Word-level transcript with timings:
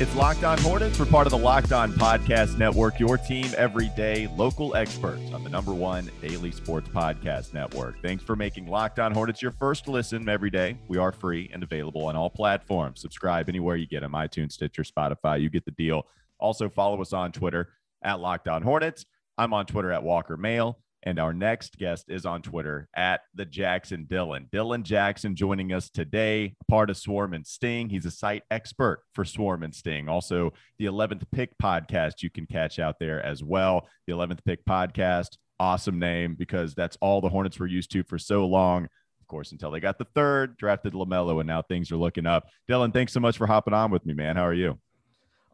It's 0.00 0.12
Locked 0.16 0.42
On 0.42 0.58
Hornets. 0.58 0.98
We're 0.98 1.06
part 1.06 1.28
of 1.28 1.30
the 1.30 1.38
Locked 1.38 1.70
On 1.70 1.92
Podcast 1.92 2.58
Network, 2.58 2.98
your 2.98 3.16
team 3.16 3.46
every 3.56 3.90
day, 3.90 4.28
local 4.36 4.74
experts 4.74 5.32
on 5.32 5.44
the 5.44 5.48
number 5.50 5.72
one 5.72 6.10
daily 6.20 6.50
sports 6.50 6.88
podcast 6.88 7.54
network. 7.54 8.02
Thanks 8.02 8.24
for 8.24 8.34
making 8.34 8.66
Locked 8.66 8.98
On 8.98 9.14
Hornets 9.14 9.40
your 9.40 9.52
first 9.52 9.86
listen 9.86 10.28
every 10.28 10.50
day. 10.50 10.76
We 10.88 10.98
are 10.98 11.12
free 11.12 11.48
and 11.52 11.62
available 11.62 12.06
on 12.06 12.16
all 12.16 12.28
platforms. 12.28 13.00
Subscribe 13.00 13.48
anywhere 13.48 13.76
you 13.76 13.86
get 13.86 14.00
them 14.00 14.14
iTunes, 14.14 14.50
Stitcher, 14.50 14.82
Spotify. 14.82 15.40
You 15.40 15.48
get 15.48 15.64
the 15.64 15.70
deal. 15.70 16.08
Also, 16.40 16.68
follow 16.68 17.00
us 17.00 17.12
on 17.12 17.30
Twitter 17.30 17.68
at 18.02 18.18
Locked 18.18 18.48
On 18.48 18.62
Hornets. 18.62 19.06
I'm 19.38 19.54
on 19.54 19.64
Twitter 19.64 19.92
at 19.92 20.02
Walker 20.02 20.36
Mail. 20.36 20.76
And 21.06 21.18
our 21.18 21.34
next 21.34 21.76
guest 21.76 22.06
is 22.08 22.24
on 22.24 22.40
Twitter 22.40 22.88
at 22.96 23.20
the 23.34 23.44
Jackson 23.44 24.06
Dylan. 24.10 24.48
Dylan 24.50 24.82
Jackson 24.82 25.36
joining 25.36 25.72
us 25.72 25.90
today, 25.90 26.54
part 26.66 26.88
of 26.88 26.96
Swarm 26.96 27.34
and 27.34 27.46
Sting. 27.46 27.90
He's 27.90 28.06
a 28.06 28.10
site 28.10 28.42
expert 28.50 29.02
for 29.12 29.26
Swarm 29.26 29.62
and 29.62 29.74
Sting. 29.74 30.08
Also, 30.08 30.54
the 30.78 30.86
11th 30.86 31.24
Pick 31.30 31.50
podcast 31.62 32.22
you 32.22 32.30
can 32.30 32.46
catch 32.46 32.78
out 32.78 32.98
there 32.98 33.22
as 33.22 33.44
well. 33.44 33.86
The 34.06 34.14
11th 34.14 34.42
Pick 34.46 34.64
podcast, 34.64 35.36
awesome 35.60 35.98
name 35.98 36.36
because 36.36 36.74
that's 36.74 36.96
all 37.02 37.20
the 37.20 37.28
Hornets 37.28 37.58
were 37.58 37.66
used 37.66 37.92
to 37.92 38.02
for 38.02 38.18
so 38.18 38.46
long. 38.46 38.84
Of 39.20 39.28
course, 39.28 39.52
until 39.52 39.70
they 39.70 39.80
got 39.80 39.98
the 39.98 40.06
third, 40.14 40.56
drafted 40.56 40.94
LaMelo, 40.94 41.38
and 41.40 41.46
now 41.46 41.60
things 41.60 41.92
are 41.92 41.96
looking 41.96 42.26
up. 42.26 42.46
Dylan, 42.68 42.94
thanks 42.94 43.12
so 43.12 43.20
much 43.20 43.36
for 43.36 43.46
hopping 43.46 43.74
on 43.74 43.90
with 43.90 44.06
me, 44.06 44.14
man. 44.14 44.36
How 44.36 44.46
are 44.46 44.54
you? 44.54 44.78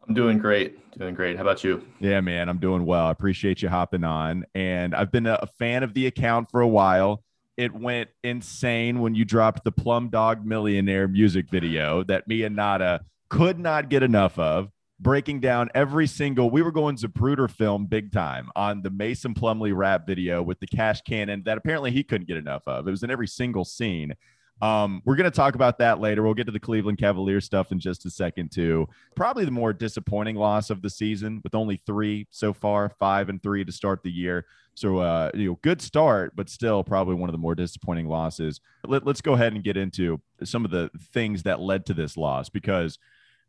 I'm 0.09 0.15
doing 0.15 0.39
great. 0.39 0.99
Doing 0.99 1.15
great. 1.15 1.37
How 1.37 1.43
about 1.43 1.63
you? 1.63 1.87
Yeah, 2.01 2.21
man, 2.21 2.49
I'm 2.49 2.59
doing 2.59 2.85
well. 2.85 3.07
I 3.07 3.11
appreciate 3.11 3.63
you 3.63 3.69
hopping 3.69 4.05
on. 4.05 4.45
And 4.55 4.95
I've 4.95 5.13
been 5.13 5.27
a 5.27 5.47
fan 5.59 5.83
of 5.83 5.95
the 5.95 6.07
account 6.07 6.51
for 6.51 6.61
a 6.61 6.69
while. 6.69 7.23
It 7.57 7.75
went 7.75 8.11
insane 8.25 9.01
when 9.01 9.15
you 9.15 9.25
dropped 9.25 9.65
the 9.65 9.73
Plum 9.73 10.09
Dog 10.09 10.45
Millionaire 10.45 11.07
music 11.07 11.49
video 11.51 12.03
that 12.05 12.27
me 12.27 12.43
and 12.43 12.57
Nada 12.57 13.03
could 13.29 13.59
not 13.59 13.89
get 13.89 14.03
enough 14.03 14.39
of. 14.39 14.71
Breaking 14.99 15.41
down 15.41 15.71
every 15.75 16.07
single, 16.07 16.51
we 16.51 16.61
were 16.61 16.73
going 16.73 16.97
Zapruder 16.97 17.51
film 17.51 17.87
big 17.87 18.13
time 18.13 18.51
on 18.55 18.83
the 18.83 18.91
Mason 18.91 19.33
Plumlee 19.33 19.75
rap 19.75 20.07
video 20.07 20.43
with 20.43 20.61
the 20.61 20.67
cash 20.67 21.01
cannon 21.03 21.43
that 21.47 21.57
apparently 21.57 21.91
he 21.91 22.03
couldn't 22.03 22.27
get 22.27 22.37
enough 22.37 22.63
of. 22.67 22.87
It 22.87 22.91
was 22.91 23.03
in 23.03 23.11
every 23.11 23.29
single 23.29 23.65
scene. 23.65 24.15
Um, 24.63 25.03
we're 25.05 25.17
going 25.17 25.31
to 25.31 25.37
talk 25.37 25.55
about 25.55 25.79
that 25.79 26.01
later. 26.01 26.23
We'll 26.23 26.35
get 26.35 26.45
to 26.47 26.53
the 26.53 26.61
Cleveland 26.61 26.99
Cavaliers 26.99 27.45
stuff 27.45 27.73
in 27.73 27.81
just 27.81 28.05
a 28.05 28.11
second, 28.11 28.51
too. 28.51 28.89
Probably 29.15 29.45
the 29.45 29.51
more 29.51 29.73
disappointing 29.73 30.37
loss 30.37 30.71
of 30.71 30.83
the 30.83 30.91
season 30.91 31.41
with 31.43 31.55
only 31.55 31.81
three 31.87 32.27
so 32.31 32.53
far, 32.53 32.91
five 32.99 33.29
and 33.29 33.43
three 33.43 33.65
to 33.65 33.73
start 33.73 34.03
the 34.03 34.11
year. 34.11 34.47
So, 34.75 34.99
uh, 34.99 35.31
you 35.35 35.49
know, 35.49 35.59
good 35.63 35.83
start, 35.83 36.35
but 36.37 36.49
still 36.49 36.85
probably 36.85 37.15
one 37.15 37.29
of 37.29 37.33
the 37.33 37.39
more 37.39 37.55
disappointing 37.55 38.09
losses. 38.09 38.61
Let, 38.87 39.05
let's 39.05 39.21
go 39.21 39.35
ahead 39.35 39.53
and 39.53 39.65
get 39.65 39.77
into 39.77 40.21
some 40.45 40.65
of 40.65 40.71
the 40.71 40.91
things 41.13 41.43
that 41.45 41.61
led 41.61 41.87
to 41.87 41.95
this 41.95 42.17
loss 42.17 42.49
because, 42.49 42.99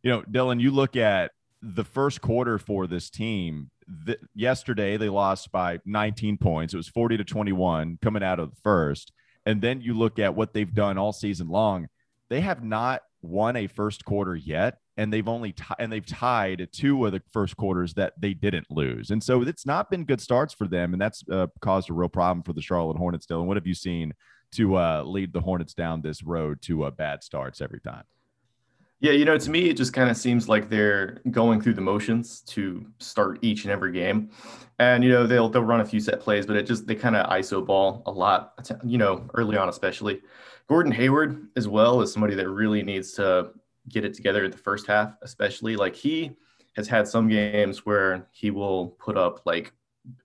you 0.04 0.12
know, 0.12 0.24
Dylan, 0.24 0.60
you 0.60 0.72
look 0.72 0.96
at 0.96 1.32
the 1.62 1.84
first 1.84 2.22
quarter 2.22 2.58
for 2.58 2.88
this 2.88 3.10
team. 3.10 3.70
The, 3.88 4.18
yesterday, 4.34 4.98
they 4.98 5.10
lost 5.10 5.52
by 5.52 5.80
19 5.86 6.38
points. 6.38 6.74
It 6.74 6.78
was 6.78 6.88
40 6.88 7.18
to 7.18 7.24
21 7.24 8.00
coming 8.02 8.24
out 8.24 8.40
of 8.40 8.50
the 8.50 8.62
first 8.64 9.12
and 9.46 9.62
then 9.62 9.82
you 9.82 9.94
look 9.94 10.20
at 10.20 10.36
what 10.36 10.54
they've 10.54 10.74
done 10.74 10.98
all 10.98 11.14
season 11.14 11.48
long. 11.48 11.88
They 12.30 12.42
have 12.42 12.64
not 12.64 13.02
won 13.22 13.56
a 13.56 13.68
first 13.68 14.06
quarter 14.06 14.36
yet, 14.36 14.78
and 14.98 15.12
they've 15.12 15.28
only 15.28 15.54
t- 15.54 15.64
and 15.80 15.92
they've 15.92 16.06
tied 16.06 16.68
two 16.72 17.06
of 17.06 17.12
the 17.12 17.22
first 17.32 17.58
quarters 17.58 17.94
that 17.96 18.14
they 18.20 18.34
didn't 18.34 18.70
lose. 18.70 19.12
And 19.12 19.24
so 19.24 19.42
it's 19.42 19.66
not 19.66 19.90
been 19.90 20.06
good 20.06 20.22
starts 20.22 20.54
for 20.54 20.68
them, 20.68 20.94
and 20.94 21.02
that's 21.02 21.24
uh, 21.30 21.48
caused 21.62 21.90
a 21.90 21.94
real 21.94 22.10
problem 22.10 22.44
for 22.44 22.54
the 22.54 22.62
Charlotte 22.62 22.98
Hornets. 22.98 23.26
Dylan, 23.26 23.46
what 23.46 23.58
have 23.58 23.68
you 23.68 23.76
seen 23.76 24.14
to 24.54 24.78
uh, 24.78 25.04
lead 25.04 25.34
the 25.34 25.42
Hornets 25.42 25.74
down 25.74 26.02
this 26.02 26.24
road 26.24 26.62
to 26.64 26.84
uh, 26.84 26.92
bad 26.92 27.24
starts 27.24 27.62
every 27.62 27.80
time? 27.80 28.04
Yeah, 29.02 29.14
you 29.14 29.26
know, 29.26 29.36
to 29.36 29.50
me, 29.50 29.68
it 29.68 29.78
just 29.78 29.94
kind 29.94 30.12
of 30.12 30.16
seems 30.16 30.48
like 30.48 30.70
they're 30.70 31.22
going 31.32 31.60
through 31.60 31.74
the 31.74 31.82
motions 31.82 32.42
to 32.42 32.86
start 33.00 33.40
each 33.42 33.64
and 33.64 33.72
every 33.72 33.92
game, 33.92 34.30
and 34.78 35.04
you 35.04 35.10
know 35.10 35.26
they'll 35.26 35.50
they'll 35.50 35.64
run 35.64 35.82
a 35.82 35.86
few 35.86 36.00
set 36.00 36.20
plays, 36.20 36.46
but 36.46 36.56
it 36.56 36.68
just 36.68 36.86
they 36.86 36.94
kind 36.94 37.16
of 37.16 37.28
iso 37.32 37.66
ball 37.66 38.04
a 38.06 38.12
lot, 38.12 38.70
you 38.86 39.00
know, 39.00 39.28
early 39.34 39.58
on 39.58 39.70
especially. 39.70 40.22
Gordon 40.68 40.92
Hayward 40.92 41.48
as 41.56 41.68
well 41.68 42.02
is 42.02 42.14
somebody 42.14 42.36
that 42.36 42.48
really 42.48 42.84
needs 42.84 43.14
to 43.14 43.50
get 43.90 44.06
it 44.06 44.14
together 44.14 44.46
in 44.46 44.52
the 44.52 44.58
first 44.58 44.86
half, 44.86 45.16
especially. 45.24 45.76
Like 45.76 45.96
he 45.96 46.32
has 46.76 46.88
had 46.88 47.08
some 47.08 47.28
games 47.28 47.88
where 47.88 48.28
he 48.32 48.52
will 48.52 48.90
put 49.00 49.18
up 49.18 49.42
like 49.48 49.74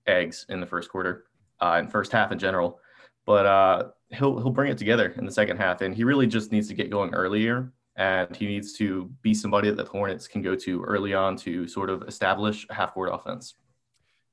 eggs 0.06 0.44
in 0.50 0.60
the 0.60 0.66
first 0.66 0.90
quarter, 0.90 1.24
uh, 1.62 1.76
and 1.78 1.90
first 1.90 2.12
half 2.12 2.30
in 2.30 2.38
general, 2.38 2.78
but 3.24 3.46
uh, 3.46 3.84
he'll 4.10 4.36
he'll 4.36 4.50
bring 4.50 4.70
it 4.70 4.76
together 4.76 5.14
in 5.16 5.24
the 5.24 5.32
second 5.32 5.56
half, 5.56 5.80
and 5.80 5.94
he 5.94 6.04
really 6.04 6.26
just 6.26 6.52
needs 6.52 6.68
to 6.68 6.74
get 6.74 6.90
going 6.90 7.14
earlier 7.14 7.72
and 7.96 8.34
he 8.36 8.46
needs 8.46 8.74
to 8.74 9.10
be 9.22 9.34
somebody 9.34 9.70
that 9.70 9.76
the 9.76 9.90
Hornets 9.90 10.28
can 10.28 10.42
go 10.42 10.54
to 10.54 10.82
early 10.82 11.14
on 11.14 11.36
to 11.38 11.66
sort 11.66 11.90
of 11.90 12.02
establish 12.02 12.66
a 12.68 12.74
half-court 12.74 13.10
offense. 13.12 13.54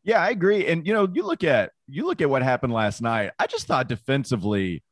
Yeah, 0.03 0.21
I 0.21 0.29
agree. 0.29 0.67
And 0.67 0.85
you 0.85 0.93
know, 0.93 1.07
you 1.11 1.25
look 1.25 1.43
at 1.43 1.71
you 1.87 2.05
look 2.05 2.21
at 2.21 2.29
what 2.29 2.43
happened 2.43 2.73
last 2.73 3.01
night. 3.01 3.31
I 3.39 3.47
just 3.47 3.67
thought 3.67 3.87
defensively, 3.87 4.83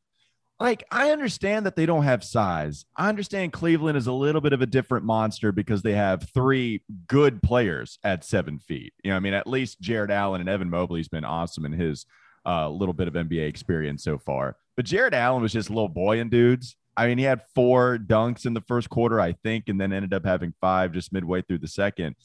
like 0.57 0.85
I 0.89 1.11
understand 1.11 1.65
that 1.65 1.75
they 1.75 1.85
don't 1.85 2.03
have 2.03 2.23
size. 2.23 2.85
I 2.95 3.09
understand 3.09 3.51
Cleveland 3.51 3.97
is 3.97 4.07
a 4.07 4.13
little 4.13 4.39
bit 4.39 4.53
of 4.53 4.61
a 4.61 4.65
different 4.65 5.05
monster 5.05 5.51
because 5.51 5.81
they 5.81 5.93
have 5.93 6.29
three 6.33 6.83
good 7.07 7.43
players 7.43 7.99
at 8.05 8.23
seven 8.23 8.59
feet. 8.59 8.93
You 9.03 9.11
know, 9.11 9.17
I 9.17 9.19
mean, 9.19 9.33
at 9.33 9.47
least 9.47 9.81
Jarrett 9.81 10.11
Allen 10.11 10.39
and 10.39 10.49
Evan 10.49 10.69
Mobley's 10.69 11.09
been 11.09 11.25
awesome 11.25 11.65
in 11.65 11.73
his 11.73 12.05
uh, 12.45 12.69
little 12.69 12.93
bit 12.93 13.09
of 13.09 13.15
NBA 13.15 13.47
experience 13.47 14.03
so 14.03 14.17
far. 14.17 14.55
But 14.77 14.85
Jarrett 14.85 15.13
Allen 15.13 15.41
was 15.41 15.51
just 15.51 15.69
a 15.69 15.73
little 15.73 15.89
boy 15.89 16.21
and 16.21 16.31
dudes. 16.31 16.77
I 16.97 17.07
mean, 17.07 17.17
he 17.17 17.23
had 17.23 17.41
four 17.55 17.97
dunks 17.97 18.45
in 18.45 18.53
the 18.53 18.61
first 18.61 18.89
quarter, 18.89 19.19
I 19.19 19.33
think, 19.33 19.69
and 19.69 19.79
then 19.79 19.93
ended 19.93 20.13
up 20.13 20.25
having 20.25 20.53
five 20.59 20.91
just 20.91 21.13
midway 21.13 21.41
through 21.41 21.59
the 21.59 21.67
second. 21.67 22.15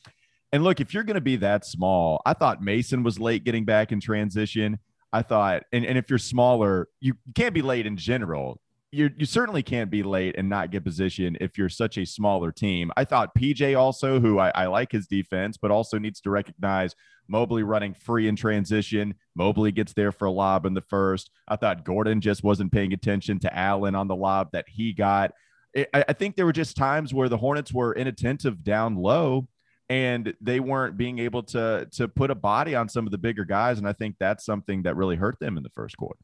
And 0.52 0.64
look, 0.64 0.80
if 0.80 0.94
you're 0.94 1.04
going 1.04 1.14
to 1.14 1.20
be 1.20 1.36
that 1.36 1.64
small, 1.64 2.20
I 2.26 2.32
thought 2.32 2.62
Mason 2.62 3.02
was 3.02 3.18
late 3.18 3.44
getting 3.44 3.64
back 3.64 3.92
in 3.92 4.00
transition. 4.00 4.78
I 5.12 5.22
thought, 5.22 5.62
and, 5.72 5.84
and 5.84 5.96
if 5.96 6.10
you're 6.10 6.18
smaller, 6.18 6.88
you 7.00 7.14
can't 7.34 7.54
be 7.54 7.62
late 7.62 7.86
in 7.86 7.96
general. 7.96 8.60
You, 8.92 9.10
you 9.18 9.26
certainly 9.26 9.62
can't 9.62 9.90
be 9.90 10.02
late 10.02 10.36
and 10.38 10.48
not 10.48 10.70
get 10.70 10.84
position 10.84 11.36
if 11.40 11.58
you're 11.58 11.68
such 11.68 11.98
a 11.98 12.06
smaller 12.06 12.52
team. 12.52 12.90
I 12.96 13.04
thought 13.04 13.34
PJ 13.34 13.78
also, 13.78 14.20
who 14.20 14.38
I, 14.38 14.50
I 14.54 14.66
like 14.66 14.92
his 14.92 15.06
defense, 15.06 15.56
but 15.56 15.70
also 15.70 15.98
needs 15.98 16.20
to 16.22 16.30
recognize 16.30 16.94
Mobley 17.28 17.62
running 17.62 17.94
free 17.94 18.28
in 18.28 18.36
transition. 18.36 19.14
Mobley 19.34 19.72
gets 19.72 19.92
there 19.92 20.12
for 20.12 20.26
a 20.26 20.30
lob 20.30 20.66
in 20.66 20.74
the 20.74 20.80
first. 20.82 21.30
I 21.48 21.56
thought 21.56 21.84
Gordon 21.84 22.20
just 22.20 22.44
wasn't 22.44 22.72
paying 22.72 22.92
attention 22.92 23.40
to 23.40 23.56
Allen 23.56 23.94
on 23.94 24.08
the 24.08 24.16
lob 24.16 24.52
that 24.52 24.66
he 24.68 24.92
got. 24.92 25.32
I, 25.76 26.04
I 26.08 26.12
think 26.12 26.36
there 26.36 26.46
were 26.46 26.52
just 26.52 26.76
times 26.76 27.12
where 27.12 27.28
the 27.28 27.36
Hornets 27.36 27.72
were 27.72 27.92
inattentive 27.92 28.62
down 28.62 28.96
low 28.96 29.48
and 29.88 30.34
they 30.40 30.60
weren't 30.60 30.96
being 30.96 31.18
able 31.18 31.42
to 31.42 31.86
to 31.92 32.08
put 32.08 32.30
a 32.30 32.34
body 32.34 32.74
on 32.74 32.88
some 32.88 33.06
of 33.06 33.12
the 33.12 33.18
bigger 33.18 33.44
guys 33.44 33.78
and 33.78 33.88
i 33.88 33.92
think 33.92 34.16
that's 34.18 34.44
something 34.44 34.82
that 34.82 34.96
really 34.96 35.16
hurt 35.16 35.38
them 35.38 35.56
in 35.56 35.62
the 35.62 35.70
first 35.70 35.96
quarter 35.96 36.18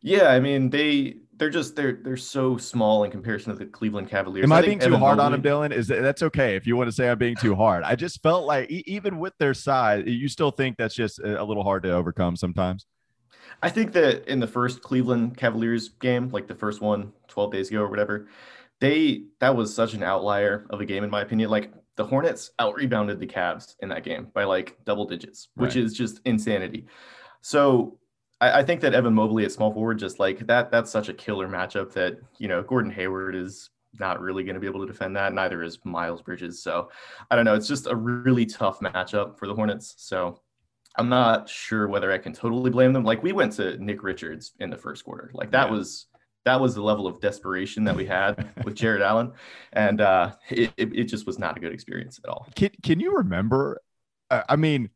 yeah, 0.00 0.28
I 0.28 0.40
mean 0.40 0.70
they 0.70 1.16
they're 1.36 1.50
just 1.50 1.76
they're 1.76 1.98
they're 2.02 2.16
so 2.16 2.56
small 2.56 3.04
in 3.04 3.10
comparison 3.10 3.52
to 3.52 3.58
the 3.58 3.66
Cleveland 3.66 4.08
Cavaliers. 4.08 4.44
Am 4.44 4.52
I, 4.52 4.58
I 4.58 4.62
being 4.62 4.78
too 4.78 4.86
Evan 4.86 5.00
hard 5.00 5.18
Mobley, 5.18 5.36
on 5.36 5.42
them, 5.42 5.42
Dylan? 5.42 5.72
Is 5.72 5.88
that, 5.88 6.02
that's 6.02 6.22
okay 6.22 6.56
if 6.56 6.66
you 6.66 6.76
want 6.76 6.88
to 6.88 6.92
say 6.92 7.08
I'm 7.08 7.18
being 7.18 7.36
too 7.36 7.54
hard. 7.54 7.84
I 7.84 7.94
just 7.94 8.22
felt 8.22 8.46
like 8.46 8.70
even 8.70 9.18
with 9.18 9.34
their 9.38 9.54
size, 9.54 10.04
you 10.06 10.28
still 10.28 10.50
think 10.50 10.76
that's 10.76 10.94
just 10.94 11.18
a 11.18 11.44
little 11.44 11.62
hard 11.62 11.82
to 11.84 11.92
overcome 11.92 12.36
sometimes. 12.36 12.86
I 13.62 13.70
think 13.70 13.92
that 13.92 14.28
in 14.28 14.40
the 14.40 14.46
first 14.46 14.82
Cleveland 14.82 15.36
Cavaliers 15.36 15.88
game, 15.88 16.30
like 16.30 16.46
the 16.46 16.54
first 16.54 16.80
one 16.80 17.12
12 17.28 17.52
days 17.52 17.68
ago 17.70 17.82
or 17.82 17.88
whatever, 17.88 18.28
they 18.80 19.24
that 19.40 19.56
was 19.56 19.74
such 19.74 19.94
an 19.94 20.02
outlier 20.02 20.66
of 20.70 20.80
a 20.80 20.84
game 20.84 21.04
in 21.04 21.10
my 21.10 21.22
opinion. 21.22 21.50
Like 21.50 21.72
the 21.96 22.04
Hornets 22.04 22.50
out 22.58 22.74
rebounded 22.74 23.20
the 23.20 23.26
Cavs 23.26 23.74
in 23.80 23.88
that 23.88 24.04
game 24.04 24.28
by 24.34 24.44
like 24.44 24.76
double 24.84 25.06
digits, 25.06 25.48
which 25.54 25.74
right. 25.74 25.84
is 25.84 25.94
just 25.94 26.20
insanity. 26.24 26.86
So 27.40 27.98
I, 28.40 28.60
I, 28.60 28.62
think 28.62 28.80
that 28.82 28.94
Evan 28.94 29.14
Mobley 29.14 29.44
at 29.44 29.52
small 29.52 29.72
forward, 29.72 29.98
just 29.98 30.18
like 30.18 30.46
that, 30.46 30.70
that's 30.70 30.90
such 30.90 31.08
a 31.08 31.14
killer 31.14 31.48
matchup 31.48 31.92
that, 31.92 32.18
you 32.38 32.48
know, 32.48 32.62
Gordon 32.62 32.90
Hayward 32.90 33.34
is 33.34 33.70
not 33.98 34.20
really 34.20 34.44
going 34.44 34.54
to 34.54 34.60
be 34.60 34.66
able 34.66 34.80
to 34.80 34.86
defend 34.86 35.16
that. 35.16 35.32
Neither 35.32 35.62
is 35.62 35.78
Miles 35.84 36.22
Bridges. 36.22 36.62
So 36.62 36.90
I 37.30 37.36
don't 37.36 37.44
know. 37.44 37.54
It's 37.54 37.68
just 37.68 37.86
a 37.86 37.96
really 37.96 38.46
tough 38.46 38.80
matchup 38.80 39.38
for 39.38 39.46
the 39.46 39.54
Hornets. 39.54 39.94
So 39.98 40.40
I'm 40.96 41.08
not 41.08 41.48
sure 41.48 41.88
whether 41.88 42.10
I 42.10 42.18
can 42.18 42.32
totally 42.32 42.70
blame 42.70 42.92
them. 42.92 43.04
Like 43.04 43.22
we 43.22 43.32
went 43.32 43.52
to 43.54 43.76
Nick 43.78 44.02
Richards 44.02 44.52
in 44.60 44.70
the 44.70 44.76
first 44.76 45.04
quarter. 45.04 45.30
Like 45.34 45.50
that 45.52 45.66
yeah. 45.66 45.72
was 45.72 46.06
that 46.44 46.60
was 46.60 46.74
the 46.74 46.82
level 46.82 47.06
of 47.08 47.20
desperation 47.20 47.84
that 47.84 47.96
we 47.96 48.06
had 48.06 48.48
with 48.64 48.76
Jarrett 48.76 49.02
Allen, 49.02 49.32
and 49.72 50.00
uh, 50.00 50.32
it, 50.48 50.72
it, 50.76 50.94
it 50.94 51.04
just 51.04 51.26
was 51.26 51.38
not 51.38 51.56
a 51.56 51.60
good 51.60 51.72
experience 51.72 52.20
at 52.22 52.30
all. 52.30 52.46
Can 52.54 52.70
Can 52.82 53.00
you 53.00 53.16
remember? 53.16 53.80
Uh, 54.30 54.42
I 54.48 54.56
mean, 54.56 54.90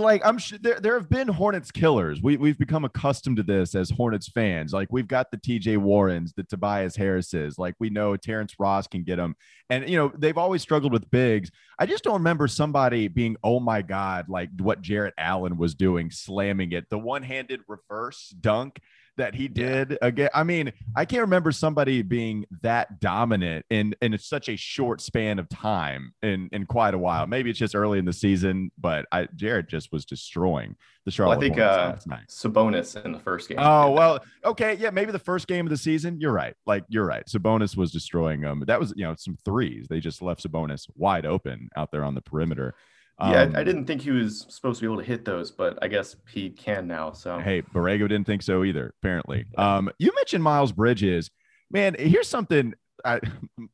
like 0.00 0.24
I'm 0.24 0.38
sure 0.38 0.58
there, 0.58 0.80
there 0.80 0.94
have 0.94 1.08
been 1.08 1.28
Hornets 1.28 1.70
killers. 1.70 2.22
We 2.22 2.36
we've 2.36 2.58
become 2.58 2.84
accustomed 2.84 3.36
to 3.38 3.42
this 3.42 3.74
as 3.74 3.90
Hornets 3.90 4.28
fans. 4.28 4.72
Like 4.72 4.88
we've 4.90 5.08
got 5.08 5.30
the 5.30 5.36
TJ 5.36 5.78
Warrens, 5.78 6.32
the 6.32 6.44
Tobias 6.44 6.96
Harrises. 6.96 7.58
Like 7.58 7.74
we 7.78 7.90
know 7.90 8.16
Terrence 8.16 8.54
Ross 8.58 8.86
can 8.86 9.02
get 9.02 9.16
them, 9.16 9.36
and 9.70 9.88
you 9.88 9.96
know 9.96 10.12
they've 10.16 10.38
always 10.38 10.62
struggled 10.62 10.92
with 10.92 11.10
bigs. 11.10 11.50
I 11.78 11.86
just 11.86 12.04
don't 12.04 12.14
remember 12.14 12.48
somebody 12.48 13.08
being 13.08 13.36
oh 13.44 13.60
my 13.60 13.82
god 13.82 14.28
like 14.28 14.50
what 14.58 14.82
Jarrett 14.82 15.14
Allen 15.18 15.56
was 15.56 15.74
doing, 15.74 16.10
slamming 16.10 16.72
it, 16.72 16.88
the 16.90 16.98
one 16.98 17.22
handed 17.22 17.60
reverse 17.68 18.34
dunk 18.40 18.80
that 19.18 19.34
he 19.34 19.46
did 19.46 19.90
yeah. 19.90 19.96
again. 20.00 20.30
I 20.32 20.42
mean, 20.44 20.72
I 20.96 21.04
can't 21.04 21.20
remember 21.20 21.52
somebody 21.52 22.02
being 22.02 22.46
that 22.62 23.00
dominant 23.00 23.66
in 23.68 23.94
in 24.00 24.16
such 24.18 24.48
a 24.48 24.56
short 24.56 25.00
span 25.00 25.38
of 25.38 25.48
time 25.48 26.14
in 26.22 26.48
in 26.52 26.64
quite 26.66 26.94
a 26.94 26.98
while. 26.98 27.26
Maybe 27.26 27.50
it's 27.50 27.58
just 27.58 27.74
early 27.74 27.98
in 27.98 28.04
the 28.04 28.12
season, 28.12 28.70
but 28.78 29.06
I 29.12 29.28
Jarrett 29.36 29.68
just 29.68 29.92
was 29.92 30.04
destroying 30.04 30.76
the 31.04 31.10
Charlotte. 31.10 31.38
Well, 31.38 31.38
I 31.38 31.48
think 31.48 31.58
uh, 31.58 31.96
Sabonis 32.28 33.04
in 33.04 33.12
the 33.12 33.20
first 33.20 33.48
game. 33.48 33.58
Oh 33.60 33.90
well, 33.90 34.20
okay, 34.44 34.74
yeah, 34.74 34.90
maybe 34.90 35.12
the 35.12 35.18
first 35.18 35.46
game 35.46 35.66
of 35.66 35.70
the 35.70 35.76
season. 35.76 36.20
You're 36.20 36.32
right. 36.32 36.54
Like 36.66 36.84
you're 36.88 37.06
right. 37.06 37.26
Sabonis 37.26 37.76
was 37.76 37.92
destroying 37.92 38.40
them. 38.40 38.64
That 38.66 38.80
was 38.80 38.94
you 38.96 39.04
know 39.04 39.14
some 39.18 39.36
threes. 39.44 39.86
They 39.88 40.00
just 40.00 40.22
left 40.22 40.42
Sabonis 40.42 40.86
wide 40.94 41.26
open 41.26 41.68
out 41.76 41.90
there 41.92 42.04
on 42.04 42.14
the 42.14 42.22
perimeter. 42.22 42.74
Yeah, 43.20 43.42
um, 43.42 43.56
I, 43.56 43.60
I, 43.60 43.64
didn't 43.64 43.86
think 43.86 44.02
he 44.02 44.12
was 44.12 44.46
supposed 44.48 44.78
to 44.78 44.86
be 44.86 44.92
able 44.92 45.02
to 45.02 45.06
hit 45.06 45.24
those, 45.24 45.50
but 45.50 45.76
I 45.82 45.88
guess 45.88 46.14
he 46.30 46.50
can 46.50 46.86
now. 46.86 47.12
So 47.12 47.38
hey, 47.40 47.62
Borrego 47.62 48.08
didn't 48.08 48.26
think 48.26 48.42
so 48.42 48.62
either. 48.62 48.94
Apparently, 49.02 49.44
um, 49.56 49.90
you 49.98 50.12
mentioned 50.14 50.44
Miles 50.44 50.70
Bridges. 50.70 51.28
Man, 51.70 51.96
here's 51.98 52.28
something. 52.28 52.74
I, 53.04 53.20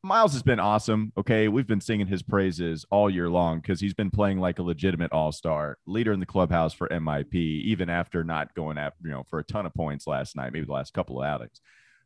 Miles 0.02 0.32
has 0.32 0.42
been 0.42 0.60
awesome. 0.60 1.12
Okay, 1.18 1.48
we've 1.48 1.66
been 1.66 1.82
singing 1.82 2.06
his 2.06 2.22
praises 2.22 2.86
all 2.90 3.10
year 3.10 3.28
long 3.28 3.60
because 3.60 3.80
he's 3.80 3.92
been 3.92 4.10
playing 4.10 4.38
like 4.38 4.58
a 4.58 4.62
legitimate 4.62 5.12
all 5.12 5.30
star, 5.30 5.76
leader 5.86 6.14
in 6.14 6.20
the 6.20 6.26
clubhouse 6.26 6.72
for 6.72 6.88
MIP, 6.88 7.34
even 7.34 7.90
after 7.90 8.24
not 8.24 8.54
going 8.54 8.78
after 8.78 8.98
you 9.04 9.10
know 9.10 9.24
for 9.28 9.40
a 9.40 9.44
ton 9.44 9.66
of 9.66 9.74
points 9.74 10.06
last 10.06 10.36
night, 10.36 10.54
maybe 10.54 10.64
the 10.64 10.72
last 10.72 10.94
couple 10.94 11.20
of 11.20 11.28
outings. 11.28 11.60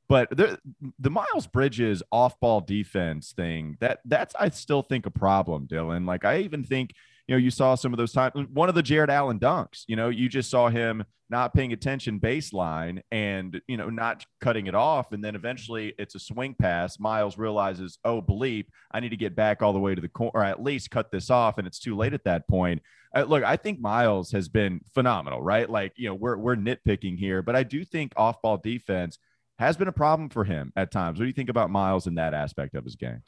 But 0.08 0.30
the, 0.36 0.58
the 0.98 1.10
Miles 1.10 1.46
Bridges 1.46 2.02
off 2.10 2.40
ball 2.40 2.62
defense 2.62 3.32
thing 3.32 3.76
that 3.80 4.00
that's 4.04 4.34
I 4.34 4.48
still 4.48 4.82
think 4.82 5.06
a 5.06 5.10
problem, 5.10 5.68
Dylan. 5.68 6.06
Like 6.06 6.24
I 6.24 6.38
even 6.38 6.64
think 6.64 6.94
you 7.28 7.34
know, 7.34 7.38
you 7.38 7.50
saw 7.50 7.74
some 7.74 7.92
of 7.92 7.98
those 7.98 8.12
times. 8.12 8.32
One 8.52 8.70
of 8.70 8.74
the 8.74 8.82
Jarrett 8.82 9.10
Allen 9.10 9.38
dunks, 9.38 9.84
you 9.86 9.96
know, 9.96 10.08
you 10.08 10.28
just 10.28 10.50
saw 10.50 10.68
him 10.70 11.04
not 11.30 11.52
paying 11.52 11.74
attention 11.74 12.18
baseline 12.18 13.02
and, 13.10 13.60
you 13.68 13.76
know, 13.76 13.90
not 13.90 14.24
cutting 14.40 14.66
it 14.66 14.74
off. 14.74 15.12
And 15.12 15.22
then 15.22 15.34
eventually 15.34 15.92
it's 15.98 16.14
a 16.14 16.18
swing 16.18 16.56
pass. 16.58 16.98
Miles 16.98 17.36
realizes, 17.36 17.98
oh, 18.02 18.22
bleep, 18.22 18.68
I 18.92 19.00
need 19.00 19.10
to 19.10 19.16
get 19.16 19.36
back 19.36 19.60
all 19.60 19.74
the 19.74 19.78
way 19.78 19.94
to 19.94 20.00
the 20.00 20.08
corner, 20.08 20.32
or 20.32 20.42
at 20.42 20.62
least 20.62 20.90
cut 20.90 21.12
this 21.12 21.28
off. 21.28 21.58
And 21.58 21.66
it's 21.66 21.78
too 21.78 21.94
late 21.94 22.14
at 22.14 22.24
that 22.24 22.48
point. 22.48 22.80
Uh, 23.14 23.24
look, 23.24 23.44
I 23.44 23.56
think 23.56 23.78
Miles 23.78 24.32
has 24.32 24.48
been 24.48 24.80
phenomenal, 24.94 25.42
right? 25.42 25.68
Like, 25.68 25.92
you 25.96 26.08
know, 26.08 26.14
we're, 26.14 26.38
we're 26.38 26.56
nitpicking 26.56 27.18
here, 27.18 27.42
but 27.42 27.54
I 27.54 27.62
do 27.62 27.84
think 27.84 28.14
off 28.16 28.40
ball 28.40 28.56
defense 28.56 29.18
has 29.58 29.76
been 29.76 29.88
a 29.88 29.92
problem 29.92 30.30
for 30.30 30.44
him 30.44 30.72
at 30.76 30.90
times. 30.90 31.18
What 31.18 31.24
do 31.24 31.28
you 31.28 31.34
think 31.34 31.50
about 31.50 31.68
Miles 31.68 32.06
in 32.06 32.14
that 32.14 32.32
aspect 32.32 32.74
of 32.74 32.84
his 32.84 32.96
game? 32.96 33.22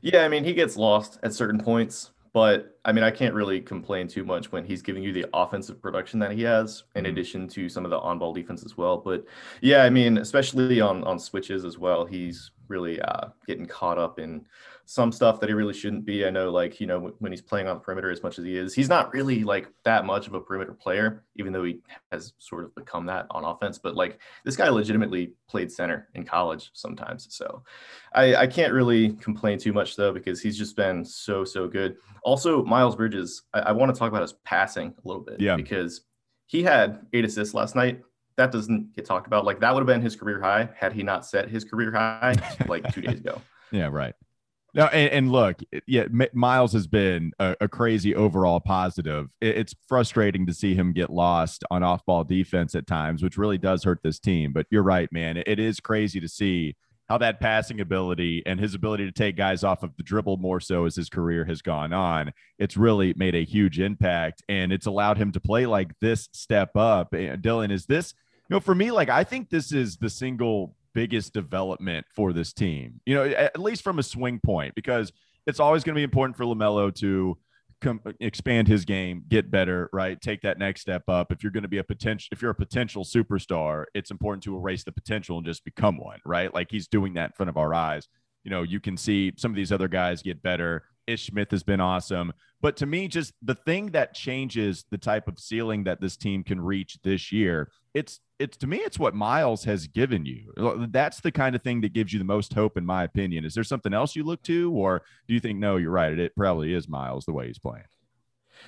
Yeah, 0.00 0.24
I 0.24 0.28
mean, 0.28 0.44
he 0.44 0.54
gets 0.54 0.76
lost 0.76 1.18
at 1.22 1.34
certain 1.34 1.58
points. 1.58 2.10
But 2.34 2.76
I 2.84 2.92
mean, 2.92 3.04
I 3.04 3.12
can't 3.12 3.32
really 3.32 3.60
complain 3.60 4.08
too 4.08 4.24
much 4.24 4.50
when 4.50 4.64
he's 4.64 4.82
giving 4.82 5.04
you 5.04 5.12
the 5.12 5.24
offensive 5.32 5.80
production 5.80 6.18
that 6.18 6.32
he 6.32 6.42
has, 6.42 6.82
in 6.96 7.04
mm-hmm. 7.04 7.12
addition 7.12 7.48
to 7.48 7.68
some 7.68 7.84
of 7.84 7.92
the 7.92 7.98
on-ball 8.00 8.34
defense 8.34 8.64
as 8.64 8.76
well. 8.76 8.98
But 8.98 9.24
yeah, 9.62 9.84
I 9.84 9.90
mean, 9.90 10.18
especially 10.18 10.80
on 10.80 11.04
on 11.04 11.18
switches 11.18 11.64
as 11.64 11.78
well, 11.78 12.04
he's 12.04 12.50
really 12.68 13.00
uh, 13.00 13.28
getting 13.46 13.66
caught 13.66 13.98
up 13.98 14.18
in 14.18 14.44
some 14.86 15.10
stuff 15.10 15.40
that 15.40 15.48
he 15.48 15.54
really 15.54 15.72
shouldn't 15.74 16.04
be. 16.04 16.26
I 16.26 16.30
know, 16.30 16.50
like, 16.50 16.80
you 16.80 16.86
know, 16.86 17.12
when 17.18 17.32
he's 17.32 17.40
playing 17.40 17.68
on 17.68 17.76
the 17.76 17.80
perimeter 17.80 18.10
as 18.10 18.22
much 18.22 18.38
as 18.38 18.44
he 18.44 18.56
is, 18.56 18.74
he's 18.74 18.88
not 18.88 19.12
really 19.12 19.44
like 19.44 19.68
that 19.84 20.04
much 20.04 20.26
of 20.26 20.34
a 20.34 20.40
perimeter 20.40 20.72
player, 20.72 21.24
even 21.36 21.52
though 21.52 21.64
he 21.64 21.80
has 22.12 22.34
sort 22.38 22.64
of 22.64 22.74
become 22.74 23.06
that 23.06 23.26
on 23.30 23.44
offense. 23.44 23.78
But 23.78 23.94
like, 23.94 24.18
this 24.44 24.56
guy 24.56 24.68
legitimately 24.68 25.32
played 25.48 25.72
center 25.72 26.08
in 26.14 26.24
college 26.24 26.70
sometimes. 26.74 27.28
So 27.30 27.62
I, 28.14 28.36
I 28.36 28.46
can't 28.46 28.72
really 28.72 29.14
complain 29.14 29.58
too 29.58 29.72
much, 29.72 29.96
though, 29.96 30.12
because 30.12 30.40
he's 30.40 30.58
just 30.58 30.76
been 30.76 31.04
so, 31.04 31.44
so 31.44 31.66
good. 31.66 31.96
Also, 32.22 32.64
Miles 32.64 32.96
Bridges, 32.96 33.42
I, 33.54 33.60
I 33.60 33.72
want 33.72 33.94
to 33.94 33.98
talk 33.98 34.08
about 34.08 34.22
his 34.22 34.34
passing 34.44 34.94
a 35.02 35.08
little 35.08 35.22
bit. 35.22 35.40
Yeah. 35.40 35.56
Because 35.56 36.02
he 36.46 36.62
had 36.62 37.06
eight 37.14 37.24
assists 37.24 37.54
last 37.54 37.74
night 37.74 38.02
that 38.36 38.52
doesn't 38.52 38.94
get 38.96 39.04
talked 39.04 39.26
about. 39.26 39.44
Like 39.44 39.60
that 39.60 39.74
would 39.74 39.80
have 39.80 39.86
been 39.86 40.02
his 40.02 40.16
career 40.16 40.40
high 40.40 40.68
had 40.76 40.92
he 40.92 41.02
not 41.02 41.26
set 41.26 41.48
his 41.48 41.64
career 41.64 41.92
high 41.92 42.34
like 42.66 42.92
two 42.92 43.00
days 43.00 43.20
ago. 43.20 43.40
Yeah, 43.72 43.88
right. 43.90 44.14
No, 44.74 44.86
and, 44.86 45.10
and, 45.10 45.32
look, 45.32 45.60
yeah, 45.86 46.04
Miles 46.32 46.72
has 46.74 46.86
been 46.86 47.32
a, 47.40 47.56
a 47.62 47.68
crazy 47.68 48.14
overall 48.14 48.60
positive. 48.60 49.30
It, 49.40 49.56
it's 49.56 49.74
frustrating 49.88 50.46
to 50.46 50.54
see 50.54 50.76
him 50.76 50.92
get 50.92 51.10
lost 51.10 51.64
on 51.72 51.82
off-ball 51.82 52.24
defense 52.24 52.76
at 52.76 52.86
times, 52.86 53.20
which 53.20 53.36
really 53.36 53.58
does 53.58 53.82
hurt 53.82 54.00
this 54.04 54.20
team. 54.20 54.52
But 54.52 54.66
you're 54.70 54.84
right, 54.84 55.10
man. 55.10 55.38
It, 55.38 55.48
it 55.48 55.58
is 55.58 55.80
crazy 55.80 56.20
to 56.20 56.28
see 56.28 56.76
how 57.08 57.18
that 57.18 57.38
passing 57.40 57.80
ability 57.80 58.42
and 58.46 58.58
his 58.58 58.74
ability 58.74 59.04
to 59.04 59.12
take 59.12 59.36
guys 59.36 59.62
off 59.62 59.82
of 59.82 59.96
the 59.96 60.02
dribble 60.02 60.38
more 60.38 60.60
so 60.60 60.86
as 60.86 60.96
his 60.96 61.08
career 61.08 61.44
has 61.44 61.62
gone 61.62 61.92
on. 61.92 62.32
It's 62.58 62.76
really 62.76 63.14
made 63.16 63.34
a 63.34 63.44
huge 63.44 63.78
impact, 63.78 64.42
and 64.48 64.72
it's 64.72 64.86
allowed 64.86 65.18
him 65.18 65.30
to 65.32 65.40
play 65.40 65.66
like 65.66 65.92
this 66.00 66.28
step 66.32 66.76
up. 66.76 67.12
And 67.12 67.42
Dylan, 67.42 67.70
is 67.70 67.86
this 67.86 68.14
you 68.48 68.54
know, 68.54 68.60
for 68.60 68.74
me, 68.74 68.90
like 68.90 69.08
I 69.08 69.24
think 69.24 69.50
this 69.50 69.72
is 69.72 69.96
the 69.96 70.10
single 70.10 70.74
biggest 70.94 71.32
development 71.32 72.06
for 72.14 72.32
this 72.32 72.52
team, 72.52 73.00
you 73.04 73.14
know, 73.14 73.24
at 73.24 73.58
least 73.58 73.82
from 73.82 73.98
a 73.98 74.02
swing 74.02 74.40
point, 74.44 74.74
because 74.74 75.12
it's 75.46 75.60
always 75.60 75.84
going 75.84 75.94
to 75.94 75.98
be 75.98 76.04
important 76.04 76.36
for 76.36 76.44
LaMelo 76.44 76.94
to 76.96 77.36
come 77.80 78.00
expand 78.20 78.68
his 78.68 78.84
game, 78.84 79.24
get 79.28 79.50
better, 79.50 79.90
right? 79.92 80.20
Take 80.20 80.42
that 80.42 80.58
next 80.58 80.80
step 80.80 81.02
up. 81.08 81.32
If 81.32 81.42
you're 81.42 81.52
going 81.52 81.62
to 81.62 81.68
be 81.68 81.78
a 81.78 81.84
potential, 81.84 82.28
if 82.32 82.40
you're 82.40 82.50
a 82.50 82.54
potential 82.54 83.04
superstar, 83.04 83.84
it's 83.94 84.10
important 84.10 84.42
to 84.44 84.56
erase 84.56 84.84
the 84.84 84.92
potential 84.92 85.36
and 85.36 85.46
just 85.46 85.64
become 85.64 85.98
one, 85.98 86.20
right? 86.24 86.52
Like 86.52 86.70
he's 86.70 86.88
doing 86.88 87.14
that 87.14 87.30
in 87.30 87.32
front 87.32 87.50
of 87.50 87.56
our 87.56 87.74
eyes. 87.74 88.08
You 88.44 88.50
know, 88.50 88.62
you 88.62 88.80
can 88.80 88.96
see 88.96 89.32
some 89.36 89.50
of 89.50 89.56
these 89.56 89.72
other 89.72 89.88
guys 89.88 90.22
get 90.22 90.42
better. 90.42 90.84
Ish 91.06 91.26
Smith 91.26 91.50
has 91.50 91.62
been 91.62 91.80
awesome. 91.80 92.32
But 92.60 92.76
to 92.78 92.86
me, 92.86 93.08
just 93.08 93.34
the 93.42 93.54
thing 93.54 93.90
that 93.90 94.14
changes 94.14 94.84
the 94.90 94.98
type 94.98 95.28
of 95.28 95.38
ceiling 95.38 95.84
that 95.84 96.00
this 96.00 96.16
team 96.16 96.42
can 96.42 96.60
reach 96.60 96.98
this 97.02 97.30
year, 97.32 97.70
it's 97.92 98.20
it's 98.38 98.56
to 98.58 98.66
me, 98.66 98.78
it's 98.78 98.98
what 98.98 99.14
Miles 99.14 99.64
has 99.64 99.86
given 99.86 100.26
you. 100.26 100.52
That's 100.90 101.20
the 101.20 101.32
kind 101.32 101.54
of 101.54 101.62
thing 101.62 101.80
that 101.82 101.92
gives 101.92 102.12
you 102.12 102.18
the 102.18 102.24
most 102.24 102.52
hope, 102.52 102.76
in 102.76 102.84
my 102.84 103.04
opinion. 103.04 103.44
Is 103.44 103.54
there 103.54 103.64
something 103.64 103.94
else 103.94 104.16
you 104.16 104.24
look 104.24 104.42
to, 104.44 104.72
or 104.72 105.02
do 105.28 105.34
you 105.34 105.40
think 105.40 105.58
no, 105.58 105.76
you're 105.76 105.90
right? 105.90 106.18
It 106.18 106.34
probably 106.36 106.74
is 106.74 106.88
Miles 106.88 107.24
the 107.24 107.32
way 107.32 107.46
he's 107.46 107.58
playing. 107.58 107.84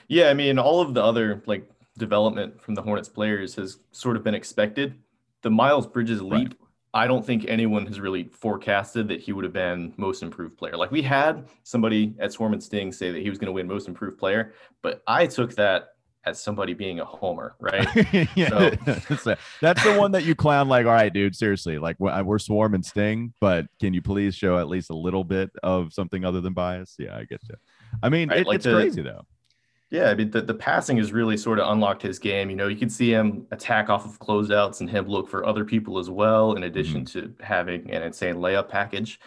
Yeah, 0.08 0.28
I 0.28 0.34
mean, 0.34 0.58
all 0.58 0.80
of 0.80 0.94
the 0.94 1.02
other 1.02 1.42
like 1.46 1.68
development 1.98 2.60
from 2.60 2.74
the 2.74 2.82
Hornets 2.82 3.08
players 3.08 3.54
has 3.56 3.78
sort 3.92 4.16
of 4.16 4.22
been 4.22 4.34
expected. 4.34 4.94
The 5.42 5.50
Miles 5.50 5.86
Bridges 5.86 6.22
leap, 6.22 6.48
right. 6.48 6.56
I 6.94 7.06
don't 7.06 7.26
think 7.26 7.44
anyone 7.48 7.86
has 7.86 8.00
really 8.00 8.24
forecasted 8.24 9.08
that 9.08 9.20
he 9.20 9.32
would 9.32 9.44
have 9.44 9.52
been 9.52 9.94
most 9.96 10.22
improved 10.22 10.56
player. 10.56 10.76
Like 10.76 10.90
we 10.90 11.02
had 11.02 11.48
somebody 11.62 12.14
at 12.18 12.32
Swarm 12.32 12.52
and 12.52 12.62
Sting 12.62 12.92
say 12.92 13.10
that 13.10 13.20
he 13.20 13.28
was 13.28 13.38
going 13.38 13.46
to 13.46 13.52
win 13.52 13.66
most 13.66 13.88
improved 13.88 14.18
player, 14.18 14.54
but 14.82 15.02
I 15.06 15.26
took 15.26 15.54
that 15.56 15.95
as 16.26 16.40
somebody 16.40 16.74
being 16.74 17.00
a 17.00 17.04
homer, 17.04 17.54
right? 17.60 17.88
yeah, 18.36 18.48
so, 18.48 18.70
that's, 19.08 19.26
a, 19.26 19.38
that's 19.60 19.82
the 19.84 19.96
one 19.96 20.12
that 20.12 20.24
you 20.24 20.34
clown 20.34 20.68
like, 20.68 20.84
all 20.84 20.92
right, 20.92 21.12
dude, 21.12 21.34
seriously, 21.34 21.78
like 21.78 21.96
we're 21.98 22.38
Swarm 22.38 22.74
and 22.74 22.84
Sting, 22.84 23.32
but 23.40 23.66
can 23.80 23.94
you 23.94 24.02
please 24.02 24.34
show 24.34 24.58
at 24.58 24.68
least 24.68 24.90
a 24.90 24.96
little 24.96 25.24
bit 25.24 25.50
of 25.62 25.92
something 25.92 26.24
other 26.24 26.40
than 26.40 26.52
bias? 26.52 26.96
Yeah, 26.98 27.16
I 27.16 27.24
get 27.24 27.40
you. 27.48 27.54
I 28.02 28.08
mean, 28.08 28.28
right, 28.28 28.40
it, 28.40 28.46
like 28.46 28.56
it's 28.56 28.64
the, 28.64 28.74
crazy 28.74 29.02
though. 29.02 29.22
Yeah, 29.90 30.10
I 30.10 30.14
mean, 30.16 30.32
the, 30.32 30.42
the 30.42 30.54
passing 30.54 30.96
has 30.96 31.12
really 31.12 31.36
sort 31.36 31.60
of 31.60 31.70
unlocked 31.70 32.02
his 32.02 32.18
game. 32.18 32.50
You 32.50 32.56
know, 32.56 32.66
you 32.66 32.76
can 32.76 32.90
see 32.90 33.10
him 33.12 33.46
attack 33.52 33.88
off 33.88 34.04
of 34.04 34.18
closeouts 34.18 34.80
and 34.80 34.90
him 34.90 35.06
look 35.06 35.28
for 35.28 35.46
other 35.46 35.64
people 35.64 35.98
as 35.98 36.10
well, 36.10 36.54
in 36.54 36.64
addition 36.64 37.04
mm-hmm. 37.04 37.20
to 37.20 37.44
having 37.44 37.88
an 37.92 38.02
insane 38.02 38.34
layup 38.34 38.68
package. 38.68 39.20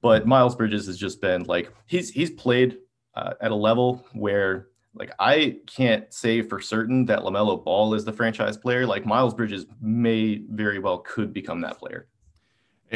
But 0.00 0.26
Miles 0.26 0.56
Bridges 0.56 0.86
has 0.86 0.98
just 0.98 1.20
been 1.20 1.44
like 1.44 1.72
he's 1.86 2.10
he's 2.10 2.30
played 2.30 2.78
uh, 3.14 3.34
at 3.40 3.52
a 3.52 3.54
level 3.54 4.04
where 4.12 4.68
like 4.94 5.12
I 5.18 5.56
can't 5.66 6.12
say 6.12 6.42
for 6.42 6.60
certain 6.60 7.06
that 7.06 7.20
LaMelo 7.20 7.62
Ball 7.64 7.94
is 7.94 8.04
the 8.04 8.12
franchise 8.12 8.56
player. 8.56 8.86
Like 8.86 9.06
Miles 9.06 9.34
Bridges 9.34 9.66
may 9.80 10.42
very 10.48 10.78
well 10.78 10.98
could 10.98 11.32
become 11.32 11.62
that 11.62 11.78
player 11.78 12.08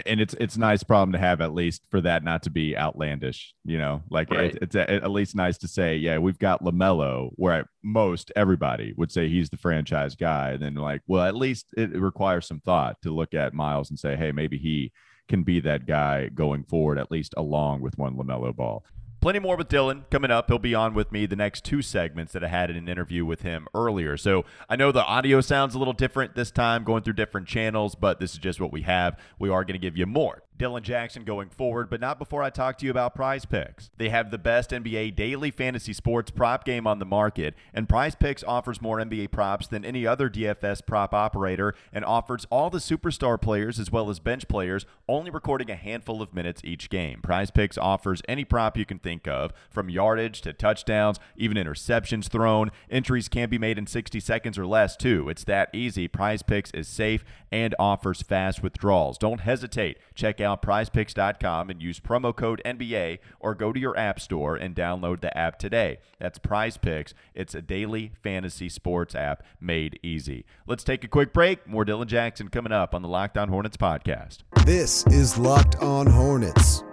and 0.04 0.20
it's 0.20 0.34
it's 0.34 0.56
a 0.56 0.60
nice 0.60 0.82
problem 0.82 1.12
to 1.12 1.18
have 1.18 1.40
at 1.40 1.54
least 1.54 1.82
for 1.90 2.00
that 2.00 2.22
not 2.22 2.42
to 2.42 2.50
be 2.50 2.76
outlandish 2.76 3.54
you 3.64 3.78
know 3.78 4.02
like 4.10 4.30
right. 4.30 4.54
it, 4.54 4.58
it's 4.62 4.74
a, 4.74 4.90
at 4.90 5.10
least 5.10 5.34
nice 5.34 5.56
to 5.56 5.68
say 5.68 5.96
yeah 5.96 6.18
we've 6.18 6.38
got 6.38 6.62
lamelo 6.62 7.30
where 7.36 7.68
most 7.82 8.30
everybody 8.36 8.92
would 8.96 9.10
say 9.10 9.28
he's 9.28 9.48
the 9.48 9.56
franchise 9.56 10.14
guy 10.14 10.50
and 10.50 10.62
then 10.62 10.74
like 10.74 11.00
well 11.06 11.24
at 11.24 11.36
least 11.36 11.72
it, 11.76 11.92
it 11.92 12.00
requires 12.00 12.46
some 12.46 12.60
thought 12.60 13.00
to 13.00 13.10
look 13.10 13.32
at 13.32 13.54
miles 13.54 13.88
and 13.88 13.98
say 13.98 14.16
hey 14.16 14.32
maybe 14.32 14.58
he 14.58 14.92
can 15.28 15.42
be 15.42 15.60
that 15.60 15.86
guy 15.86 16.28
going 16.28 16.62
forward 16.64 16.98
at 16.98 17.10
least 17.10 17.32
along 17.36 17.80
with 17.80 17.96
one 17.96 18.16
lamelo 18.16 18.54
ball 18.54 18.84
Plenty 19.26 19.40
more 19.40 19.56
with 19.56 19.68
Dylan 19.68 20.08
coming 20.08 20.30
up. 20.30 20.46
He'll 20.46 20.60
be 20.60 20.76
on 20.76 20.94
with 20.94 21.10
me 21.10 21.26
the 21.26 21.34
next 21.34 21.64
two 21.64 21.82
segments 21.82 22.32
that 22.32 22.44
I 22.44 22.46
had 22.46 22.70
in 22.70 22.76
an 22.76 22.88
interview 22.88 23.24
with 23.24 23.42
him 23.42 23.66
earlier. 23.74 24.16
So 24.16 24.44
I 24.68 24.76
know 24.76 24.92
the 24.92 25.04
audio 25.04 25.40
sounds 25.40 25.74
a 25.74 25.80
little 25.80 25.94
different 25.94 26.36
this 26.36 26.52
time, 26.52 26.84
going 26.84 27.02
through 27.02 27.14
different 27.14 27.48
channels, 27.48 27.96
but 27.96 28.20
this 28.20 28.34
is 28.34 28.38
just 28.38 28.60
what 28.60 28.70
we 28.70 28.82
have. 28.82 29.18
We 29.40 29.48
are 29.48 29.64
going 29.64 29.72
to 29.72 29.84
give 29.84 29.96
you 29.96 30.06
more 30.06 30.44
Dylan 30.58 30.82
Jackson 30.82 31.24
going 31.24 31.50
forward, 31.50 31.90
but 31.90 32.00
not 32.00 32.18
before 32.18 32.42
I 32.42 32.50
talk 32.50 32.78
to 32.78 32.84
you 32.86 32.90
about 32.90 33.14
Prize 33.14 33.44
Picks. 33.44 33.90
They 33.98 34.08
have 34.08 34.30
the 34.30 34.38
best 34.38 34.70
NBA 34.70 35.14
daily 35.14 35.50
fantasy 35.50 35.92
sports 35.92 36.30
prop 36.30 36.64
game 36.64 36.86
on 36.86 36.98
the 36.98 37.04
market, 37.04 37.54
and 37.74 37.88
Prize 37.88 38.14
Picks 38.14 38.42
offers 38.44 38.80
more 38.80 38.98
NBA 38.98 39.30
props 39.30 39.66
than 39.66 39.84
any 39.84 40.06
other 40.06 40.30
DFS 40.30 40.84
prop 40.86 41.12
operator 41.12 41.74
and 41.92 42.04
offers 42.04 42.46
all 42.50 42.70
the 42.70 42.78
superstar 42.78 43.40
players 43.40 43.78
as 43.78 43.92
well 43.92 44.08
as 44.08 44.18
bench 44.18 44.48
players, 44.48 44.86
only 45.08 45.30
recording 45.30 45.70
a 45.70 45.76
handful 45.76 46.22
of 46.22 46.32
minutes 46.34 46.62
each 46.64 46.88
game. 46.88 47.20
Prize 47.20 47.50
Picks 47.50 47.76
offers 47.76 48.22
any 48.26 48.44
prop 48.44 48.78
you 48.78 48.86
can 48.86 48.98
think 48.98 49.28
of, 49.28 49.52
from 49.68 49.90
yardage 49.90 50.40
to 50.42 50.52
touchdowns, 50.52 51.20
even 51.36 51.56
interceptions 51.56 52.28
thrown. 52.28 52.70
Entries 52.90 53.28
can 53.28 53.50
be 53.50 53.58
made 53.58 53.76
in 53.76 53.86
60 53.86 54.20
seconds 54.20 54.58
or 54.58 54.66
less, 54.66 54.96
too. 54.96 55.28
It's 55.28 55.44
that 55.44 55.68
easy. 55.74 56.08
Prize 56.08 56.42
Picks 56.42 56.70
is 56.70 56.88
safe 56.88 57.24
and 57.52 57.74
offers 57.78 58.22
fast 58.22 58.62
withdrawals. 58.62 59.18
Don't 59.18 59.40
hesitate. 59.40 59.98
Check 60.14 60.40
out 60.40 60.45
prizepicks.com 60.54 61.70
and 61.70 61.82
use 61.82 61.98
promo 61.98 62.36
code 62.36 62.62
NBA 62.64 63.18
or 63.40 63.54
go 63.54 63.72
to 63.72 63.80
your 63.80 63.98
app 63.98 64.20
store 64.20 64.54
and 64.54 64.76
download 64.76 65.20
the 65.22 65.36
app 65.36 65.58
today. 65.58 65.98
That's 66.20 66.38
Prize 66.38 66.76
Picks. 66.76 67.14
It's 67.34 67.54
a 67.54 67.62
daily 67.62 68.12
fantasy 68.22 68.68
sports 68.68 69.14
app 69.14 69.42
made 69.60 69.98
easy. 70.02 70.44
Let's 70.66 70.84
take 70.84 71.02
a 71.02 71.08
quick 71.08 71.32
break. 71.32 71.66
More 71.66 71.84
Dylan 71.84 72.06
Jackson 72.06 72.48
coming 72.48 72.72
up 72.72 72.94
on 72.94 73.02
the 73.02 73.08
Locked 73.08 73.38
On 73.38 73.48
Hornets 73.48 73.76
podcast. 73.76 74.38
This 74.64 75.06
is 75.06 75.36
Locked 75.38 75.76
On 75.76 76.06
Hornets. 76.06 76.84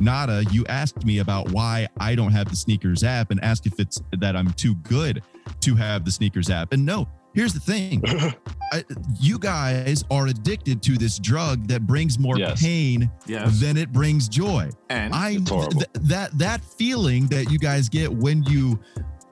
Nada, 0.00 0.44
you 0.50 0.66
asked 0.66 1.06
me 1.06 1.20
about 1.20 1.50
why 1.52 1.88
I 1.98 2.14
don't 2.14 2.32
have 2.32 2.50
the 2.50 2.56
sneakers 2.56 3.02
app 3.02 3.30
and 3.30 3.42
asked 3.42 3.66
if 3.66 3.80
it's 3.80 4.02
that 4.18 4.36
I'm 4.36 4.52
too 4.52 4.74
good 4.74 5.22
to 5.60 5.74
have 5.74 6.04
the 6.04 6.10
sneakers 6.10 6.50
app. 6.50 6.72
And 6.72 6.84
no, 6.84 7.08
here's 7.36 7.52
the 7.52 7.60
thing 7.60 8.02
I, 8.72 8.84
you 9.20 9.38
guys 9.38 10.02
are 10.10 10.26
addicted 10.26 10.82
to 10.82 10.98
this 10.98 11.18
drug 11.20 11.68
that 11.68 11.86
brings 11.86 12.18
more 12.18 12.36
Yes. 12.36 12.60
pain 12.60 13.08
Yes. 13.26 13.60
than 13.60 13.76
it 13.76 13.92
brings 13.92 14.28
joy. 14.28 14.70
and 14.90 15.14
I 15.14 15.36
th- 15.36 15.86
that 16.00 16.36
that 16.36 16.64
feeling 16.64 17.26
that 17.28 17.52
you 17.52 17.58
guys 17.58 17.88
get 17.88 18.12
when 18.12 18.42
you 18.44 18.80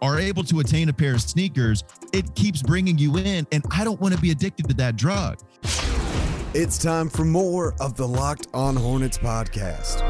are 0.03 0.19
able 0.21 0.45
to 0.45 0.61
attain 0.61 0.89
a 0.91 0.93
pair 0.93 1.15
of 1.15 1.23
sneakers, 1.23 1.83
it 2.13 2.33
keeps 2.35 2.63
bringing 2.63 2.99
you 2.99 3.17
in, 3.17 3.47
and 3.53 3.65
I 3.73 3.85
don't 3.85 3.99
want 4.01 4.15
to 4.15 4.21
be 4.21 4.31
addicted 4.31 4.69
to 4.69 4.75
that 4.75 4.97
drug. 4.97 5.39
It's 6.55 6.79
time 6.79 7.09
for 7.09 7.25
more 7.25 7.75
of 7.81 7.97
the 7.97 8.07
Locked 8.07 8.47
On 8.55 8.77
Hornets 8.77 9.19
podcast. 9.19 10.03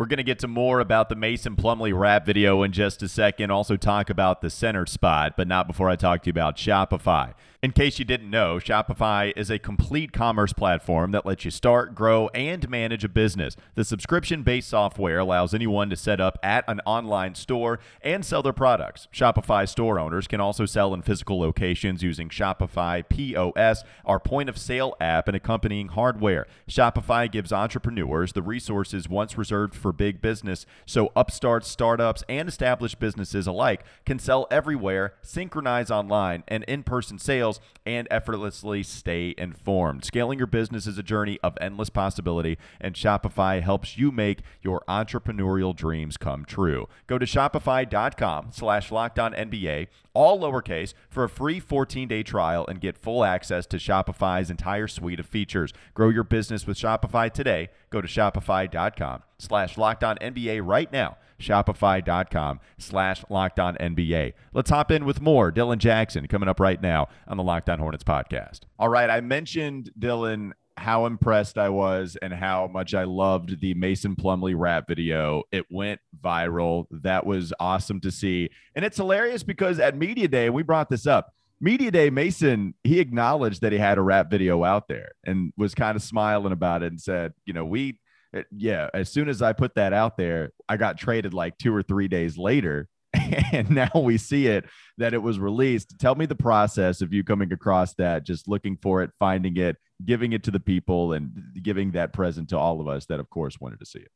We're 0.00 0.06
going 0.06 0.16
to 0.16 0.24
get 0.24 0.38
to 0.38 0.48
more 0.48 0.80
about 0.80 1.10
the 1.10 1.14
Mason 1.14 1.56
Plumlee 1.56 1.92
rap 1.94 2.24
video 2.24 2.62
in 2.62 2.72
just 2.72 3.02
a 3.02 3.08
second. 3.08 3.50
Also, 3.50 3.76
talk 3.76 4.08
about 4.08 4.40
the 4.40 4.48
center 4.48 4.86
spot, 4.86 5.34
but 5.36 5.46
not 5.46 5.66
before 5.66 5.90
I 5.90 5.96
talk 5.96 6.22
to 6.22 6.28
you 6.28 6.30
about 6.30 6.56
Shopify. 6.56 7.34
In 7.62 7.72
case 7.72 7.98
you 7.98 8.06
didn't 8.06 8.30
know, 8.30 8.56
Shopify 8.56 9.34
is 9.36 9.50
a 9.50 9.58
complete 9.58 10.14
commerce 10.14 10.54
platform 10.54 11.10
that 11.10 11.26
lets 11.26 11.44
you 11.44 11.50
start, 11.50 11.94
grow, 11.94 12.28
and 12.28 12.66
manage 12.70 13.04
a 13.04 13.08
business. 13.08 13.54
The 13.74 13.84
subscription 13.84 14.42
based 14.42 14.70
software 14.70 15.18
allows 15.18 15.52
anyone 15.52 15.90
to 15.90 15.96
set 15.96 16.22
up 16.22 16.38
at 16.42 16.64
an 16.68 16.80
online 16.86 17.34
store 17.34 17.78
and 18.00 18.24
sell 18.24 18.42
their 18.42 18.54
products. 18.54 19.08
Shopify 19.12 19.68
store 19.68 19.98
owners 19.98 20.26
can 20.26 20.40
also 20.40 20.64
sell 20.64 20.94
in 20.94 21.02
physical 21.02 21.38
locations 21.38 22.02
using 22.02 22.30
Shopify 22.30 23.06
POS, 23.06 23.84
our 24.06 24.18
point 24.18 24.48
of 24.48 24.56
sale 24.56 24.96
app, 24.98 25.28
and 25.28 25.36
accompanying 25.36 25.88
hardware. 25.88 26.46
Shopify 26.66 27.30
gives 27.30 27.52
entrepreneurs 27.52 28.32
the 28.32 28.40
resources 28.40 29.06
once 29.06 29.36
reserved 29.36 29.74
for 29.74 29.92
big 29.92 30.22
business, 30.22 30.64
so 30.86 31.12
upstarts, 31.14 31.68
startups, 31.68 32.24
and 32.26 32.48
established 32.48 32.98
businesses 32.98 33.46
alike 33.46 33.84
can 34.06 34.18
sell 34.18 34.46
everywhere, 34.50 35.12
synchronize 35.20 35.90
online 35.90 36.42
and 36.48 36.64
in 36.64 36.82
person 36.82 37.18
sales, 37.18 37.49
and 37.86 38.06
effortlessly 38.10 38.82
stay 38.82 39.34
informed. 39.38 40.04
Scaling 40.04 40.38
your 40.38 40.46
business 40.46 40.86
is 40.86 40.98
a 40.98 41.02
journey 41.02 41.38
of 41.42 41.56
endless 41.60 41.90
possibility, 41.90 42.58
and 42.80 42.94
Shopify 42.94 43.62
helps 43.62 43.96
you 43.96 44.12
make 44.12 44.40
your 44.60 44.82
entrepreneurial 44.88 45.74
dreams 45.74 46.16
come 46.16 46.44
true. 46.44 46.86
Go 47.06 47.18
to 47.18 47.26
shopify.com 47.26 48.50
slash 48.52 48.90
NBA, 48.90 49.88
all 50.14 50.40
lowercase, 50.40 50.94
for 51.08 51.24
a 51.24 51.28
free 51.28 51.60
14-day 51.60 52.22
trial 52.22 52.66
and 52.68 52.80
get 52.80 52.98
full 52.98 53.24
access 53.24 53.66
to 53.66 53.78
Shopify's 53.78 54.50
entire 54.50 54.88
suite 54.88 55.20
of 55.20 55.26
features. 55.26 55.72
Grow 55.94 56.10
your 56.10 56.24
business 56.24 56.66
with 56.66 56.76
Shopify 56.76 57.32
today. 57.32 57.70
Go 57.90 58.00
to 58.00 58.08
shopify.com 58.08 59.22
slash 59.38 59.76
NBA 59.76 60.60
right 60.64 60.92
now. 60.92 61.16
Shopify.com 61.40 62.60
slash 62.78 63.24
Locked 63.28 63.58
On 63.58 63.76
NBA. 63.76 64.34
Let's 64.52 64.70
hop 64.70 64.90
in 64.90 65.04
with 65.04 65.20
more. 65.20 65.50
Dylan 65.50 65.78
Jackson 65.78 66.26
coming 66.26 66.48
up 66.48 66.60
right 66.60 66.80
now 66.80 67.08
on 67.26 67.36
the 67.36 67.42
Locked 67.42 67.68
On 67.68 67.78
Hornets 67.78 68.04
podcast. 68.04 68.60
All 68.78 68.88
right. 68.88 69.10
I 69.10 69.20
mentioned, 69.20 69.90
Dylan, 69.98 70.52
how 70.76 71.06
impressed 71.06 71.58
I 71.58 71.68
was 71.68 72.16
and 72.22 72.32
how 72.32 72.66
much 72.66 72.94
I 72.94 73.04
loved 73.04 73.60
the 73.60 73.74
Mason 73.74 74.16
Plumlee 74.16 74.54
rap 74.56 74.88
video. 74.88 75.42
It 75.52 75.66
went 75.70 76.00
viral. 76.22 76.86
That 76.90 77.26
was 77.26 77.52
awesome 77.60 78.00
to 78.00 78.10
see. 78.10 78.48
And 78.74 78.84
it's 78.84 78.96
hilarious 78.96 79.42
because 79.42 79.78
at 79.78 79.96
Media 79.96 80.28
Day, 80.28 80.48
we 80.48 80.62
brought 80.62 80.88
this 80.88 81.06
up. 81.06 81.34
Media 81.60 81.90
Day, 81.90 82.08
Mason, 82.08 82.74
he 82.82 83.00
acknowledged 83.00 83.60
that 83.60 83.72
he 83.72 83.78
had 83.78 83.98
a 83.98 84.02
rap 84.02 84.30
video 84.30 84.64
out 84.64 84.88
there 84.88 85.10
and 85.24 85.52
was 85.58 85.74
kind 85.74 85.96
of 85.96 86.02
smiling 86.02 86.52
about 86.52 86.82
it 86.82 86.86
and 86.86 87.00
said, 87.00 87.34
you 87.44 87.52
know, 87.52 87.66
we, 87.66 88.00
it- 88.32 88.46
yeah, 88.56 88.88
as 88.94 89.10
soon 89.10 89.28
as 89.28 89.42
I 89.42 89.52
put 89.52 89.74
that 89.74 89.92
out 89.92 90.16
there, 90.16 90.52
I 90.68 90.76
got 90.76 90.98
traded 90.98 91.34
like 91.34 91.58
two 91.58 91.74
or 91.74 91.82
three 91.82 92.08
days 92.08 92.38
later. 92.38 92.88
And 93.52 93.70
now 93.70 93.90
we 93.94 94.16
see 94.18 94.46
it 94.46 94.64
that 94.98 95.12
it 95.12 95.18
was 95.18 95.40
released. 95.40 95.98
Tell 95.98 96.14
me 96.14 96.26
the 96.26 96.36
process 96.36 97.02
of 97.02 97.12
you 97.12 97.24
coming 97.24 97.52
across 97.52 97.94
that, 97.94 98.24
just 98.24 98.46
looking 98.46 98.76
for 98.80 99.02
it, 99.02 99.10
finding 99.18 99.56
it, 99.56 99.76
giving 100.04 100.32
it 100.32 100.44
to 100.44 100.52
the 100.52 100.60
people, 100.60 101.12
and 101.14 101.32
giving 101.60 101.90
that 101.92 102.12
present 102.12 102.48
to 102.50 102.58
all 102.58 102.80
of 102.80 102.86
us 102.86 103.06
that, 103.06 103.18
of 103.18 103.28
course, 103.28 103.58
wanted 103.60 103.80
to 103.80 103.86
see 103.86 103.98
it. 103.98 104.12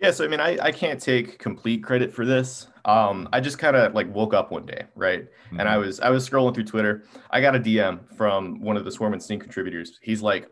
Yeah, 0.00 0.10
so 0.10 0.24
I 0.24 0.28
mean, 0.28 0.40
I, 0.40 0.58
I 0.60 0.72
can't 0.72 1.00
take 1.00 1.38
complete 1.38 1.84
credit 1.84 2.12
for 2.12 2.26
this. 2.26 2.66
Um, 2.84 3.28
I 3.32 3.38
just 3.38 3.58
kind 3.58 3.76
of 3.76 3.94
like 3.94 4.12
woke 4.12 4.34
up 4.34 4.50
one 4.50 4.66
day, 4.66 4.86
right? 4.96 5.28
And 5.56 5.68
I 5.68 5.78
was 5.78 6.00
I 6.00 6.10
was 6.10 6.28
scrolling 6.28 6.54
through 6.54 6.64
Twitter. 6.64 7.04
I 7.30 7.40
got 7.40 7.54
a 7.54 7.60
DM 7.60 8.00
from 8.16 8.60
one 8.60 8.76
of 8.76 8.84
the 8.84 8.90
Swarm 8.90 9.12
and 9.12 9.22
Sting 9.22 9.38
contributors. 9.38 10.00
He's 10.02 10.20
like, 10.20 10.48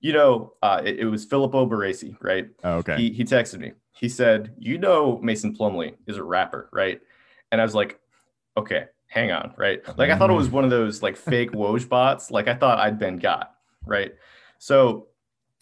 you 0.00 0.12
know, 0.12 0.54
uh, 0.62 0.82
it, 0.84 1.00
it 1.00 1.04
was 1.06 1.24
Filippo 1.24 1.66
Baresi, 1.66 2.16
right? 2.20 2.48
Oh, 2.64 2.76
okay. 2.78 2.96
He 2.96 3.12
he 3.12 3.24
texted 3.24 3.58
me. 3.58 3.72
He 3.92 4.08
said, 4.08 4.54
you 4.58 4.78
know, 4.78 5.18
Mason 5.22 5.54
Plumlee 5.54 5.94
is 6.06 6.16
a 6.16 6.22
rapper, 6.22 6.68
right? 6.72 7.00
And 7.52 7.60
I 7.60 7.64
was 7.64 7.74
like, 7.74 8.00
okay, 8.56 8.86
hang 9.08 9.30
on, 9.30 9.52
right? 9.58 9.82
Like 9.98 10.10
I 10.10 10.16
thought 10.16 10.30
it 10.30 10.34
was 10.34 10.48
one 10.48 10.64
of 10.64 10.70
those 10.70 11.02
like 11.02 11.16
fake 11.30 11.52
Woj 11.52 11.88
bots. 11.88 12.30
Like 12.30 12.48
I 12.48 12.54
thought 12.54 12.78
I'd 12.78 12.98
been 12.98 13.18
got, 13.18 13.54
right? 13.84 14.14
So 14.58 15.08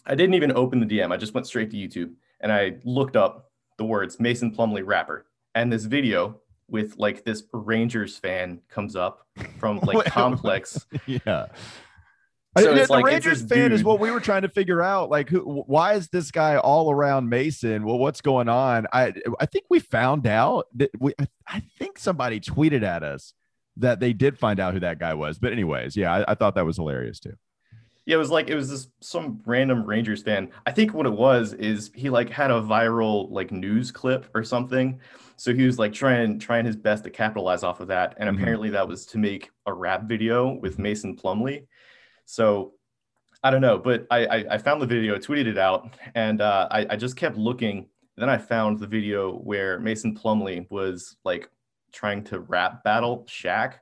I 0.05 0.15
didn't 0.15 0.35
even 0.35 0.51
open 0.53 0.79
the 0.79 0.85
DM. 0.85 1.11
I 1.11 1.17
just 1.17 1.33
went 1.33 1.47
straight 1.47 1.71
to 1.71 1.77
YouTube 1.77 2.13
and 2.39 2.51
I 2.51 2.77
looked 2.83 3.15
up 3.15 3.51
the 3.77 3.85
words 3.85 4.19
Mason 4.19 4.55
Plumlee 4.55 4.85
rapper. 4.85 5.25
And 5.55 5.73
this 5.73 5.85
video 5.85 6.39
with 6.69 6.95
like 6.97 7.25
this 7.25 7.43
Rangers 7.51 8.17
fan 8.17 8.61
comes 8.69 8.95
up 8.95 9.27
from 9.57 9.79
like 9.79 10.05
Complex. 10.11 10.85
yeah. 11.05 11.47
So 12.57 12.71
I- 12.71 12.73
the 12.73 12.87
like, 12.91 13.05
Rangers 13.05 13.43
fan 13.43 13.71
is 13.71 13.83
what 13.83 13.99
we 13.99 14.09
were 14.11 14.19
trying 14.19 14.41
to 14.41 14.49
figure 14.49 14.81
out. 14.81 15.09
Like, 15.09 15.29
who? 15.29 15.63
Why 15.67 15.93
is 15.93 16.09
this 16.09 16.31
guy 16.31 16.57
all 16.57 16.91
around 16.91 17.29
Mason? 17.29 17.85
Well, 17.85 17.99
what's 17.99 18.21
going 18.21 18.49
on? 18.49 18.87
I 18.91 19.13
I 19.39 19.45
think 19.45 19.65
we 19.69 19.79
found 19.79 20.25
out 20.25 20.65
that 20.75 20.89
we. 20.99 21.13
I, 21.47 21.61
think 21.77 21.97
somebody 21.99 22.39
tweeted 22.39 22.83
at 22.83 23.03
us 23.03 23.33
that 23.77 23.99
they 23.99 24.13
did 24.13 24.37
find 24.39 24.59
out 24.59 24.73
who 24.73 24.79
that 24.81 24.99
guy 24.99 25.13
was. 25.13 25.37
But 25.37 25.53
anyways, 25.53 25.95
yeah, 25.95 26.13
I, 26.13 26.31
I 26.31 26.35
thought 26.35 26.55
that 26.55 26.65
was 26.65 26.77
hilarious 26.77 27.19
too. 27.19 27.33
Yeah, 28.05 28.15
it 28.15 28.19
was 28.19 28.31
like 28.31 28.49
it 28.49 28.55
was 28.55 28.69
this 28.69 28.87
some 29.01 29.41
random 29.45 29.85
Rangers 29.85 30.23
fan. 30.23 30.49
I 30.65 30.71
think 30.71 30.93
what 30.95 31.05
it 31.05 31.13
was 31.13 31.53
is 31.53 31.91
he 31.93 32.09
like 32.09 32.31
had 32.31 32.49
a 32.49 32.61
viral 32.61 33.29
like 33.29 33.51
news 33.51 33.91
clip 33.91 34.25
or 34.33 34.43
something. 34.43 34.99
So 35.37 35.53
he 35.53 35.65
was 35.65 35.77
like 35.77 35.93
trying 35.93 36.39
trying 36.39 36.65
his 36.65 36.75
best 36.75 37.03
to 37.03 37.11
capitalize 37.11 37.61
off 37.61 37.79
of 37.79 37.89
that. 37.89 38.15
And 38.17 38.27
Mhm. 38.29 38.41
apparently 38.41 38.69
that 38.71 38.87
was 38.87 39.05
to 39.07 39.19
make 39.19 39.51
a 39.67 39.73
rap 39.73 40.05
video 40.09 40.53
with 40.59 40.79
Mason 40.79 41.15
Plumlee. 41.15 41.67
So 42.29 42.73
I 43.43 43.49
don't 43.49 43.61
know, 43.61 43.79
but 43.79 44.05
I 44.11 44.25
I, 44.25 44.45
I 44.51 44.57
found 44.59 44.81
the 44.83 44.85
video, 44.85 45.17
tweeted 45.17 45.47
it 45.47 45.57
out, 45.57 45.95
and 46.13 46.41
uh, 46.41 46.67
I, 46.69 46.85
I 46.91 46.95
just 46.95 47.15
kept 47.15 47.37
looking. 47.37 47.87
Then 48.17 48.29
I 48.29 48.37
found 48.37 48.79
the 48.79 48.85
video 48.85 49.31
where 49.31 49.79
Mason 49.79 50.15
Plumlee 50.15 50.69
was 50.69 51.17
like 51.25 51.49
trying 51.91 52.23
to 52.25 52.41
rap 52.41 52.83
battle 52.83 53.25
Shaq. 53.27 53.75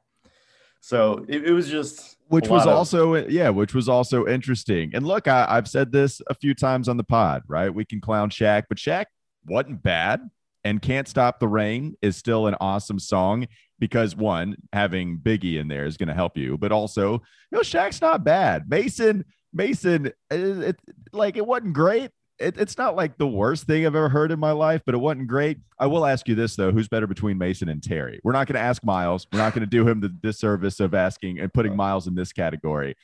So 0.79 1.25
it, 1.27 1.43
it 1.43 1.51
was 1.51 1.67
just 1.69 2.15
which 2.29 2.47
was 2.47 2.65
of- 2.65 2.73
also 2.73 3.15
yeah 3.27 3.49
which 3.49 3.73
was 3.73 3.89
also 3.89 4.25
interesting 4.27 4.91
and 4.93 5.07
look 5.07 5.29
I, 5.29 5.45
i've 5.49 5.67
said 5.67 5.93
this 5.93 6.21
a 6.27 6.33
few 6.33 6.53
times 6.53 6.89
on 6.89 6.97
the 6.97 7.03
pod 7.05 7.43
right 7.47 7.73
we 7.73 7.85
can 7.85 7.99
clown 7.99 8.29
Shaq, 8.29 8.63
but 8.69 8.77
Shaq 8.77 9.05
wasn't 9.45 9.81
bad 9.81 10.21
and 10.63 10.81
can't 10.81 11.07
stop 11.07 11.39
the 11.39 11.47
rain 11.47 11.95
is 12.01 12.15
still 12.17 12.47
an 12.47 12.55
awesome 12.59 12.99
song 12.99 13.47
because 13.79 14.15
one 14.15 14.55
having 14.73 15.17
biggie 15.17 15.59
in 15.59 15.67
there 15.67 15.85
is 15.85 15.97
going 15.97 16.07
to 16.07 16.13
help 16.13 16.37
you 16.37 16.57
but 16.57 16.71
also 16.71 17.13
you 17.13 17.19
know 17.51 17.59
Shaq's 17.59 18.01
not 18.01 18.23
bad 18.23 18.69
mason 18.69 19.25
mason 19.53 20.07
it, 20.07 20.13
it 20.31 20.79
like 21.11 21.37
it 21.37 21.45
wasn't 21.45 21.73
great 21.73 22.11
it, 22.39 22.57
it's 22.57 22.77
not 22.77 22.95
like 22.95 23.17
the 23.17 23.27
worst 23.27 23.65
thing 23.65 23.85
I've 23.85 23.95
ever 23.95 24.09
heard 24.09 24.31
in 24.31 24.39
my 24.39 24.51
life, 24.51 24.81
but 24.85 24.93
it 24.93 24.99
wasn't 24.99 25.27
great. 25.27 25.59
I 25.79 25.87
will 25.87 26.05
ask 26.05 26.27
you 26.27 26.35
this 26.35 26.55
though: 26.55 26.71
Who's 26.71 26.87
better 26.87 27.07
between 27.07 27.37
Mason 27.37 27.69
and 27.69 27.81
Terry? 27.81 28.19
We're 28.23 28.33
not 28.33 28.47
going 28.47 28.55
to 28.55 28.61
ask 28.61 28.83
Miles. 28.83 29.27
We're 29.31 29.39
not 29.39 29.53
going 29.53 29.61
to 29.61 29.69
do 29.69 29.87
him 29.87 30.01
the 30.01 30.09
disservice 30.09 30.79
of 30.79 30.93
asking 30.93 31.39
and 31.39 31.53
putting 31.53 31.75
Miles 31.75 32.07
in 32.07 32.15
this 32.15 32.31
category. 32.31 32.95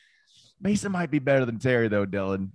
Mason 0.61 0.91
might 0.91 1.11
be 1.11 1.19
better 1.19 1.45
than 1.45 1.59
Terry 1.59 1.87
though, 1.87 2.05
Dylan. 2.05 2.51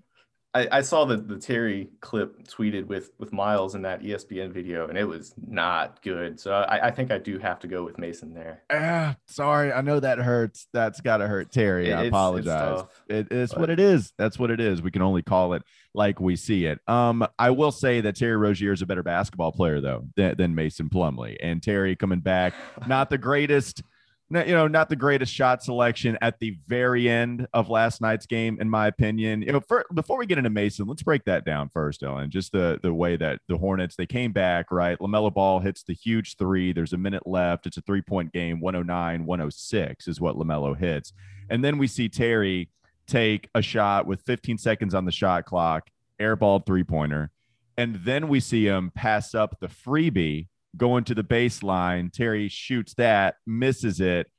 I, 0.55 0.67
I 0.73 0.81
saw 0.81 1.05
the, 1.05 1.19
the 1.19 1.37
Terry 1.39 1.91
clip 2.01 2.49
tweeted 2.49 2.87
with 2.87 3.11
with 3.19 3.33
Miles 3.35 3.75
in 3.75 3.83
that 3.83 4.03
ESPN 4.03 4.51
video, 4.51 4.89
and 4.89 4.97
it 4.97 5.05
was 5.05 5.35
not 5.47 6.03
good. 6.03 6.41
So 6.41 6.53
I, 6.53 6.87
I 6.89 6.91
think 6.91 7.11
I 7.11 7.19
do 7.19 7.39
have 7.39 7.59
to 7.61 7.69
go 7.69 7.85
with 7.85 7.99
Mason 7.99 8.33
there. 8.33 8.63
Ah, 8.73 9.17
sorry, 9.27 9.73
I 9.73 9.83
know 9.83 10.01
that 10.01 10.19
hurts. 10.19 10.67
That's 10.73 11.03
got 11.03 11.19
to 11.19 11.29
hurt 11.29 11.53
Terry. 11.53 11.91
It- 11.91 11.93
I 11.93 11.93
it's- 11.93 12.07
it's 12.07 12.09
apologize. 12.09 12.85
It, 13.09 13.29
it's 13.31 13.53
but- 13.53 13.61
what 13.61 13.71
it 13.71 13.79
is. 13.79 14.13
That's 14.17 14.39
what 14.39 14.51
it 14.51 14.59
is. 14.59 14.81
We 14.81 14.91
can 14.91 15.03
only 15.03 15.23
call 15.23 15.53
it 15.53 15.63
like 15.95 16.19
we 16.19 16.35
see 16.35 16.65
it. 16.65 16.81
Um, 16.89 17.27
I 17.39 17.51
will 17.51 17.73
say 17.73 18.01
that 18.01 18.17
Terry 18.17 18.37
Rozier 18.37 18.73
is 18.73 18.81
a 18.81 18.87
better 18.87 19.03
basketball 19.03 19.53
player 19.53 19.81
though 19.83 20.07
than, 20.17 20.37
than 20.39 20.55
Mason 20.55 20.89
Plumlee, 20.89 21.37
and 21.43 21.63
Terry 21.63 21.95
coming 21.95 22.21
back, 22.21 22.55
not 22.87 23.11
the 23.11 23.19
greatest. 23.19 23.83
You 24.31 24.45
know, 24.45 24.69
not 24.69 24.91
the 24.91 24.97
greatest 24.97 25.33
shot 25.33 25.63
selection 25.63 26.19
at 26.21 26.39
the 26.39 26.59
very 26.67 27.09
end 27.09 27.47
of 27.55 27.71
last 27.71 28.03
night's 28.03 28.27
game, 28.27 28.59
in 28.61 28.69
my 28.69 28.87
opinion. 28.87 29.41
You 29.41 29.53
know, 29.53 29.61
for, 29.61 29.87
before 29.95 30.19
we 30.19 30.27
get 30.27 30.37
into 30.37 30.51
Mason, 30.51 30.87
let's 30.87 31.03
break 31.03 31.25
that 31.25 31.47
down 31.47 31.71
first, 31.71 32.03
Ellen. 32.03 32.31
Just 32.31 32.53
the 32.53 32.79
the 32.83 32.93
way 32.93 33.17
that 33.17 33.41
the 33.49 33.57
Hornets 33.57 33.97
they 33.97 34.05
came 34.05 34.33
back, 34.33 34.71
right? 34.71 34.99
Lamelo 34.99 35.33
Ball 35.33 35.61
hits 35.61 35.83
the 35.83 35.95
huge 35.95 36.37
three. 36.37 36.75
There's 36.75 36.93
a 36.93 36.99
minute 36.99 37.27
left. 37.27 37.67
It's 37.67 37.79
a 37.79 37.81
three 37.81 38.03
point 38.03 38.33
game. 38.35 38.61
109, 38.61 39.25
106 39.25 40.09
is 40.09 40.21
what 40.21 40.37
Lamelo 40.37 40.77
hits, 40.77 41.15
and 41.49 41.65
then 41.65 41.79
we 41.79 41.87
see 41.87 42.11
Terry 42.11 42.69
take 43.07 43.49
a 43.55 43.63
shot 43.63 44.07
with 44.07 44.21
15 44.23 44.59
seconds 44.59 44.95
on 44.95 45.07
the 45.07 45.13
shot 45.13 45.47
clock, 45.47 45.89
airballed 46.21 46.67
three 46.67 46.85
pointer. 46.85 47.31
And 47.79 48.01
then 48.05 48.29
we 48.29 48.41
see 48.41 48.67
him 48.67 48.93
pass 48.95 49.35
up 49.35 49.59
the 49.61 49.69
freebie 49.69 50.49
going 50.77 51.05
to 51.05 51.15
the 51.15 51.25
baseline. 51.25 52.13
Terry 52.13 52.49
shoots 52.49 52.95
that, 52.95 53.37
misses 53.47 54.01
it, 54.01 54.31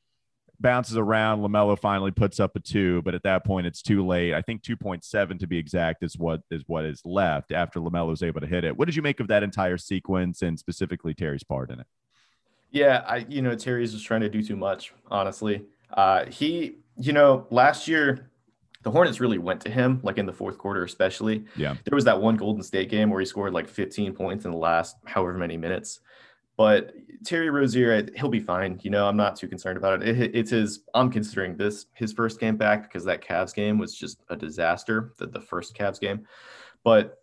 bounces 0.60 0.98
around. 0.98 1.40
LaMelo 1.40 1.78
finally 1.80 2.12
puts 2.12 2.40
up 2.40 2.56
a 2.56 2.60
two, 2.60 3.02
but 3.04 3.16
at 3.16 3.24
that 3.24 3.46
point 3.46 3.68
it's 3.68 3.82
too 3.82 4.06
late. 4.06 4.34
I 4.34 4.42
think 4.42 4.62
2.7 4.62 5.40
to 5.40 5.48
be 5.48 5.58
exact 5.58 6.04
is 6.04 6.18
what 6.18 6.42
is 6.52 6.64
what 6.68 6.86
is 6.86 7.02
left 7.06 7.52
after 7.52 7.80
LaMelo 7.80 8.14
is 8.14 8.24
able 8.24 8.42
to 8.42 8.48
hit 8.48 8.64
it. 8.64 8.78
What 8.78 8.86
did 8.86 8.96
you 8.96 9.02
make 9.02 9.20
of 9.20 9.28
that 9.28 9.44
entire 9.44 9.78
sequence 9.78 10.42
and 10.42 10.60
specifically 10.60 11.14
Terry's 11.14 11.44
part 11.44 11.72
in 11.72 11.80
it? 11.80 11.88
Yeah, 12.72 13.04
I 13.08 13.26
you 13.28 13.42
know 13.42 13.56
Terry's 13.56 13.94
just 13.94 14.06
trying 14.06 14.22
to 14.22 14.30
do 14.30 14.44
too 14.44 14.56
much. 14.56 14.94
Honestly, 15.10 15.66
uh, 15.94 16.26
he 16.26 16.78
you 16.98 17.14
know 17.14 17.48
last 17.50 17.88
year 17.88 18.29
the 18.84 18.92
Hornets 18.92 19.20
really 19.20 19.38
went 19.38 19.62
to 19.62 19.70
him 19.70 20.00
like 20.04 20.18
in 20.18 20.26
the 20.26 20.34
fourth 20.34 20.58
quarter, 20.58 20.84
especially. 20.84 21.46
Yeah. 21.56 21.76
there 21.84 21.96
was 21.96 22.06
that 22.06 22.22
one 22.22 22.38
Golden 22.38 22.64
State 22.64 22.90
game 22.90 23.10
where 23.10 23.20
he 23.20 23.26
scored 23.26 23.54
like 23.54 23.68
15 23.68 24.14
points 24.14 24.46
in 24.46 24.52
the 24.52 24.58
last 24.58 24.96
however 25.06 25.38
many 25.38 25.58
minutes. 25.58 26.00
But 26.56 26.94
Terry 27.24 27.50
Rozier, 27.50 28.10
he'll 28.16 28.30
be 28.30 28.40
fine. 28.40 28.80
You 28.84 28.92
know, 28.92 29.08
I'm 29.08 29.16
not 29.16 29.38
too 29.38 29.48
concerned 29.48 29.78
about 29.78 30.04
it. 30.04 30.20
it. 30.20 30.36
It's 30.36 30.52
his. 30.52 30.82
I'm 30.94 31.10
considering 31.10 31.56
this 31.56 31.86
his 31.94 32.12
first 32.12 32.40
game 32.40 32.58
back 32.58 32.84
because 32.84 33.06
that 33.06 33.24
Cavs 33.24 33.54
game 33.54 33.78
was 33.78 33.96
just 33.96 34.22
a 34.30 34.36
disaster. 34.36 35.14
The 35.18 35.28
the 35.28 35.40
first 35.40 35.74
Cavs 35.74 36.02
game, 36.02 36.28
but 36.84 37.20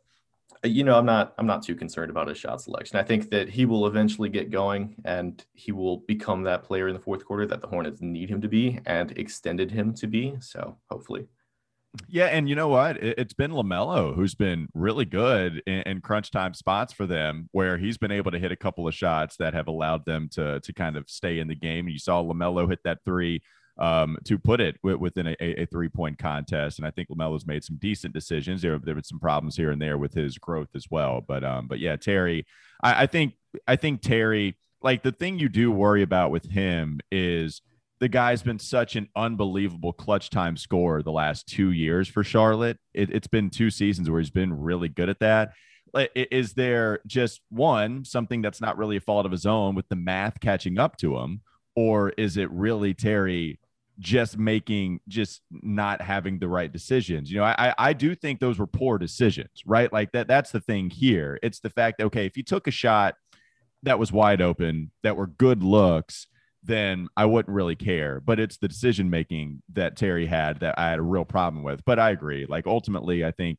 you 0.64 0.84
know, 0.84 0.98
I'm 0.98 1.06
not 1.06 1.34
I'm 1.38 1.46
not 1.46 1.62
too 1.62 1.74
concerned 1.74 2.10
about 2.10 2.28
his 2.28 2.38
shot 2.38 2.62
selection. 2.62 2.98
I 2.98 3.02
think 3.02 3.30
that 3.30 3.48
he 3.48 3.66
will 3.66 3.86
eventually 3.86 4.28
get 4.28 4.50
going 4.50 4.96
and 5.04 5.44
he 5.52 5.72
will 5.72 5.98
become 5.98 6.42
that 6.44 6.64
player 6.64 6.88
in 6.88 6.94
the 6.94 7.00
fourth 7.00 7.24
quarter 7.24 7.46
that 7.46 7.60
the 7.60 7.66
Hornets 7.68 8.00
need 8.00 8.30
him 8.30 8.40
to 8.40 8.48
be 8.48 8.80
and 8.86 9.12
extended 9.18 9.70
him 9.70 9.94
to 9.94 10.06
be. 10.06 10.34
So 10.40 10.78
hopefully. 10.90 11.26
Yeah, 12.08 12.26
and 12.26 12.48
you 12.48 12.54
know 12.54 12.68
what? 12.68 12.96
It, 12.96 13.18
it's 13.18 13.34
been 13.34 13.50
Lamelo 13.50 14.14
who's 14.14 14.34
been 14.34 14.68
really 14.74 15.04
good 15.04 15.62
in, 15.66 16.00
crunch 16.00 16.30
time 16.30 16.54
spots 16.54 16.92
for 16.92 17.06
them, 17.06 17.48
where 17.52 17.78
he's 17.78 17.98
been 17.98 18.10
able 18.10 18.30
to 18.30 18.38
hit 18.38 18.52
a 18.52 18.56
couple 18.56 18.86
of 18.86 18.94
shots 18.94 19.36
that 19.38 19.54
have 19.54 19.68
allowed 19.68 20.04
them 20.04 20.28
to 20.32 20.60
to 20.60 20.72
kind 20.72 20.96
of 20.96 21.08
stay 21.08 21.38
in 21.38 21.48
the 21.48 21.54
game. 21.54 21.88
You 21.88 21.98
saw 21.98 22.22
Lamelo 22.22 22.68
hit 22.68 22.80
that 22.84 22.98
three 23.04 23.42
um, 23.78 24.16
to 24.24 24.38
put 24.38 24.60
it 24.60 24.76
wi- 24.82 24.98
within 24.98 25.26
a, 25.28 25.36
a 25.40 25.66
three 25.66 25.88
point 25.88 26.18
contest, 26.18 26.78
and 26.78 26.86
I 26.86 26.90
think 26.90 27.08
Lamelo's 27.08 27.46
made 27.46 27.64
some 27.64 27.76
decent 27.76 28.14
decisions. 28.14 28.62
There 28.62 28.78
there 28.78 28.94
been 28.94 29.04
some 29.04 29.20
problems 29.20 29.56
here 29.56 29.70
and 29.70 29.80
there 29.80 29.98
with 29.98 30.14
his 30.14 30.38
growth 30.38 30.70
as 30.74 30.86
well, 30.90 31.22
but 31.26 31.44
um, 31.44 31.66
but 31.66 31.78
yeah, 31.78 31.96
Terry, 31.96 32.46
I, 32.82 33.02
I 33.02 33.06
think 33.06 33.34
I 33.66 33.76
think 33.76 34.02
Terry, 34.02 34.56
like 34.82 35.02
the 35.02 35.12
thing 35.12 35.38
you 35.38 35.48
do 35.48 35.70
worry 35.70 36.02
about 36.02 36.30
with 36.30 36.50
him 36.50 37.00
is 37.10 37.62
the 37.98 38.08
guy's 38.08 38.42
been 38.42 38.58
such 38.58 38.96
an 38.96 39.08
unbelievable 39.16 39.92
clutch 39.92 40.30
time 40.30 40.56
scorer 40.56 41.02
the 41.02 41.12
last 41.12 41.46
two 41.46 41.72
years 41.72 42.08
for 42.08 42.22
Charlotte. 42.22 42.78
It, 42.92 43.10
it's 43.10 43.26
been 43.26 43.48
two 43.50 43.70
seasons 43.70 44.10
where 44.10 44.20
he's 44.20 44.30
been 44.30 44.52
really 44.52 44.88
good 44.88 45.08
at 45.08 45.20
that. 45.20 45.52
Is 46.14 46.52
there 46.52 47.00
just 47.06 47.40
one 47.48 48.04
something 48.04 48.42
that's 48.42 48.60
not 48.60 48.76
really 48.76 48.96
a 48.98 49.00
fault 49.00 49.24
of 49.24 49.32
his 49.32 49.46
own 49.46 49.74
with 49.74 49.88
the 49.88 49.96
math 49.96 50.40
catching 50.40 50.78
up 50.78 50.98
to 50.98 51.16
him, 51.16 51.40
or 51.74 52.10
is 52.10 52.36
it 52.36 52.50
really 52.50 52.92
Terry 52.92 53.58
just 53.98 54.36
making 54.36 55.00
just 55.08 55.40
not 55.50 56.02
having 56.02 56.38
the 56.38 56.48
right 56.48 56.70
decisions? 56.70 57.30
You 57.30 57.38
know, 57.38 57.44
I 57.44 57.68
I- 57.68 57.74
I 57.78 57.92
do 57.94 58.14
think 58.14 58.40
those 58.40 58.58
were 58.58 58.66
poor 58.66 58.98
decisions, 58.98 59.62
right? 59.64 59.90
Like 59.90 60.12
that. 60.12 60.28
That's 60.28 60.50
the 60.50 60.60
thing 60.60 60.90
here. 60.90 61.38
It's 61.42 61.60
the 61.60 61.70
fact 61.70 61.96
that 61.96 62.06
okay, 62.06 62.26
if 62.26 62.36
you 62.36 62.42
took 62.42 62.66
a 62.66 62.72
shot 62.72 63.14
that 63.84 63.98
was 63.98 64.12
wide 64.12 64.42
open, 64.42 64.90
that 65.02 65.16
were 65.16 65.28
good 65.28 65.62
looks 65.62 66.26
then 66.66 67.08
I 67.16 67.24
wouldn't 67.24 67.54
really 67.54 67.76
care. 67.76 68.20
But 68.20 68.40
it's 68.40 68.56
the 68.58 68.68
decision 68.68 69.08
making 69.10 69.62
that 69.72 69.96
Terry 69.96 70.26
had 70.26 70.60
that 70.60 70.78
I 70.78 70.90
had 70.90 70.98
a 70.98 71.02
real 71.02 71.24
problem 71.24 71.62
with. 71.62 71.84
But 71.84 71.98
I 71.98 72.10
agree. 72.10 72.46
Like 72.48 72.66
ultimately, 72.66 73.24
I 73.24 73.30
think 73.30 73.58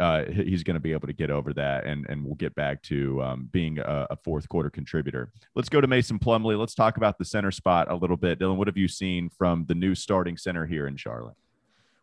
uh, 0.00 0.24
he's 0.26 0.62
going 0.62 0.74
to 0.74 0.80
be 0.80 0.92
able 0.92 1.08
to 1.08 1.12
get 1.12 1.30
over 1.30 1.52
that, 1.54 1.84
and 1.84 2.06
and 2.08 2.24
we'll 2.24 2.36
get 2.36 2.54
back 2.54 2.82
to 2.84 3.20
um, 3.22 3.48
being 3.50 3.78
a, 3.80 4.06
a 4.10 4.16
fourth 4.24 4.48
quarter 4.48 4.70
contributor. 4.70 5.32
Let's 5.56 5.68
go 5.68 5.80
to 5.80 5.86
Mason 5.88 6.18
Plumlee. 6.18 6.58
Let's 6.58 6.74
talk 6.74 6.96
about 6.96 7.18
the 7.18 7.24
center 7.24 7.50
spot 7.50 7.90
a 7.90 7.96
little 7.96 8.16
bit. 8.16 8.38
Dylan, 8.38 8.56
what 8.56 8.68
have 8.68 8.76
you 8.76 8.86
seen 8.88 9.28
from 9.28 9.64
the 9.66 9.74
new 9.74 9.94
starting 9.96 10.36
center 10.36 10.66
here 10.66 10.86
in 10.86 10.96
Charlotte? 10.96 11.34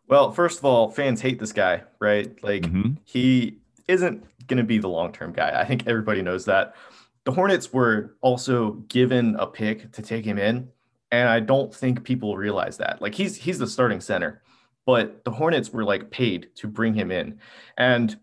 Well, 0.08 0.30
first 0.30 0.58
of 0.58 0.64
all, 0.64 0.90
fans 0.90 1.20
hate 1.22 1.38
this 1.40 1.52
guy, 1.52 1.82
right? 1.98 2.32
Like 2.44 2.62
Mhm. 2.62 2.98
he 3.04 3.58
isn't 3.88 4.24
going 4.46 4.58
to 4.58 4.62
be 4.64 4.78
the 4.78 4.88
long-term 4.88 5.32
guy. 5.32 5.58
I 5.58 5.64
think 5.64 5.86
everybody 5.86 6.20
knows 6.22 6.44
that. 6.44 6.74
The 7.26 7.32
Hornets 7.32 7.72
were 7.72 8.16
also 8.20 8.72
given 8.88 9.34
a 9.36 9.46
pick 9.48 9.92
to 9.92 10.00
take 10.00 10.24
him 10.24 10.38
in, 10.38 10.68
and 11.10 11.28
I 11.28 11.40
don't 11.40 11.74
think 11.74 12.04
people 12.04 12.36
realize 12.36 12.78
that. 12.78 13.02
Like 13.02 13.14
he's 13.14 13.36
he's 13.36 13.58
the 13.58 13.66
starting 13.66 14.00
center, 14.00 14.42
but 14.86 15.24
the 15.24 15.32
Hornets 15.32 15.72
were 15.72 15.84
like 15.84 16.10
paid 16.10 16.48
to 16.54 16.68
bring 16.68 16.94
him 16.94 17.10
in. 17.10 17.40
And 17.76 18.16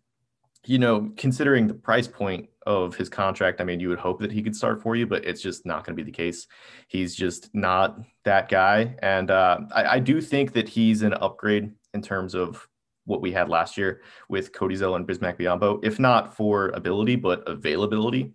you 0.66 0.80
know, 0.80 1.12
considering 1.18 1.68
the 1.68 1.74
price 1.74 2.08
point 2.08 2.48
of 2.66 2.96
his 2.96 3.10
contract, 3.10 3.60
I 3.60 3.66
mean, 3.66 3.82
you 3.82 3.89
would 3.89 4.00
hope 4.00 4.22
that 4.22 4.32
he 4.32 4.42
could 4.42 4.56
start 4.56 4.82
for 4.82 4.96
you, 4.96 5.06
but 5.06 5.26
it's 5.26 5.42
just 5.42 5.66
not 5.66 5.86
going 5.86 5.98
to 5.98 6.02
be 6.02 6.10
the 6.10 6.16
case. 6.16 6.48
He's 6.88 7.13
just 7.13 7.54
not 7.54 8.00
that 8.24 8.48
guy. 8.48 8.96
And 9.02 9.30
uh, 9.30 9.58
I, 9.74 9.86
I 9.96 10.00
do 10.00 10.22
think 10.22 10.54
that 10.54 10.70
he's 10.70 11.02
an 11.02 11.13
upgrade 11.16 11.74
in 11.94 12.02
terms 12.02 12.36
of 12.36 12.66
what 13.04 13.20
we 13.20 13.34
had 13.34 13.50
last 13.50 13.78
year 13.78 14.02
with 14.30 14.54
Cody 14.54 14.76
Zell 14.78 14.96
and 14.96 15.06
Bismack 15.06 15.38
Biyombo, 15.38 15.84
if 15.84 16.00
not 16.00 16.34
for 16.34 16.70
ability, 16.70 17.18
but 17.18 17.44
availability. 17.50 18.34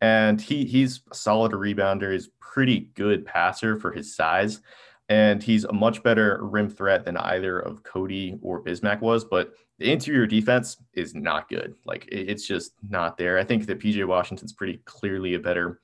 And 0.00 0.40
he 0.40 0.64
he's 0.64 1.00
a 1.10 1.14
solid 1.14 1.52
rebounder, 1.52 2.12
he's 2.12 2.28
pretty 2.40 2.90
good 2.94 3.24
passer 3.26 3.78
for 3.78 3.92
his 3.92 4.14
size. 4.14 4.60
And 5.08 5.42
he's 5.42 5.64
a 5.64 5.72
much 5.72 6.02
better 6.02 6.38
rim 6.42 6.70
threat 6.70 7.04
than 7.04 7.16
either 7.18 7.60
of 7.60 7.82
Cody 7.82 8.38
or 8.40 8.62
Bismack 8.62 9.00
was. 9.00 9.24
But 9.24 9.52
the 9.78 9.92
interior 9.92 10.26
defense 10.26 10.78
is 10.94 11.14
not 11.14 11.48
good. 11.48 11.74
Like 11.84 12.06
it- 12.08 12.28
it's 12.30 12.46
just 12.46 12.72
not 12.88 13.18
there. 13.18 13.38
I 13.38 13.44
think 13.44 13.66
that 13.66 13.80
PJ 13.80 14.04
Washington's 14.06 14.52
pretty 14.52 14.78
clearly 14.84 15.34
a 15.34 15.38
better 15.40 15.80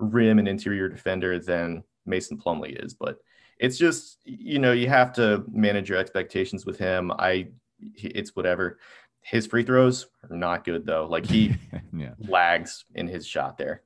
rim 0.00 0.38
and 0.40 0.48
interior 0.48 0.88
defender 0.88 1.38
than 1.38 1.84
Mason 2.04 2.36
Plumlee 2.36 2.84
is. 2.84 2.94
But 2.94 3.18
it's 3.58 3.78
just 3.78 4.18
you 4.24 4.58
know 4.58 4.72
you 4.72 4.88
have 4.88 5.12
to 5.14 5.44
manage 5.50 5.88
your 5.88 5.98
expectations 5.98 6.66
with 6.66 6.78
him. 6.78 7.12
I 7.12 7.48
it's 7.96 8.34
whatever. 8.34 8.78
His 9.24 9.46
free 9.46 9.62
throws 9.62 10.06
are 10.30 10.36
not 10.36 10.64
good 10.64 10.84
though. 10.84 11.06
Like 11.06 11.26
he 11.26 11.56
yeah. 11.96 12.12
lags 12.18 12.84
in 12.94 13.08
his 13.08 13.26
shot 13.26 13.56
there. 13.56 13.82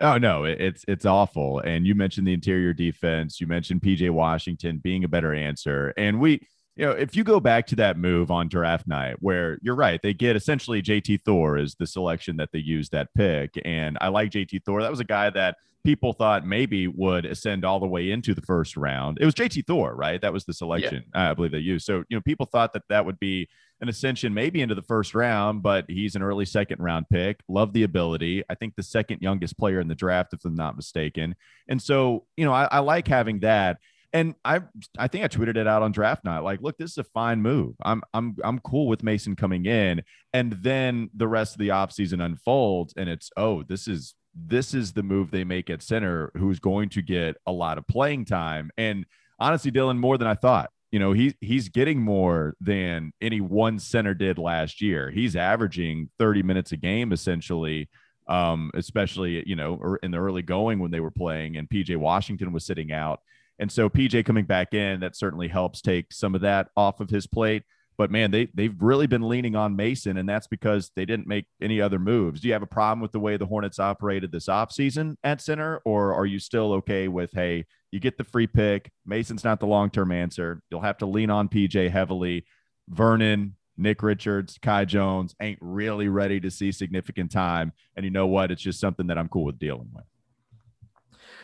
Oh 0.00 0.18
no, 0.18 0.44
it's 0.44 0.84
it's 0.88 1.04
awful. 1.04 1.60
And 1.60 1.86
you 1.86 1.94
mentioned 1.94 2.26
the 2.26 2.32
interior 2.32 2.72
defense. 2.72 3.40
You 3.40 3.46
mentioned 3.46 3.82
PJ 3.82 4.10
Washington 4.10 4.78
being 4.78 5.04
a 5.04 5.08
better 5.08 5.34
answer. 5.34 5.92
And 5.96 6.18
we, 6.18 6.46
you 6.80 6.86
know, 6.86 6.92
if 6.92 7.14
you 7.14 7.24
go 7.24 7.40
back 7.40 7.66
to 7.66 7.76
that 7.76 7.98
move 7.98 8.30
on 8.30 8.48
draft 8.48 8.88
night, 8.88 9.16
where 9.20 9.58
you're 9.60 9.74
right, 9.74 10.00
they 10.02 10.14
get 10.14 10.34
essentially 10.34 10.80
JT 10.80 11.20
Thor 11.26 11.58
is 11.58 11.74
the 11.74 11.86
selection 11.86 12.38
that 12.38 12.52
they 12.52 12.58
used 12.58 12.92
that 12.92 13.12
pick. 13.14 13.60
And 13.66 13.98
I 14.00 14.08
like 14.08 14.30
JT 14.30 14.64
Thor. 14.64 14.80
That 14.80 14.90
was 14.90 14.98
a 14.98 15.04
guy 15.04 15.28
that 15.28 15.56
people 15.84 16.14
thought 16.14 16.46
maybe 16.46 16.88
would 16.88 17.26
ascend 17.26 17.66
all 17.66 17.80
the 17.80 17.86
way 17.86 18.10
into 18.10 18.32
the 18.32 18.40
first 18.40 18.78
round. 18.78 19.18
It 19.20 19.26
was 19.26 19.34
JT 19.34 19.66
Thor, 19.66 19.94
right? 19.94 20.22
That 20.22 20.32
was 20.32 20.46
the 20.46 20.54
selection 20.54 21.04
uh, 21.14 21.18
I 21.18 21.34
believe 21.34 21.52
they 21.52 21.58
used. 21.58 21.84
So 21.84 22.02
you 22.08 22.16
know, 22.16 22.22
people 22.22 22.46
thought 22.46 22.72
that 22.72 22.84
that 22.88 23.04
would 23.04 23.20
be 23.20 23.46
an 23.82 23.90
ascension 23.90 24.32
maybe 24.32 24.62
into 24.62 24.74
the 24.74 24.82
first 24.82 25.14
round, 25.14 25.62
but 25.62 25.84
he's 25.86 26.14
an 26.14 26.22
early 26.22 26.46
second 26.46 26.82
round 26.82 27.10
pick. 27.10 27.40
Love 27.46 27.74
the 27.74 27.82
ability. 27.82 28.42
I 28.48 28.54
think 28.54 28.74
the 28.74 28.82
second 28.82 29.20
youngest 29.20 29.58
player 29.58 29.80
in 29.80 29.88
the 29.88 29.94
draft, 29.94 30.32
if 30.32 30.46
I'm 30.46 30.54
not 30.54 30.76
mistaken. 30.76 31.34
And 31.68 31.80
so, 31.80 32.24
you 32.38 32.46
know, 32.46 32.52
I, 32.52 32.64
I 32.64 32.78
like 32.78 33.06
having 33.06 33.40
that. 33.40 33.78
And 34.12 34.34
I 34.44 34.60
I 34.98 35.08
think 35.08 35.24
I 35.24 35.28
tweeted 35.28 35.56
it 35.56 35.66
out 35.66 35.82
on 35.82 35.92
draft 35.92 36.24
night. 36.24 36.40
Like, 36.40 36.60
look, 36.62 36.78
this 36.78 36.92
is 36.92 36.98
a 36.98 37.04
fine 37.04 37.42
move. 37.42 37.76
I'm 37.82 38.02
I'm 38.12 38.36
I'm 38.42 38.58
cool 38.60 38.88
with 38.88 39.02
Mason 39.02 39.36
coming 39.36 39.66
in. 39.66 40.02
And 40.32 40.52
then 40.52 41.10
the 41.14 41.28
rest 41.28 41.54
of 41.54 41.58
the 41.58 41.68
offseason 41.68 42.24
unfolds 42.24 42.94
and 42.96 43.08
it's 43.08 43.30
oh, 43.36 43.62
this 43.62 43.86
is 43.86 44.14
this 44.34 44.74
is 44.74 44.92
the 44.92 45.02
move 45.02 45.30
they 45.30 45.44
make 45.44 45.70
at 45.70 45.82
center 45.82 46.30
who's 46.36 46.60
going 46.60 46.88
to 46.90 47.02
get 47.02 47.36
a 47.46 47.52
lot 47.52 47.78
of 47.78 47.86
playing 47.86 48.24
time. 48.24 48.70
And 48.76 49.06
honestly, 49.38 49.70
Dylan, 49.70 49.98
more 49.98 50.18
than 50.18 50.28
I 50.28 50.34
thought 50.34 50.70
you 50.90 50.98
know, 50.98 51.12
he 51.12 51.34
he's 51.40 51.68
getting 51.68 52.00
more 52.00 52.56
than 52.60 53.12
any 53.20 53.40
one 53.40 53.78
center 53.78 54.12
did 54.12 54.38
last 54.38 54.80
year. 54.80 55.10
He's 55.10 55.36
averaging 55.36 56.10
30 56.18 56.42
minutes 56.42 56.72
a 56.72 56.76
game 56.76 57.12
essentially. 57.12 57.88
Um, 58.28 58.70
especially 58.74 59.42
you 59.48 59.56
know 59.56 59.96
in 60.04 60.12
the 60.12 60.18
early 60.18 60.42
going 60.42 60.78
when 60.78 60.92
they 60.92 61.00
were 61.00 61.10
playing 61.10 61.56
and 61.56 61.68
PJ 61.68 61.96
Washington 61.96 62.52
was 62.52 62.64
sitting 62.64 62.92
out. 62.92 63.20
And 63.60 63.70
so 63.70 63.88
PJ 63.90 64.24
coming 64.24 64.46
back 64.46 64.74
in, 64.74 65.00
that 65.00 65.14
certainly 65.14 65.46
helps 65.46 65.82
take 65.82 66.12
some 66.12 66.34
of 66.34 66.40
that 66.40 66.68
off 66.76 66.98
of 66.98 67.10
his 67.10 67.26
plate. 67.26 67.62
But 67.98 68.10
man, 68.10 68.30
they 68.30 68.48
they've 68.54 68.74
really 68.80 69.06
been 69.06 69.28
leaning 69.28 69.54
on 69.54 69.76
Mason, 69.76 70.16
and 70.16 70.26
that's 70.26 70.46
because 70.46 70.90
they 70.96 71.04
didn't 71.04 71.26
make 71.26 71.44
any 71.60 71.82
other 71.82 71.98
moves. 71.98 72.40
Do 72.40 72.48
you 72.48 72.54
have 72.54 72.62
a 72.62 72.66
problem 72.66 73.00
with 73.00 73.12
the 73.12 73.20
way 73.20 73.36
the 73.36 73.44
Hornets 73.44 73.78
operated 73.78 74.32
this 74.32 74.46
offseason 74.46 75.16
at 75.22 75.42
center, 75.42 75.82
or 75.84 76.14
are 76.14 76.24
you 76.24 76.38
still 76.38 76.72
okay 76.72 77.08
with 77.08 77.30
hey, 77.34 77.66
you 77.90 78.00
get 78.00 78.16
the 78.16 78.24
free 78.24 78.46
pick? 78.46 78.90
Mason's 79.04 79.44
not 79.44 79.60
the 79.60 79.66
long 79.66 79.90
term 79.90 80.12
answer. 80.12 80.62
You'll 80.70 80.80
have 80.80 80.96
to 80.98 81.06
lean 81.06 81.28
on 81.28 81.50
PJ 81.50 81.90
heavily. 81.90 82.46
Vernon, 82.88 83.54
Nick 83.76 84.02
Richards, 84.02 84.58
Kai 84.62 84.86
Jones 84.86 85.34
ain't 85.38 85.58
really 85.60 86.08
ready 86.08 86.40
to 86.40 86.50
see 86.50 86.72
significant 86.72 87.30
time. 87.30 87.72
And 87.96 88.04
you 88.06 88.10
know 88.10 88.26
what? 88.26 88.50
It's 88.50 88.62
just 88.62 88.80
something 88.80 89.08
that 89.08 89.18
I'm 89.18 89.28
cool 89.28 89.44
with 89.44 89.58
dealing 89.58 89.90
with. 89.92 90.04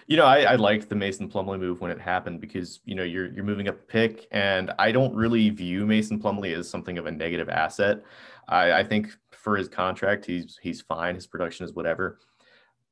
You 0.07 0.17
know, 0.17 0.25
I, 0.25 0.43
I 0.43 0.55
liked 0.55 0.89
the 0.89 0.95
Mason 0.95 1.29
Plumlee 1.29 1.59
move 1.59 1.81
when 1.81 1.91
it 1.91 2.01
happened 2.01 2.41
because 2.41 2.81
you 2.85 2.95
know 2.95 3.03
you're 3.03 3.33
you're 3.33 3.45
moving 3.45 3.69
up 3.69 3.75
a 3.75 3.83
pick, 3.83 4.29
and 4.31 4.73
I 4.79 4.93
don't 4.93 5.15
really 5.15 5.51
view 5.51 5.85
Mason 5.85 6.21
Plumlee 6.21 6.57
as 6.57 6.69
something 6.69 6.99
of 6.99 7.07
a 7.07 7.11
negative 7.11 7.49
asset. 7.49 8.03
I, 8.49 8.73
I 8.73 8.85
think 8.85 9.17
for 9.33 9.57
his 9.57 9.69
contract, 9.69 10.25
he's 10.27 10.59
he's 10.63 10.81
fine. 10.81 11.15
His 11.15 11.27
production 11.27 11.65
is 11.65 11.73
whatever. 11.73 12.19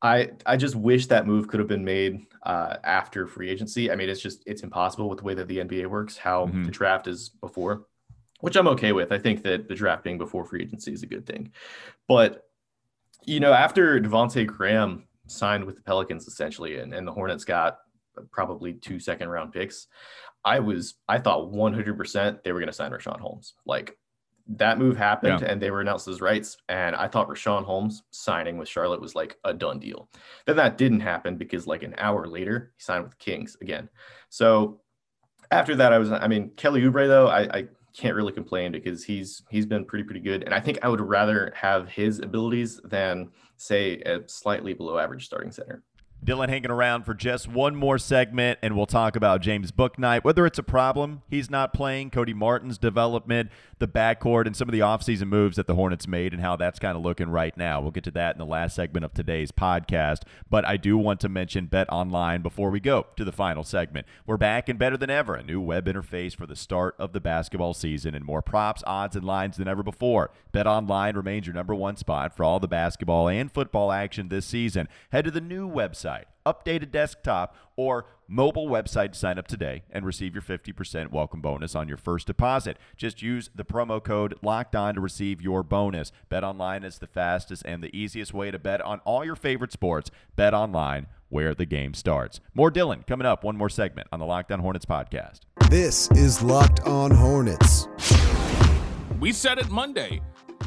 I 0.03 0.31
I 0.45 0.57
just 0.57 0.77
wish 0.77 1.07
that 1.07 1.27
move 1.27 1.49
could 1.49 1.61
have 1.61 1.69
been 1.69 1.85
made 1.85 2.27
uh, 2.43 2.77
after 2.85 3.27
free 3.27 3.49
agency. 3.49 3.91
I 3.91 3.97
mean, 3.97 4.09
it's 4.09 4.21
just 4.21 4.43
it's 4.47 4.63
impossible 4.63 5.09
with 5.09 5.19
the 5.19 5.25
way 5.25 5.35
that 5.35 5.49
the 5.49 5.59
NBA 5.59 5.87
works. 5.87 6.17
How 6.17 6.47
mm-hmm. 6.47 6.65
the 6.65 6.71
draft 6.71 7.07
is 7.07 7.29
before, 7.29 7.87
which 8.41 8.57
I'm 8.57 8.69
okay 8.69 8.93
with. 8.93 9.13
I 9.13 9.19
think 9.19 9.43
that 9.45 9.69
the 9.69 9.75
draft 9.75 10.05
being 10.05 10.19
before 10.19 10.45
free 10.45 10.63
agency 10.63 10.93
is 10.93 11.03
a 11.03 11.07
good 11.07 11.27
thing, 11.27 11.53
but 12.07 12.49
you 13.25 13.41
know, 13.41 13.53
after 13.53 13.99
Devonte 14.01 14.47
Graham 14.47 15.05
signed 15.27 15.65
with 15.65 15.77
the 15.77 15.83
Pelicans 15.83 16.27
essentially, 16.27 16.79
and, 16.79 16.93
and 16.93 17.07
the 17.07 17.13
Hornets 17.13 17.45
got 17.45 17.79
probably 18.31 18.75
two 18.75 18.99
second 18.99 19.29
round 19.29 19.53
picks. 19.53 19.87
I 20.45 20.59
was 20.59 20.95
I 21.09 21.19
thought 21.19 21.53
100% 21.53 22.43
they 22.43 22.53
were 22.53 22.61
going 22.61 22.69
to 22.69 22.73
sign 22.73 22.91
Richaun 22.91 23.21
Holmes. 23.21 23.55
Like 23.65 23.97
that 24.47 24.79
move 24.79 24.97
happened 24.97 25.41
yeah. 25.41 25.49
and 25.49 25.61
they 25.61 25.71
were 25.71 25.81
announced 25.81 26.07
as 26.07 26.21
rights. 26.21 26.59
And 26.69 26.95
I 26.95 27.09
thought 27.09 27.29
Richaun 27.29 27.65
Holmes 27.65 28.03
signing 28.11 28.59
with 28.59 28.69
Charlotte 28.69 29.01
was 29.01 29.15
like 29.15 29.37
a 29.45 29.55
done 29.55 29.79
deal. 29.79 30.11
Then 30.45 30.57
that 30.57 30.77
didn't 30.77 31.01
happen 31.01 31.37
because 31.37 31.67
like 31.67 31.83
an 31.83 31.95
hour 31.97 32.27
later 32.27 32.73
he 32.77 32.83
signed 32.83 33.05
with 33.05 33.19
Kings 33.19 33.57
again. 33.63 33.89
So 34.29 34.81
after 35.51 35.75
that, 35.77 35.93
I 35.93 35.99
was 35.99 36.13
I 36.13 36.29
mean 36.29 36.51
Kelly 36.57 36.83
Oubre 36.83 37.07
though 37.07 37.29
I, 37.29 37.59
I 37.59 37.69
can't 37.97 38.17
really 38.17 38.33
complain 38.33 38.73
because 38.73 39.05
he's 39.05 39.43
he's 39.51 39.67
been 39.67 39.85
pretty 39.85 40.05
pretty 40.05 40.21
good. 40.21 40.43
And 40.43 40.53
I 40.53 40.61
think 40.61 40.79
I 40.83 40.89
would 40.89 41.01
rather 41.01 41.53
have 41.57 41.89
his 41.89 42.19
abilities 42.19 42.81
than 42.85 43.31
say 43.57 44.01
a 44.01 44.21
slightly 44.27 44.75
below 44.75 44.99
average 44.99 45.25
starting 45.27 45.53
center. 45.53 45.83
Dylan 46.25 46.49
hanging 46.49 46.71
around 46.71 47.05
for 47.05 47.13
just 47.13 47.49
one 47.49 47.77
more 47.77 47.99
segment, 47.99 48.59
and 48.63 48.75
we'll 48.75 48.87
talk 48.87 49.15
about 49.15 49.43
James 49.43 49.71
Bouknight. 49.71 50.25
Whether 50.25 50.47
it's 50.47 50.59
a 50.59 50.63
problem 50.63 51.21
he's 51.29 51.51
not 51.51 51.75
playing, 51.75 52.11
Cody 52.11 52.33
Martin's 52.33 52.79
development, 52.79 53.51
the 53.79 53.87
backcourt, 53.87 54.47
and 54.47 54.57
some 54.57 54.67
of 54.67 54.73
the 54.73 54.79
offseason 54.79 55.27
moves 55.27 55.57
that 55.57 55.67
the 55.67 55.75
Hornets 55.75 56.09
made, 56.09 56.33
and 56.33 56.41
how 56.41 56.57
that's 56.57 56.79
kind 56.79 56.97
of 56.97 57.03
looking 57.03 57.29
right 57.29 57.55
now. 57.59 57.83
We'll 57.83 57.91
get 57.91 58.05
to 58.05 58.11
that 58.13 58.35
in 58.35 58.39
the 58.39 58.47
last 58.47 58.75
segment 58.75 59.05
of 59.05 59.13
today's 59.13 59.53
podcast. 59.53 60.23
But 60.49 60.67
I 60.67 60.79
do 60.79 60.97
want 60.97 61.21
to 61.21 61.29
mention 61.29 61.67
Bet 61.67 61.93
Online 61.93 62.41
before 62.41 62.71
we 62.71 62.81
go 62.81 63.09
to 63.17 63.25
the 63.25 63.31
final 63.31 63.63
segment. 63.63 64.07
We're 64.27 64.39
back 64.39 64.71
and 64.71 64.79
better 64.79 64.97
than 64.97 65.11
ever. 65.11 65.35
A 65.35 65.43
new 65.43 65.61
web 65.61 65.85
interface 65.85 66.35
for 66.35 66.47
the 66.47 66.57
start 66.57 66.95
of 66.99 67.13
the 67.13 67.21
basketball 67.21 67.75
season, 67.75 68.15
and 68.15 68.25
more 68.25 68.41
props, 68.41 68.83
odds, 68.87 69.15
and 69.15 69.27
lines 69.27 69.59
than 69.59 69.69
ever 69.69 69.83
before. 69.83 70.31
Bet 70.53 70.67
Online 70.67 71.17
remains 71.17 71.47
your 71.47 71.55
number 71.55 71.75
one 71.75 71.99
spot 71.99 72.35
for 72.35 72.45
all 72.45 72.61
the 72.61 72.67
basketball 72.67 73.29
and 73.29 73.53
football 73.53 73.93
action 73.93 74.31
this 74.31 74.47
season. 74.47 74.89
Head 75.13 75.27
to 75.27 75.31
the 75.31 75.43
new 75.43 75.69
website 75.69 76.14
website, 76.15 76.25
updated 76.47 76.91
desktop, 76.91 77.57
or 77.77 78.07
mobile 78.29 78.69
website 78.69 79.13
to 79.13 79.19
sign 79.19 79.39
up 79.39 79.47
today 79.47 79.83
and 79.91 80.07
receive 80.07 80.35
your 80.35 80.43
50% 80.43 81.11
welcome 81.11 81.41
bonus 81.41 81.75
on 81.75 81.89
your 81.89 81.97
first 81.97 82.27
deposit. 82.27 82.79
Just 82.97 83.23
use 83.23 83.51
the 83.55 83.65
promo 83.65 84.03
code 84.03 84.35
locked 84.43 84.75
on 84.75 84.95
to 84.95 85.01
receive 85.01 85.43
your 85.43 85.63
bonus. 85.63 86.13
Bet 86.29 86.45
online 86.45 86.85
is 86.85 86.99
the 86.99 87.07
fastest 87.07 87.63
and 87.67 87.83
the 87.83 87.97
easiest 87.97 88.33
way 88.33 88.51
to 88.51 88.59
bet 88.59 88.81
on 88.81 89.01
all 89.01 89.25
your 89.25 89.37
favorite 89.37 89.73
sports. 89.73 90.11
Bet 90.37 90.55
online 90.55 91.07
where 91.29 91.55
the 91.55 91.67
game 91.67 91.95
starts. 91.95 92.41
More 92.55 92.71
Dylan 92.71 93.07
coming 93.07 93.27
up, 93.27 93.43
one 93.43 93.57
more 93.57 93.71
segment 93.71 94.09
on 94.13 94.21
the 94.21 94.27
Locked 94.27 94.53
On 94.53 94.61
Hornets 94.61 94.87
podcast. 94.87 95.41
This 95.69 96.11
is 96.13 96.43
Locked 96.43 96.81
On 96.81 97.11
Hornets. 97.11 97.89
We 99.19 99.33
said 99.33 99.59
it 99.59 99.71
Monday. 99.71 100.21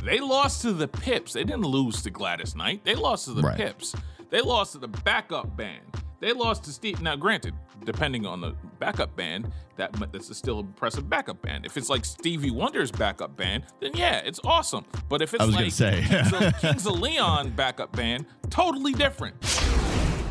They 0.04 0.20
lost 0.20 0.62
to 0.62 0.74
the 0.74 0.88
Pips. 0.88 1.34
They 1.34 1.44
didn't 1.44 1.64
lose 1.64 2.02
to 2.04 2.10
Gladys 2.10 2.56
Knight. 2.56 2.84
They 2.84 2.96
lost 2.96 3.26
to 3.26 3.34
the 3.34 3.42
right. 3.42 3.58
Pips. 3.58 3.96
They 4.30 4.42
lost 4.42 4.74
to 4.74 4.78
the 4.80 4.88
backup 4.88 5.56
band. 5.56 5.82
They 6.20 6.34
lost 6.34 6.64
to 6.64 6.72
Steve. 6.72 7.02
Now, 7.02 7.16
granted, 7.16 7.54
depending 7.84 8.26
on 8.26 8.42
the 8.42 8.56
backup 8.80 9.16
band, 9.16 9.52
that 9.76 9.94
that's 10.12 10.30
a 10.30 10.36
still 10.36 10.60
impressive 10.60 11.10
backup 11.10 11.42
band. 11.42 11.66
If 11.66 11.78
it's 11.78 11.90
like 11.90 12.06
Stevie 12.06 12.52
Wonder's 12.52 12.92
backup 12.92 13.38
band, 13.38 13.66
then 13.80 13.92
yeah, 13.96 14.22
it's 14.26 14.40
awesome. 14.44 14.86
But 15.10 15.22
if 15.22 15.34
it's 15.34 15.48
like 15.48 15.72
say. 15.72 16.04
Kings, 16.08 16.54
Kings 16.62 16.86
of 16.88 17.00
Leon 17.00 17.52
backup 17.52 17.92
band, 17.96 18.26
totally 18.50 18.94
different. 18.94 19.36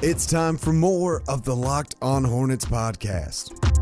It's 0.03 0.27
time 0.27 0.59
for 0.59 0.73
more 0.73 1.23
of 1.29 1.45
the 1.45 1.55
Locked 1.55 1.95
On 2.03 2.25
Hornets 2.25 2.65
podcast. 2.65 3.76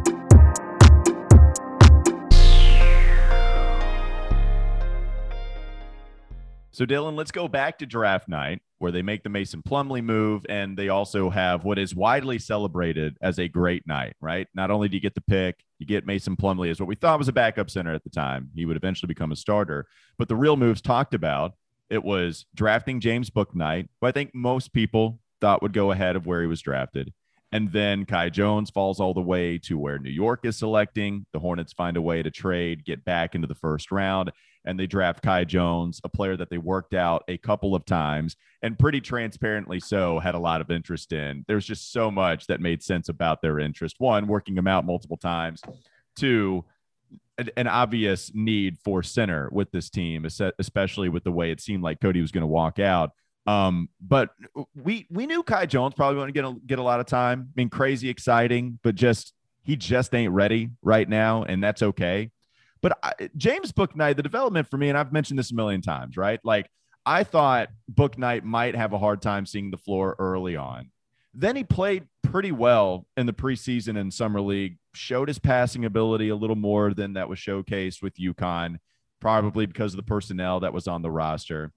So, 6.75 6.85
Dylan, 6.85 7.15
let's 7.15 7.31
go 7.31 7.47
back 7.47 7.79
to 7.79 7.87
draft 7.87 8.29
night 8.29 8.61
where 8.79 8.91
they 8.91 9.01
make 9.01 9.23
the 9.23 9.29
Mason 9.29 9.63
Plumlee 9.63 10.03
move 10.03 10.45
and 10.49 10.77
they 10.77 10.89
also 10.89 11.31
have 11.31 11.63
what 11.63 11.79
is 11.79 11.95
widely 11.95 12.37
celebrated 12.41 13.17
as 13.23 13.39
a 13.39 13.47
great 13.47 13.87
night, 13.87 14.17
right? 14.21 14.49
Not 14.57 14.73
only 14.73 14.89
do 14.89 14.97
you 14.97 15.01
get 15.01 15.15
the 15.15 15.21
pick, 15.21 15.63
you 15.79 15.87
get 15.87 16.05
Mason 16.05 16.35
Plumlee 16.35 16.73
as 16.73 16.81
what 16.81 16.89
we 16.89 16.97
thought 16.97 17.21
was 17.21 17.29
a 17.29 17.33
backup 17.33 17.71
center 17.71 17.95
at 17.95 18.03
the 18.03 18.11
time. 18.11 18.51
He 18.57 18.65
would 18.65 18.77
eventually 18.77 19.07
become 19.07 19.31
a 19.31 19.37
starter. 19.37 19.87
But 20.19 20.27
the 20.27 20.35
real 20.35 20.57
moves 20.57 20.83
talked 20.83 21.15
about 21.15 21.53
it 21.91 22.03
was 22.03 22.45
drafting 22.57 22.99
James 22.99 23.31
Bouknight, 23.31 23.87
who 24.01 24.09
I 24.09 24.11
think 24.11 24.35
most 24.35 24.73
people 24.73 25.21
thought 25.41 25.63
would 25.63 25.75
go 25.75 25.93
ahead 25.93 26.17
of 26.17 26.27
where 26.27 26.41
he 26.41 26.49
was 26.49 26.61
drafted. 26.61 27.13
And 27.53 27.71
then 27.71 28.05
Kai 28.05 28.31
Jones 28.31 28.71
falls 28.71 28.99
all 28.99 29.15
the 29.15 29.21
way 29.21 29.59
to 29.59 29.79
where 29.79 30.01
New 30.01 30.11
York 30.11 30.41
is 30.43 30.57
selecting. 30.57 31.25
The 31.33 31.39
Hornets 31.39 31.73
find 31.73 31.97
a 31.97 32.03
way 32.03 32.21
to 32.21 32.33
trade, 32.33 32.85
get 32.85 33.05
back 33.05 33.37
into 33.37 33.47
the 33.47 33.55
first 33.55 33.93
round 33.93 34.33
and 34.65 34.79
they 34.79 34.87
draft 34.87 35.23
Kai 35.23 35.45
Jones, 35.45 36.01
a 36.05 36.09
player 36.09 36.37
that 36.37 36.51
they 36.51 36.59
worked 36.59 36.95
out 36.95 37.25
a 37.29 37.37
couple 37.39 37.75
of 37.75 37.85
times 37.85 38.37
and 38.63 38.79
pretty 38.79 39.01
transparently 39.01 39.79
so 39.79 40.19
had 40.19 40.35
a 40.35 40.39
lot 40.39 40.61
of 40.61 40.71
interest 40.71 41.13
in. 41.13 41.45
There's 41.47 41.67
just 41.67 41.93
so 41.93 42.11
much 42.11 42.47
that 42.47 42.61
made 42.61 42.83
sense 42.83 43.09
about 43.09 43.43
their 43.43 43.59
interest. 43.59 43.97
One, 43.99 44.27
working 44.27 44.57
him 44.57 44.67
out 44.67 44.87
multiple 44.87 45.19
times. 45.19 45.61
Two, 46.17 46.65
an 47.57 47.67
obvious 47.67 48.31
need 48.35 48.79
for 48.79 49.03
center 49.03 49.49
with 49.53 49.71
this 49.73 49.91
team, 49.91 50.25
especially 50.59 51.09
with 51.09 51.25
the 51.25 51.33
way 51.33 51.51
it 51.51 51.61
seemed 51.61 51.83
like 51.83 52.01
Cody 52.01 52.21
was 52.21 52.31
going 52.31 52.43
to 52.43 52.47
walk 52.47 52.79
out. 52.79 53.11
Um, 53.47 53.91
but 54.01 54.31
we 54.75 55.07
we 55.11 55.27
knew 55.27 55.43
Kai 55.43 55.67
Jones 55.67 55.95
probably 55.95 56.17
wouldn't 56.17 56.35
get 56.35 56.45
a, 56.45 56.55
get 56.67 56.79
a 56.79 56.83
lot 56.83 57.01
of 57.01 57.07
time. 57.07 57.49
I 57.49 57.53
mean, 57.61 57.69
crazy 57.69 58.09
exciting, 58.09 58.79
but 58.83 58.95
just 58.95 59.35
he 59.65 59.77
just 59.77 60.15
ain't 60.15 60.33
ready 60.33 60.71
right 60.83 61.09
now, 61.09 61.43
and 61.43 61.63
that's 61.63 61.83
okay. 61.83 62.31
But 62.85 62.99
I, 63.03 63.31
James 63.39 63.73
Bouknight, 63.73 64.17
the 64.17 64.23
development 64.23 64.69
for 64.69 64.77
me, 64.77 64.91
and 64.91 64.99
I've 64.99 65.11
mentioned 65.11 65.39
this 65.39 65.51
a 65.51 65.55
million 65.55 65.81
times, 65.81 66.19
right? 66.19 66.39
Like 66.45 66.69
I 67.07 67.25
thought 67.25 67.71
Bouknight 67.91 68.43
might 68.43 68.77
have 68.77 68.93
a 68.93 68.99
hard 68.99 69.23
time 69.23 69.47
seeing 69.47 69.71
the 69.71 69.79
floor 69.79 70.15
early 70.19 70.55
on. 70.55 70.91
Then 71.33 71.57
he 71.57 71.65
played 71.65 72.07
pretty 72.23 72.53
well 72.53 73.07
in 73.17 73.25
the 73.25 73.33
preseason 73.33 73.99
and 73.99 74.13
summer 74.13 74.43
league, 74.43 74.77
showed 74.93 75.29
his 75.29 75.39
passing 75.39 75.87
ability 75.87 76.29
a 76.29 76.37
little 76.37 76.57
more 76.57 76.93
than 76.93 77.15
that 77.15 77.27
was 77.27 77.39
showcased 77.39 78.03
with 78.03 78.17
UConn, 78.17 78.77
probably 79.19 79.65
because 79.65 79.95
of 79.95 79.97
the 79.97 80.03
personnel 80.03 80.61
that 80.61 80.75
was 80.75 80.87
on 80.87 81.01
the 81.01 81.11
roster. 81.11 81.73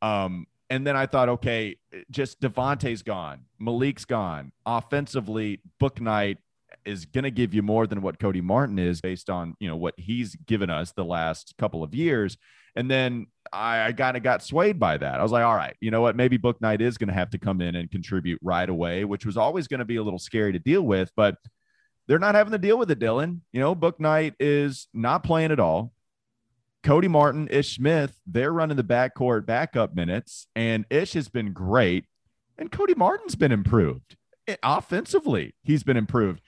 Um, 0.00 0.46
and 0.70 0.86
then 0.86 0.94
I 0.94 1.06
thought, 1.06 1.28
okay, 1.28 1.76
just 2.08 2.40
Devonte's 2.40 3.02
gone, 3.02 3.46
Malik's 3.58 4.04
gone. 4.04 4.52
Offensively, 4.64 5.60
Bouknight 5.82 6.36
is 6.84 7.06
going 7.06 7.24
to 7.24 7.30
give 7.30 7.54
you 7.54 7.62
more 7.62 7.86
than 7.86 8.02
what 8.02 8.18
Cody 8.18 8.40
Martin 8.40 8.78
is 8.78 9.00
based 9.00 9.30
on, 9.30 9.56
you 9.60 9.68
know, 9.68 9.76
what 9.76 9.94
he's 9.96 10.36
given 10.46 10.70
us 10.70 10.92
the 10.92 11.04
last 11.04 11.54
couple 11.58 11.82
of 11.82 11.94
years. 11.94 12.36
And 12.74 12.90
then 12.90 13.26
I, 13.52 13.86
I 13.86 13.92
kind 13.92 14.16
of 14.16 14.22
got 14.22 14.42
swayed 14.42 14.78
by 14.78 14.96
that. 14.96 15.20
I 15.20 15.22
was 15.22 15.32
like, 15.32 15.44
all 15.44 15.56
right, 15.56 15.76
you 15.80 15.90
know 15.90 16.00
what? 16.00 16.16
Maybe 16.16 16.38
Bouknight 16.38 16.80
is 16.80 16.96
going 16.98 17.08
to 17.08 17.14
have 17.14 17.30
to 17.30 17.38
come 17.38 17.60
in 17.60 17.76
and 17.76 17.90
contribute 17.90 18.40
right 18.42 18.68
away, 18.68 19.04
which 19.04 19.26
was 19.26 19.36
always 19.36 19.68
going 19.68 19.80
to 19.80 19.84
be 19.84 19.96
a 19.96 20.02
little 20.02 20.18
scary 20.18 20.52
to 20.52 20.58
deal 20.58 20.82
with, 20.82 21.12
but 21.16 21.36
they're 22.08 22.18
not 22.18 22.34
having 22.34 22.52
to 22.52 22.58
deal 22.58 22.78
with 22.78 22.90
it, 22.90 22.98
Dylan. 22.98 23.40
You 23.52 23.60
know, 23.60 23.74
Bouknight 23.74 24.34
is 24.40 24.88
not 24.92 25.22
playing 25.22 25.52
at 25.52 25.60
all. 25.60 25.92
Cody 26.82 27.08
Martin, 27.08 27.48
Ish 27.50 27.76
Smith, 27.76 28.18
they're 28.26 28.52
running 28.52 28.76
the 28.76 28.82
backcourt 28.82 29.46
backup 29.46 29.94
minutes, 29.94 30.48
and 30.56 30.84
Ish 30.90 31.12
has 31.12 31.28
been 31.28 31.52
great. 31.52 32.06
And 32.58 32.72
Cody 32.72 32.94
Martin's 32.94 33.36
been 33.36 33.52
improved 33.52 34.16
eh, 34.48 34.56
offensively. 34.62 35.54
He's 35.62 35.84
been 35.84 35.96
improved. 35.96 36.40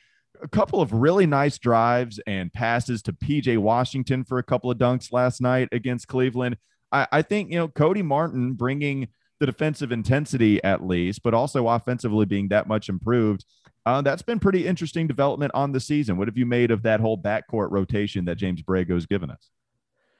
A 0.44 0.48
couple 0.48 0.80
of 0.82 0.92
really 0.92 1.26
nice 1.26 1.58
drives 1.58 2.20
and 2.26 2.52
passes 2.52 3.02
to 3.02 3.12
PJ 3.14 3.56
Washington 3.58 4.24
for 4.24 4.38
a 4.38 4.42
couple 4.42 4.70
of 4.70 4.76
dunks 4.76 5.10
last 5.10 5.40
night 5.40 5.68
against 5.72 6.06
Cleveland. 6.06 6.58
I, 6.92 7.06
I 7.10 7.22
think, 7.22 7.50
you 7.50 7.56
know, 7.56 7.68
Cody 7.68 8.02
Martin 8.02 8.52
bringing 8.52 9.08
the 9.40 9.46
defensive 9.46 9.90
intensity 9.90 10.62
at 10.62 10.86
least, 10.86 11.22
but 11.22 11.32
also 11.32 11.66
offensively 11.66 12.26
being 12.26 12.48
that 12.48 12.68
much 12.68 12.90
improved. 12.90 13.46
Uh, 13.86 14.02
that's 14.02 14.22
been 14.22 14.38
pretty 14.38 14.66
interesting 14.66 15.06
development 15.06 15.52
on 15.54 15.72
the 15.72 15.80
season. 15.80 16.18
What 16.18 16.28
have 16.28 16.36
you 16.36 16.46
made 16.46 16.70
of 16.70 16.82
that 16.82 17.00
whole 17.00 17.18
backcourt 17.18 17.70
rotation 17.70 18.26
that 18.26 18.36
James 18.36 18.62
Borrego's 18.62 19.06
given 19.06 19.30
us? 19.30 19.50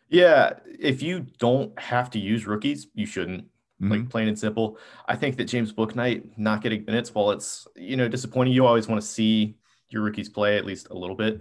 Yeah, 0.09 0.55
if 0.67 1.03
you 1.03 1.27
don't 1.39 1.79
have 1.79 2.11
to 2.11 2.19
use 2.19 2.47
rookies, 2.47 2.89
you 2.95 3.07
shouldn't. 3.07 3.45
Mm-hmm. 3.83 3.91
Like 3.91 4.09
plain 4.09 4.29
and 4.29 4.39
simple. 4.39 4.79
I 5.07 5.17
think 5.17 5.37
that 5.37 5.45
James 5.45 5.73
Bouknight 5.73 6.39
not 6.39 6.63
getting 6.63 6.85
minutes, 6.85 7.13
while 7.15 7.33
it's 7.33 7.67
you 7.75 7.97
know 7.97 8.07
disappointing, 8.07 8.53
you 8.53 8.67
always 8.67 8.87
want 8.87 9.01
to 9.01 9.07
see 9.07 9.57
your 9.95 10.03
rookies 10.03 10.29
play 10.29 10.59
at 10.59 10.67
least 10.67 10.89
a 10.91 10.95
little 10.95 11.17
bit. 11.17 11.41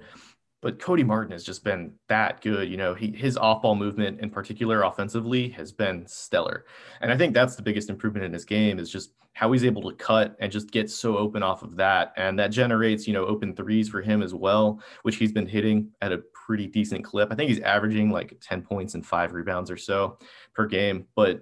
But 0.62 0.80
Cody 0.80 1.04
Martin 1.04 1.34
has 1.34 1.44
just 1.44 1.66
been 1.66 1.92
that 2.08 2.39
good. 2.39 2.70
You 2.70 2.78
know, 2.78 2.94
he 2.94 3.12
his 3.12 3.36
off-ball 3.36 3.76
movement 3.76 4.22
in 4.22 4.30
particular 4.30 4.84
offensively 4.84 5.50
has 5.50 5.74
been 5.74 6.08
stellar. 6.08 6.66
And 7.02 7.12
I 7.12 7.18
think 7.18 7.34
that's 7.34 7.58
the 7.58 7.62
biggest 7.62 7.89
improvement 7.89 8.26
in 8.26 8.32
his 8.32 8.46
game 8.46 8.80
is 8.80 8.89
just 8.89 9.12
how 9.34 9.52
he's 9.52 9.66
able 9.66 9.82
to 9.89 9.96
cut 9.98 10.38
and 10.39 10.52
just 10.52 10.72
get 10.72 10.89
so 10.89 11.18
open 11.18 11.44
off 11.44 11.63
of 11.63 11.76
that. 11.76 12.13
And 12.16 12.39
that 12.39 12.48
generates, 12.48 13.08
you 13.08 13.13
know, 13.13 13.26
open 13.26 13.54
threes 13.54 13.89
for 13.89 14.02
him 14.02 14.22
as 14.22 14.34
well, 14.34 14.82
which 15.02 15.18
he's 15.18 15.34
been 15.34 15.48
hitting 15.48 15.89
at 16.02 16.13
a 16.13 16.20
pretty 16.46 16.68
decent 16.68 17.04
clip. 17.04 17.30
I 17.32 17.36
think 17.36 17.50
he's 17.50 17.60
averaging 17.60 18.10
like 18.10 18.38
10 18.42 18.62
points 18.62 18.94
and 18.94 19.06
five 19.06 19.34
rebounds 19.34 19.70
or 19.70 19.78
so 19.78 20.18
per 20.54 20.66
game, 20.66 21.08
but 21.16 21.42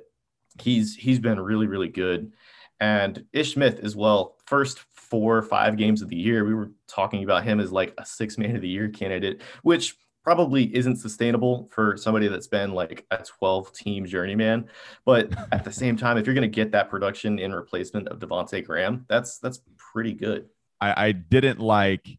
he's 0.60 0.95
he's 0.95 1.19
been 1.19 1.39
really, 1.39 1.67
really 1.67 1.89
good. 1.89 2.32
And 2.81 3.23
Ish 3.31 3.53
Smith 3.53 3.79
as 3.83 3.95
well, 3.95 4.37
first 4.47 4.79
four 4.91 5.37
or 5.37 5.43
five 5.43 5.77
games 5.77 6.01
of 6.01 6.09
the 6.09 6.15
year, 6.15 6.43
we 6.43 6.55
were 6.55 6.71
talking 6.87 7.23
about 7.23 7.43
him 7.43 7.59
as 7.59 7.71
like 7.71 7.93
a 7.99 8.05
six 8.05 8.39
man 8.39 8.55
of 8.55 8.61
the 8.63 8.67
year 8.67 8.89
candidate, 8.89 9.41
which 9.61 9.95
probably 10.23 10.75
isn't 10.75 10.97
sustainable 10.97 11.69
for 11.71 11.95
somebody 11.95 12.27
that's 12.27 12.47
been 12.47 12.73
like 12.73 13.05
a 13.11 13.17
12 13.17 13.71
team 13.73 14.05
journeyman. 14.05 14.65
But 15.05 15.31
at 15.51 15.63
the 15.63 15.71
same 15.71 15.95
time, 15.95 16.17
if 16.17 16.25
you're 16.25 16.35
going 16.35 16.49
to 16.49 16.55
get 16.55 16.71
that 16.71 16.89
production 16.89 17.37
in 17.37 17.53
replacement 17.53 18.07
of 18.07 18.19
Devonte 18.19 18.65
Graham, 18.65 19.05
that's 19.07 19.37
that's 19.37 19.61
pretty 19.77 20.13
good. 20.13 20.49
I, 20.79 21.07
I 21.07 21.11
didn't 21.11 21.59
like 21.59 22.17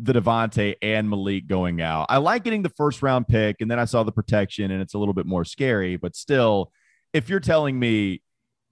the 0.00 0.14
Devonte 0.14 0.74
and 0.82 1.08
Malik 1.08 1.46
going 1.46 1.80
out. 1.80 2.06
I 2.08 2.16
like 2.16 2.42
getting 2.42 2.62
the 2.62 2.70
first 2.70 3.02
round 3.02 3.28
pick, 3.28 3.60
and 3.60 3.70
then 3.70 3.78
I 3.78 3.84
saw 3.84 4.02
the 4.02 4.10
protection, 4.10 4.72
and 4.72 4.82
it's 4.82 4.94
a 4.94 4.98
little 4.98 5.14
bit 5.14 5.26
more 5.26 5.44
scary. 5.44 5.96
But 5.96 6.16
still, 6.16 6.72
if 7.12 7.28
you're 7.28 7.38
telling 7.38 7.78
me 7.78 8.22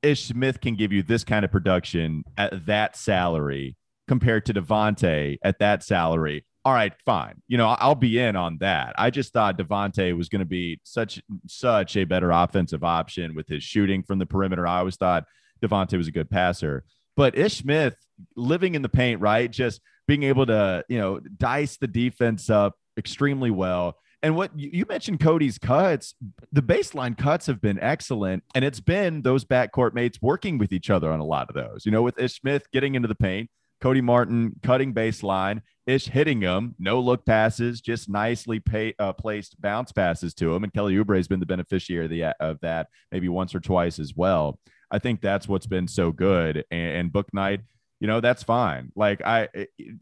Ish 0.02 0.26
Smith 0.26 0.60
can 0.60 0.76
give 0.76 0.92
you 0.92 1.02
this 1.02 1.24
kind 1.24 1.44
of 1.44 1.50
production 1.50 2.24
at 2.36 2.66
that 2.66 2.96
salary 2.96 3.76
compared 4.08 4.44
to 4.46 4.54
Devonte 4.54 5.38
at 5.44 5.60
that 5.60 5.84
salary, 5.84 6.44
all 6.64 6.74
right, 6.74 6.92
fine. 7.06 7.40
You 7.48 7.56
know, 7.56 7.68
I'll 7.68 7.94
be 7.94 8.18
in 8.18 8.36
on 8.36 8.58
that. 8.58 8.94
I 8.98 9.10
just 9.10 9.32
thought 9.32 9.56
Devonte 9.56 10.16
was 10.16 10.28
going 10.28 10.40
to 10.40 10.46
be 10.46 10.80
such 10.82 11.22
such 11.46 11.96
a 11.96 12.04
better 12.04 12.30
offensive 12.30 12.84
option 12.84 13.34
with 13.34 13.48
his 13.48 13.62
shooting 13.62 14.02
from 14.02 14.18
the 14.18 14.26
perimeter. 14.26 14.66
I 14.66 14.78
always 14.78 14.96
thought 14.96 15.26
Devonte 15.62 15.96
was 15.96 16.08
a 16.08 16.12
good 16.12 16.28
passer, 16.28 16.84
but 17.16 17.38
Ish 17.38 17.58
Smith 17.58 17.94
living 18.36 18.74
in 18.74 18.82
the 18.82 18.88
paint, 18.88 19.20
right? 19.20 19.50
Just 19.50 19.80
being 20.06 20.24
able 20.24 20.44
to 20.46 20.84
you 20.88 20.98
know 20.98 21.20
dice 21.20 21.76
the 21.78 21.86
defense 21.86 22.50
up 22.50 22.74
extremely 22.98 23.50
well. 23.50 23.96
And 24.22 24.36
what 24.36 24.50
you 24.58 24.84
mentioned, 24.86 25.20
Cody's 25.20 25.58
cuts, 25.58 26.14
the 26.52 26.62
baseline 26.62 27.16
cuts 27.16 27.46
have 27.46 27.60
been 27.60 27.78
excellent. 27.80 28.44
And 28.54 28.64
it's 28.64 28.80
been 28.80 29.22
those 29.22 29.44
backcourt 29.44 29.94
mates 29.94 30.18
working 30.20 30.58
with 30.58 30.72
each 30.72 30.90
other 30.90 31.10
on 31.10 31.20
a 31.20 31.24
lot 31.24 31.48
of 31.48 31.54
those, 31.54 31.86
you 31.86 31.92
know, 31.92 32.02
with 32.02 32.20
Ish 32.20 32.40
Smith 32.40 32.66
getting 32.72 32.94
into 32.94 33.08
the 33.08 33.14
paint, 33.14 33.48
Cody 33.80 34.02
Martin 34.02 34.52
cutting 34.62 34.92
baseline, 34.92 35.62
Ish 35.86 36.06
hitting 36.06 36.42
him, 36.42 36.74
no 36.78 37.00
look 37.00 37.24
passes, 37.24 37.80
just 37.80 38.10
nicely 38.10 38.60
pay, 38.60 38.94
uh, 38.98 39.14
placed 39.14 39.60
bounce 39.60 39.90
passes 39.90 40.34
to 40.34 40.54
him. 40.54 40.64
And 40.64 40.72
Kelly 40.72 40.94
Oubre 40.96 41.16
has 41.16 41.26
been 41.26 41.40
the 41.40 41.46
beneficiary 41.46 42.04
of, 42.04 42.10
the, 42.10 42.24
of 42.44 42.60
that 42.60 42.88
maybe 43.10 43.28
once 43.28 43.54
or 43.54 43.60
twice 43.60 43.98
as 43.98 44.14
well. 44.14 44.58
I 44.90 44.98
think 44.98 45.20
that's 45.20 45.48
what's 45.48 45.66
been 45.66 45.88
so 45.88 46.12
good. 46.12 46.64
And, 46.70 46.96
and 46.96 47.12
Bouknight, 47.12 47.62
you 48.00 48.06
know, 48.06 48.20
that's 48.20 48.42
fine. 48.42 48.90
Like 48.96 49.20
I, 49.24 49.48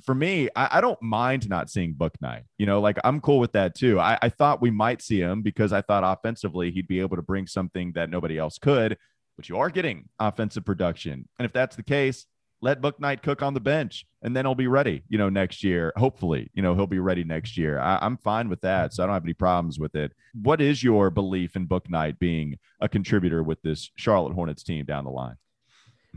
for 0.04 0.14
me, 0.14 0.48
I, 0.54 0.78
I, 0.78 0.80
don't 0.80 1.00
mind 1.02 1.48
not 1.48 1.68
seeing 1.68 1.94
Bouknight 1.94 2.44
You 2.56 2.66
know, 2.66 2.80
like 2.80 2.96
I'm 3.02 3.20
cool 3.20 3.40
with 3.40 3.52
that 3.52 3.74
too. 3.74 3.98
I, 3.98 4.16
I 4.22 4.28
thought 4.28 4.62
we 4.62 4.70
might 4.70 5.02
see 5.02 5.18
him 5.18 5.42
because 5.42 5.72
I 5.72 5.82
thought 5.82 6.04
offensively 6.04 6.70
he'd 6.70 6.86
be 6.86 7.00
able 7.00 7.16
to 7.16 7.22
bring 7.22 7.48
something 7.48 7.92
that 7.92 8.08
nobody 8.08 8.38
else 8.38 8.56
could. 8.58 8.96
But 9.36 9.48
you 9.48 9.58
are 9.58 9.70
getting 9.70 10.08
offensive 10.18 10.64
production, 10.64 11.28
and 11.38 11.46
if 11.46 11.52
that's 11.52 11.76
the 11.76 11.82
case, 11.82 12.26
let 12.60 12.80
Bouknight 12.80 13.22
cook 13.22 13.42
on 13.42 13.54
the 13.54 13.60
bench 13.60 14.04
and 14.22 14.34
then 14.34 14.44
he'll 14.44 14.54
be 14.54 14.66
ready, 14.66 15.04
you 15.08 15.16
know, 15.16 15.28
next 15.28 15.62
year. 15.62 15.92
Hopefully, 15.96 16.50
you 16.54 16.62
know, 16.62 16.74
he'll 16.74 16.88
be 16.88 16.98
ready 16.98 17.22
next 17.22 17.56
year. 17.56 17.78
I, 17.78 18.04
am 18.04 18.16
fine 18.16 18.48
with 18.48 18.60
that. 18.62 18.92
So 18.92 19.02
I 19.02 19.06
don't 19.06 19.14
have 19.14 19.24
any 19.24 19.34
problems 19.34 19.78
with 19.78 19.94
it. 19.94 20.12
What 20.34 20.60
is 20.60 20.82
your 20.82 21.10
belief 21.10 21.54
in 21.54 21.68
Bouknight 21.68 22.18
being 22.18 22.56
a 22.80 22.88
contributor 22.88 23.44
with 23.44 23.62
this 23.62 23.90
Charlotte 23.96 24.34
Hornets 24.34 24.64
team 24.64 24.84
down 24.84 25.04
the 25.04 25.10
line? 25.10 25.36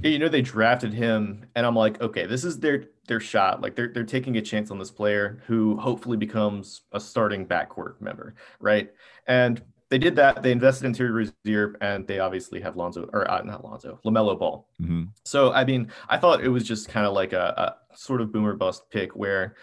Yeah, 0.02 0.10
you 0.10 0.20
know, 0.20 0.30
they 0.30 0.42
drafted 0.42 0.94
him 0.94 1.46
and 1.56 1.66
I'm 1.66 1.76
like, 1.76 2.02
okay, 2.02 2.26
this 2.26 2.44
is 2.44 2.60
their 2.60 2.86
their 3.08 3.20
shot. 3.20 3.62
Like 3.62 3.76
they're 3.76 3.92
they're 3.94 4.04
taking 4.04 4.38
a 4.38 4.42
chance 4.42 4.72
on 4.72 4.80
this 4.80 4.92
player 4.92 5.42
who 5.46 5.78
hopefully 5.78 6.18
becomes 6.18 6.82
a 6.92 7.00
starting 7.00 7.46
backcourt 7.46 8.00
member, 8.00 8.36
right? 8.60 8.92
And 9.28 9.62
they 9.90 9.98
did 9.98 10.16
that. 10.16 10.42
They 10.42 10.54
invested 10.54 10.86
in 10.86 10.94
Terry 10.94 11.12
Rozier, 11.12 11.76
and 11.82 12.08
they 12.08 12.20
obviously 12.20 12.62
have 12.62 12.78
Lonzo 12.78 13.10
or 13.12 13.30
uh, 13.30 13.42
not 13.44 13.66
Lonzo, 13.66 14.00
Lamelo 14.06 14.40
Ball. 14.40 14.66
Mm-hmm. 14.82 15.04
So 15.26 15.52
I 15.52 15.66
mean, 15.66 15.92
I 16.08 16.18
thought 16.18 16.44
it 16.44 16.48
was 16.48 16.64
just 16.64 16.88
kind 16.88 17.06
of 17.06 17.14
like 17.14 17.34
a, 17.34 17.76
a 17.92 17.96
sort 17.98 18.22
of 18.22 18.32
boomer 18.32 18.56
bust 18.56 18.90
pick 18.90 19.16
where 19.16 19.56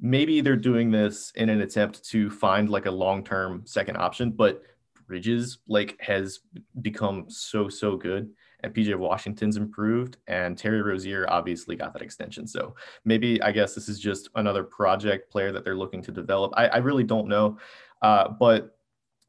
maybe 0.00 0.40
they're 0.40 0.56
doing 0.56 0.90
this 0.90 1.32
in 1.36 1.48
an 1.48 1.60
attempt 1.60 2.04
to 2.10 2.28
find 2.30 2.68
like 2.68 2.86
a 2.86 2.90
long 2.90 3.22
term 3.24 3.62
second 3.64 3.96
option, 3.96 4.32
but 4.32 4.62
Bridges 5.06 5.58
like 5.68 5.96
has 6.00 6.40
become 6.82 7.26
so 7.28 7.68
so 7.68 7.96
good 7.96 8.28
and 8.66 8.74
PJ 8.74 8.94
Washington's 8.96 9.56
improved 9.56 10.16
and 10.26 10.58
Terry 10.58 10.82
Rozier 10.82 11.24
obviously 11.28 11.76
got 11.76 11.92
that 11.92 12.02
extension. 12.02 12.46
So 12.46 12.74
maybe 13.04 13.40
I 13.40 13.52
guess 13.52 13.74
this 13.74 13.88
is 13.88 14.00
just 14.00 14.28
another 14.34 14.64
project 14.64 15.30
player 15.30 15.52
that 15.52 15.64
they're 15.64 15.76
looking 15.76 16.02
to 16.02 16.12
develop. 16.12 16.52
I, 16.56 16.66
I 16.66 16.76
really 16.78 17.04
don't 17.04 17.28
know. 17.28 17.58
Uh, 18.02 18.28
but 18.28 18.76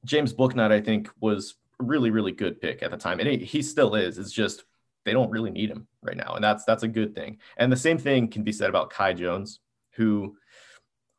James 0.06 0.34
Bouknight, 0.34 0.72
I 0.72 0.82
think, 0.82 1.10
was 1.20 1.56
really, 1.80 2.10
really 2.10 2.32
good 2.32 2.60
pick 2.60 2.82
at 2.82 2.90
the 2.90 2.98
time. 2.98 3.20
And 3.20 3.30
he, 3.30 3.38
he 3.38 3.62
still 3.62 3.94
is. 3.94 4.18
It's 4.18 4.32
just 4.32 4.66
they 5.06 5.14
don't 5.14 5.30
really 5.30 5.52
need 5.52 5.70
him 5.70 5.88
right 6.02 6.18
now. 6.18 6.34
And 6.34 6.44
that's 6.44 6.66
that's 6.66 6.84
a 6.84 6.88
good 6.88 7.14
thing. 7.14 7.38
And 7.58 7.72
the 7.72 7.78
same 7.78 8.00
thing 8.00 8.28
can 8.28 8.44
be 8.44 8.52
said 8.52 8.70
about 8.70 8.90
Kai 8.90 9.14
Jones, 9.14 9.60
who 9.92 10.36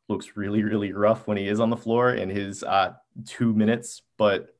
looks 0.09 0.35
really, 0.35 0.63
really 0.63 0.91
rough 0.91 1.25
when 1.25 1.37
he 1.37 1.47
is 1.47 1.59
on 1.59 1.69
the 1.69 1.77
floor 1.77 2.13
in 2.13 2.29
his 2.29 2.63
uh, 2.63 2.93
two 3.25 3.53
minutes. 3.53 4.01
But 4.17 4.53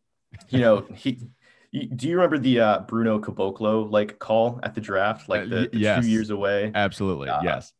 you 0.47 0.59
know, 0.59 0.85
he 0.95 1.27
do 1.71 2.07
you 2.07 2.15
remember 2.15 2.37
the 2.37 2.59
uh, 2.59 2.79
Bruno 2.81 3.19
Caboclo 3.19 3.89
like 3.89 4.19
call 4.19 4.59
at 4.63 4.73
the 4.75 4.81
draft, 4.81 5.29
like 5.29 5.49
the, 5.49 5.69
the 5.71 5.77
yes. 5.77 6.03
two 6.03 6.09
years 6.09 6.29
away? 6.29 6.71
Absolutely, 6.73 7.29
uh, 7.29 7.41
yes. 7.43 7.73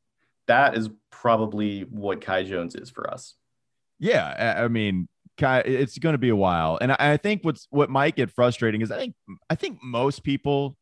That 0.48 0.76
is 0.78 0.90
probably 1.12 1.82
what 1.82 2.22
Kai 2.22 2.44
Jones 2.44 2.76
is 2.76 2.90
for 2.90 3.12
us. 3.12 3.36
Yeah, 4.00 4.58
I 4.64 4.68
mean, 4.68 5.08
Kai, 5.38 5.60
it's 5.60 5.98
going 5.98 6.14
to 6.14 6.20
be 6.20 6.30
a 6.30 6.36
while. 6.36 6.78
And 6.82 6.92
I 6.92 7.18
think 7.18 7.44
what's 7.44 7.68
what 7.72 7.90
might 7.90 8.16
get 8.16 8.30
frustrating 8.30 8.82
is 8.82 8.92
I 8.92 8.98
think 8.98 9.16
I 9.50 9.56
think 9.56 9.80
most 9.82 10.24
people 10.24 10.78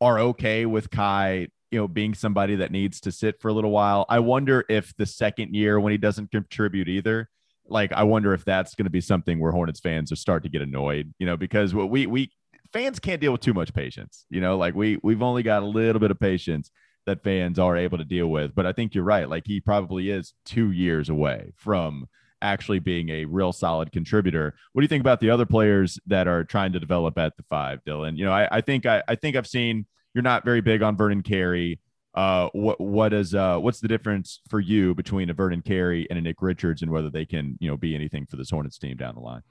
are 0.00 0.18
okay 0.18 0.66
with 0.66 0.90
Kai, 0.90 1.48
you 1.70 1.78
know, 1.78 1.88
being 1.88 2.14
somebody 2.14 2.56
that 2.56 2.70
needs 2.70 3.00
to 3.02 3.12
sit 3.12 3.40
for 3.40 3.48
a 3.48 3.52
little 3.52 3.70
while. 3.70 4.06
I 4.08 4.20
wonder 4.20 4.64
if 4.68 4.96
the 4.96 5.06
second 5.06 5.54
year 5.54 5.80
when 5.80 5.90
he 5.90 5.98
doesn't 5.98 6.30
contribute 6.30 6.88
either, 6.88 7.28
like 7.68 7.92
I 7.92 8.02
wonder 8.04 8.32
if 8.34 8.44
that's 8.44 8.74
going 8.74 8.86
to 8.86 8.90
be 8.90 9.00
something 9.00 9.38
where 9.38 9.52
Hornets 9.52 9.80
fans 9.80 10.12
are 10.12 10.16
start 10.16 10.42
to 10.42 10.48
get 10.48 10.62
annoyed, 10.62 11.12
you 11.18 11.26
know, 11.26 11.36
because 11.36 11.74
what 11.74 11.90
we 11.90 12.06
we 12.06 12.30
fans 12.72 12.98
can't 12.98 13.20
deal 13.20 13.32
with 13.32 13.40
too 13.40 13.54
much 13.54 13.72
patience, 13.72 14.26
you 14.30 14.40
know, 14.40 14.56
like 14.56 14.74
we 14.74 14.98
we've 15.02 15.22
only 15.22 15.42
got 15.42 15.62
a 15.62 15.66
little 15.66 16.00
bit 16.00 16.10
of 16.10 16.20
patience 16.20 16.70
that 17.06 17.22
fans 17.22 17.58
are 17.58 17.76
able 17.76 17.98
to 17.98 18.04
deal 18.04 18.28
with. 18.28 18.54
But 18.54 18.66
I 18.66 18.72
think 18.72 18.94
you're 18.94 19.04
right. 19.04 19.28
Like 19.28 19.44
he 19.46 19.60
probably 19.60 20.10
is 20.10 20.34
two 20.44 20.70
years 20.72 21.08
away 21.08 21.52
from 21.56 22.06
actually 22.40 22.78
being 22.78 23.08
a 23.08 23.24
real 23.24 23.52
solid 23.52 23.90
contributor. 23.92 24.54
What 24.72 24.80
do 24.80 24.84
you 24.84 24.88
think 24.88 25.00
about 25.00 25.20
the 25.20 25.30
other 25.30 25.46
players 25.46 25.98
that 26.06 26.28
are 26.28 26.44
trying 26.44 26.72
to 26.72 26.80
develop 26.80 27.18
at 27.18 27.36
the 27.36 27.42
five, 27.44 27.80
Dylan? 27.84 28.16
You 28.16 28.26
know, 28.26 28.32
I, 28.32 28.48
I 28.50 28.60
think 28.60 28.86
I, 28.86 29.02
I 29.08 29.14
think 29.14 29.36
I've 29.36 29.46
seen 29.46 29.86
you're 30.14 30.22
not 30.22 30.44
very 30.44 30.60
big 30.60 30.82
on 30.82 30.96
Vernon 30.96 31.22
Carey. 31.22 31.80
Uh, 32.14 32.48
what 32.52 32.80
what 32.80 33.12
is 33.12 33.34
uh 33.34 33.58
what's 33.58 33.80
the 33.80 33.88
difference 33.88 34.40
for 34.48 34.60
you 34.60 34.94
between 34.94 35.30
a 35.30 35.34
Vernon 35.34 35.62
Carey 35.62 36.06
and 36.08 36.18
a 36.18 36.22
Nick 36.22 36.40
Richards 36.40 36.82
and 36.82 36.90
whether 36.90 37.10
they 37.10 37.26
can 37.26 37.56
you 37.60 37.68
know 37.68 37.76
be 37.76 37.94
anything 37.94 38.26
for 38.26 38.36
this 38.36 38.50
Hornets 38.50 38.78
team 38.78 38.96
down 38.96 39.14
the 39.14 39.20
line? 39.20 39.42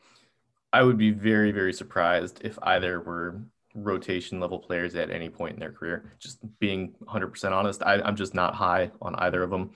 I 0.74 0.84
would 0.84 0.98
be 0.98 1.12
very 1.12 1.52
very 1.52 1.72
surprised 1.72 2.42
if 2.44 2.58
either 2.64 3.00
were 3.00 3.42
rotation 3.78 4.40
level 4.40 4.60
players 4.60 4.96
at 4.96 5.12
any 5.12 5.30
point 5.30 5.54
in 5.54 5.60
their 5.60 5.72
career. 5.72 6.14
Just 6.20 6.40
being 6.60 6.94
100% 7.06 7.52
honest, 7.52 7.84
I, 7.84 8.08
am 8.08 8.16
just 8.16 8.34
not 8.34 8.56
high 8.56 8.92
on 9.02 9.16
either 9.16 9.44
of 9.44 9.50
them. 9.50 9.72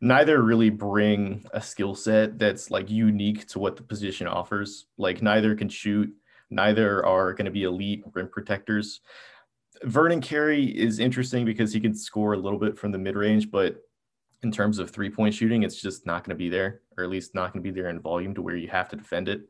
Neither 0.00 0.42
really 0.42 0.70
bring 0.70 1.44
a 1.52 1.62
skill 1.62 1.94
set 1.94 2.38
that's 2.38 2.70
like 2.70 2.90
unique 2.90 3.46
to 3.48 3.58
what 3.58 3.76
the 3.76 3.82
position 3.82 4.26
offers. 4.26 4.86
Like 4.98 5.22
neither 5.22 5.54
can 5.54 5.68
shoot, 5.68 6.12
neither 6.50 7.04
are 7.06 7.32
going 7.32 7.46
to 7.46 7.50
be 7.50 7.62
elite 7.62 8.04
rim 8.12 8.28
protectors. 8.28 9.00
Vernon 9.84 10.20
Carey 10.20 10.64
is 10.64 10.98
interesting 10.98 11.44
because 11.44 11.72
he 11.72 11.80
can 11.80 11.94
score 11.94 12.32
a 12.32 12.38
little 12.38 12.58
bit 12.58 12.78
from 12.78 12.92
the 12.92 12.98
mid 12.98 13.16
range, 13.16 13.50
but 13.50 13.82
in 14.42 14.52
terms 14.52 14.78
of 14.78 14.90
three 14.90 15.10
point 15.10 15.34
shooting, 15.34 15.62
it's 15.62 15.80
just 15.80 16.06
not 16.06 16.24
going 16.24 16.36
to 16.36 16.38
be 16.38 16.48
there, 16.48 16.80
or 16.96 17.04
at 17.04 17.10
least 17.10 17.34
not 17.34 17.52
going 17.52 17.62
to 17.62 17.72
be 17.72 17.74
there 17.74 17.88
in 17.90 18.00
volume 18.00 18.34
to 18.34 18.42
where 18.42 18.56
you 18.56 18.68
have 18.68 18.88
to 18.90 18.96
defend 18.96 19.28
it. 19.28 19.42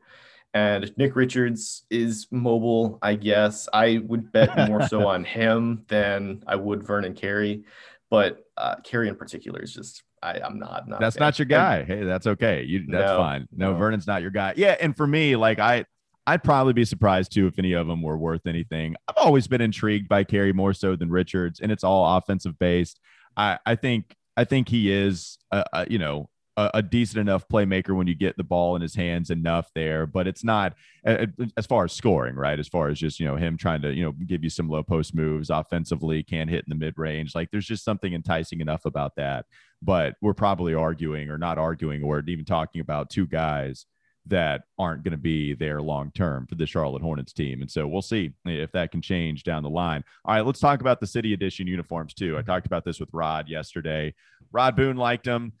And 0.53 0.91
Nick 0.97 1.15
Richards 1.17 1.83
is 1.89 2.27
mobile, 2.31 2.97
I 3.01 3.15
guess. 3.15 3.67
I 3.73 4.01
would 4.05 4.31
bet 4.31 4.55
more 4.69 4.87
so 4.87 5.07
on 5.07 5.25
him 5.25 5.83
than 5.89 6.43
I 6.47 6.55
would 6.55 6.83
Vernon 6.83 7.13
Carey, 7.13 7.65
but 8.09 8.45
uh, 8.55 8.75
Carey 8.83 9.09
in 9.09 9.15
particular 9.15 9.61
is 9.61 9.73
just 9.73 10.03
I, 10.23 10.39
am 10.43 10.57
not, 10.57 10.87
not. 10.87 10.99
That's 10.99 11.19
not 11.19 11.37
your 11.37 11.45
guy. 11.45 11.83
Hey, 11.83 12.03
that's 12.03 12.25
okay. 12.25 12.63
You 12.63 12.85
that's 12.87 13.11
no, 13.11 13.17
fine. 13.17 13.47
No, 13.55 13.73
no, 13.73 13.77
Vernon's 13.77 14.07
not 14.07 14.21
your 14.21 14.31
guy. 14.31 14.53
Yeah, 14.57 14.75
and 14.79 14.95
for 14.95 15.05
me, 15.05 15.35
like 15.35 15.59
I, 15.59 15.85
I'd 16.27 16.43
probably 16.43 16.73
be 16.73 16.85
surprised 16.85 17.31
too 17.31 17.47
if 17.47 17.59
any 17.59 17.73
of 17.73 17.87
them 17.87 18.01
were 18.01 18.17
worth 18.17 18.47
anything. 18.47 18.95
I've 19.07 19.17
always 19.17 19.47
been 19.47 19.61
intrigued 19.61 20.09
by 20.09 20.23
Carey 20.23 20.53
more 20.53 20.73
so 20.73 20.95
than 20.95 21.11
Richards, 21.11 21.59
and 21.59 21.71
it's 21.71 21.83
all 21.83 22.17
offensive 22.17 22.57
based. 22.57 22.99
I, 23.37 23.59
I 23.65 23.75
think 23.75 24.15
I 24.37 24.43
think 24.43 24.67
he 24.67 24.91
is, 24.91 25.37
a, 25.51 25.63
a, 25.71 25.87
you 25.89 25.97
know, 25.97 26.29
a, 26.57 26.71
a, 26.75 26.81
decent 26.81 27.19
enough 27.19 27.47
playmaker 27.47 27.95
when 27.95 28.07
you 28.07 28.15
get 28.15 28.37
the 28.37 28.43
ball 28.43 28.75
in 28.75 28.81
his 28.81 28.95
hands 28.95 29.29
enough 29.29 29.69
there, 29.75 30.05
but 30.05 30.27
it's 30.27 30.43
not 30.43 30.73
as 31.05 31.65
far 31.67 31.85
as 31.85 31.93
scoring, 31.93 32.35
right? 32.35 32.59
As 32.59 32.67
far 32.67 32.87
as 32.89 32.99
just, 32.99 33.19
you 33.19 33.25
know, 33.25 33.35
him 33.35 33.57
trying 33.57 33.81
to, 33.81 33.93
you 33.93 34.03
know, 34.03 34.13
give 34.25 34.43
you 34.43 34.49
some 34.49 34.69
low 34.69 34.83
post 34.83 35.15
moves 35.15 35.49
offensively, 35.49 36.23
can't 36.23 36.49
hit 36.49 36.65
in 36.65 36.69
the 36.69 36.75
mid 36.75 36.97
range. 36.97 37.35
Like 37.35 37.49
there's 37.51 37.65
just 37.65 37.83
something 37.83 38.13
enticing 38.13 38.61
enough 38.61 38.85
about 38.85 39.15
that. 39.17 39.45
But 39.81 40.15
we're 40.21 40.33
probably 40.33 40.73
arguing 40.73 41.29
or 41.29 41.37
not 41.37 41.57
arguing 41.57 42.03
or 42.03 42.23
even 42.27 42.45
talking 42.45 42.81
about 42.81 43.09
two 43.09 43.27
guys 43.27 43.85
that 44.27 44.63
aren't 44.79 45.03
going 45.03 45.11
to 45.11 45.17
be 45.17 45.53
there 45.53 45.81
long 45.81 46.11
term 46.11 46.47
for 46.47 46.55
the 46.55 46.65
Charlotte 46.65 47.01
Hornets 47.01 47.33
team. 47.33 47.61
And 47.61 47.69
so 47.69 47.87
we'll 47.87 48.01
see 48.01 48.31
if 48.45 48.71
that 48.71 48.91
can 48.91 49.01
change 49.01 49.43
down 49.43 49.63
the 49.63 49.69
line. 49.69 50.03
All 50.23 50.35
right, 50.35 50.45
let's 50.45 50.59
talk 50.59 50.81
about 50.81 50.99
the 50.99 51.07
City 51.07 51.33
Edition 51.33 51.67
uniforms 51.67 52.13
too. 52.13 52.37
I 52.37 52.41
talked 52.41 52.65
about 52.65 52.85
this 52.85 52.99
with 52.99 53.09
Rod 53.13 53.47
yesterday. 53.47 54.13
Rod 54.51 54.75
Boone 54.75 54.97
liked 54.97 55.25
them 55.25 55.53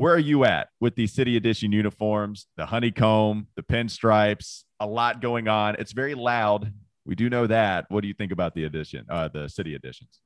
where 0.00 0.14
are 0.14 0.18
you 0.18 0.44
at 0.44 0.68
with 0.80 0.94
the 0.94 1.06
city 1.06 1.36
edition 1.36 1.72
uniforms, 1.72 2.46
the 2.56 2.64
honeycomb, 2.64 3.48
the 3.54 3.62
pinstripes? 3.62 4.64
A 4.80 4.86
lot 4.86 5.20
going 5.20 5.46
on. 5.46 5.76
It's 5.78 5.92
very 5.92 6.14
loud. 6.14 6.72
We 7.04 7.14
do 7.14 7.28
know 7.28 7.46
that. 7.46 7.84
What 7.90 8.00
do 8.00 8.08
you 8.08 8.14
think 8.14 8.32
about 8.32 8.54
the 8.54 8.64
edition, 8.64 9.04
uh, 9.10 9.28
the 9.28 9.48
city 9.48 9.74
editions? 9.74 10.20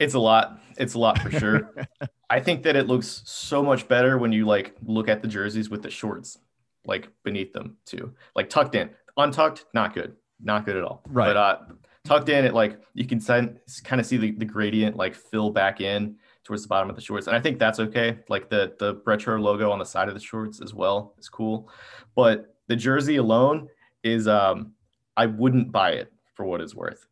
It's 0.00 0.14
a 0.14 0.18
lot. 0.18 0.60
It's 0.78 0.94
a 0.94 0.98
lot 0.98 1.20
for 1.20 1.30
sure. 1.30 1.70
I 2.30 2.40
think 2.40 2.64
that 2.64 2.74
it 2.74 2.88
looks 2.88 3.22
so 3.24 3.62
much 3.62 3.86
better 3.86 4.18
when 4.18 4.32
you 4.32 4.46
like 4.46 4.74
look 4.84 5.08
at 5.08 5.22
the 5.22 5.28
jerseys 5.28 5.70
with 5.70 5.82
the 5.82 5.90
shorts 5.90 6.38
like 6.90 7.08
beneath 7.24 7.54
them 7.54 7.78
too, 7.86 8.12
like 8.36 8.50
tucked 8.50 8.74
in. 8.74 8.90
Untucked, 9.16 9.64
not 9.72 9.94
good, 9.94 10.16
not 10.42 10.66
good 10.66 10.76
at 10.76 10.84
all. 10.84 11.02
Right. 11.08 11.28
But 11.28 11.36
uh, 11.36 11.58
tucked 12.04 12.28
in, 12.28 12.44
it 12.44 12.52
like 12.52 12.80
you 12.92 13.06
can 13.06 13.20
kind 13.20 14.00
of 14.00 14.04
see 14.04 14.18
the, 14.18 14.32
the 14.32 14.44
gradient 14.44 14.96
like 14.96 15.14
fill 15.14 15.50
back 15.50 15.80
in 15.80 16.16
towards 16.44 16.62
the 16.62 16.68
bottom 16.68 16.90
of 16.90 16.96
the 16.96 17.02
shorts. 17.02 17.26
And 17.26 17.36
I 17.36 17.40
think 17.40 17.58
that's 17.58 17.80
okay. 17.80 18.18
Like 18.28 18.50
the 18.50 18.74
the 18.78 19.00
retro 19.06 19.38
logo 19.38 19.70
on 19.70 19.78
the 19.78 19.84
side 19.84 20.08
of 20.08 20.14
the 20.14 20.20
shorts 20.20 20.60
as 20.60 20.74
well 20.74 21.14
is 21.18 21.28
cool. 21.28 21.70
But 22.14 22.54
the 22.66 22.76
jersey 22.76 23.16
alone 23.16 23.68
is 24.02 24.28
um 24.28 24.72
I 25.16 25.26
wouldn't 25.26 25.72
buy 25.72 25.92
it 25.92 26.12
for 26.34 26.44
what 26.44 26.60
it's 26.60 26.74
worth. 26.74 27.06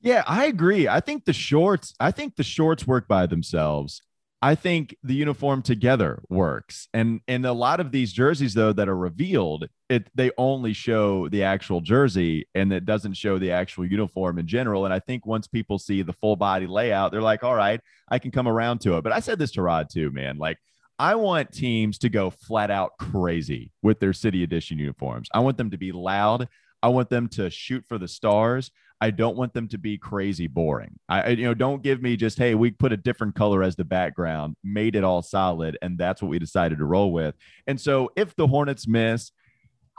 Yeah, 0.00 0.24
I 0.26 0.46
agree. 0.46 0.88
I 0.88 1.00
think 1.00 1.24
the 1.24 1.32
shorts, 1.32 1.94
I 2.00 2.10
think 2.10 2.34
the 2.34 2.42
shorts 2.42 2.86
work 2.86 3.06
by 3.06 3.26
themselves. 3.26 4.02
I 4.44 4.56
think 4.56 4.96
the 5.04 5.14
uniform 5.14 5.62
together 5.62 6.20
works. 6.28 6.88
And 6.92 7.20
and 7.28 7.46
a 7.46 7.52
lot 7.52 7.78
of 7.78 7.92
these 7.92 8.12
jerseys 8.12 8.54
though 8.54 8.72
that 8.72 8.88
are 8.88 8.96
revealed, 8.96 9.68
it 9.88 10.10
they 10.16 10.32
only 10.36 10.72
show 10.72 11.28
the 11.28 11.44
actual 11.44 11.80
jersey 11.80 12.48
and 12.52 12.72
it 12.72 12.84
doesn't 12.84 13.14
show 13.14 13.38
the 13.38 13.52
actual 13.52 13.86
uniform 13.86 14.40
in 14.40 14.48
general. 14.48 14.84
And 14.84 14.92
I 14.92 14.98
think 14.98 15.24
once 15.24 15.46
people 15.46 15.78
see 15.78 16.02
the 16.02 16.12
full 16.12 16.34
body 16.34 16.66
layout, 16.66 17.12
they're 17.12 17.22
like, 17.22 17.44
all 17.44 17.54
right, 17.54 17.80
I 18.08 18.18
can 18.18 18.32
come 18.32 18.48
around 18.48 18.80
to 18.80 18.96
it. 18.96 19.04
But 19.04 19.12
I 19.12 19.20
said 19.20 19.38
this 19.38 19.52
to 19.52 19.62
Rod 19.62 19.86
too, 19.88 20.10
man. 20.10 20.38
Like 20.38 20.58
I 20.98 21.14
want 21.14 21.52
teams 21.52 21.98
to 21.98 22.08
go 22.08 22.30
flat 22.30 22.72
out 22.72 22.92
crazy 22.98 23.70
with 23.80 24.00
their 24.00 24.12
city 24.12 24.42
edition 24.42 24.76
uniforms. 24.76 25.28
I 25.32 25.38
want 25.38 25.56
them 25.56 25.70
to 25.70 25.78
be 25.78 25.92
loud. 25.92 26.48
I 26.82 26.88
want 26.88 27.10
them 27.10 27.28
to 27.28 27.48
shoot 27.48 27.84
for 27.88 27.96
the 27.96 28.08
stars. 28.08 28.72
I 29.02 29.10
don't 29.10 29.36
want 29.36 29.52
them 29.52 29.66
to 29.66 29.78
be 29.78 29.98
crazy 29.98 30.46
boring. 30.46 30.96
I, 31.08 31.30
you 31.30 31.44
know, 31.44 31.54
don't 31.54 31.82
give 31.82 32.00
me 32.00 32.16
just, 32.16 32.38
hey, 32.38 32.54
we 32.54 32.70
put 32.70 32.92
a 32.92 32.96
different 32.96 33.34
color 33.34 33.64
as 33.64 33.74
the 33.74 33.84
background, 33.84 34.54
made 34.62 34.94
it 34.94 35.02
all 35.02 35.22
solid, 35.22 35.76
and 35.82 35.98
that's 35.98 36.22
what 36.22 36.28
we 36.28 36.38
decided 36.38 36.78
to 36.78 36.84
roll 36.84 37.12
with. 37.12 37.34
And 37.66 37.80
so 37.80 38.12
if 38.14 38.36
the 38.36 38.46
Hornets 38.46 38.86
miss, 38.86 39.32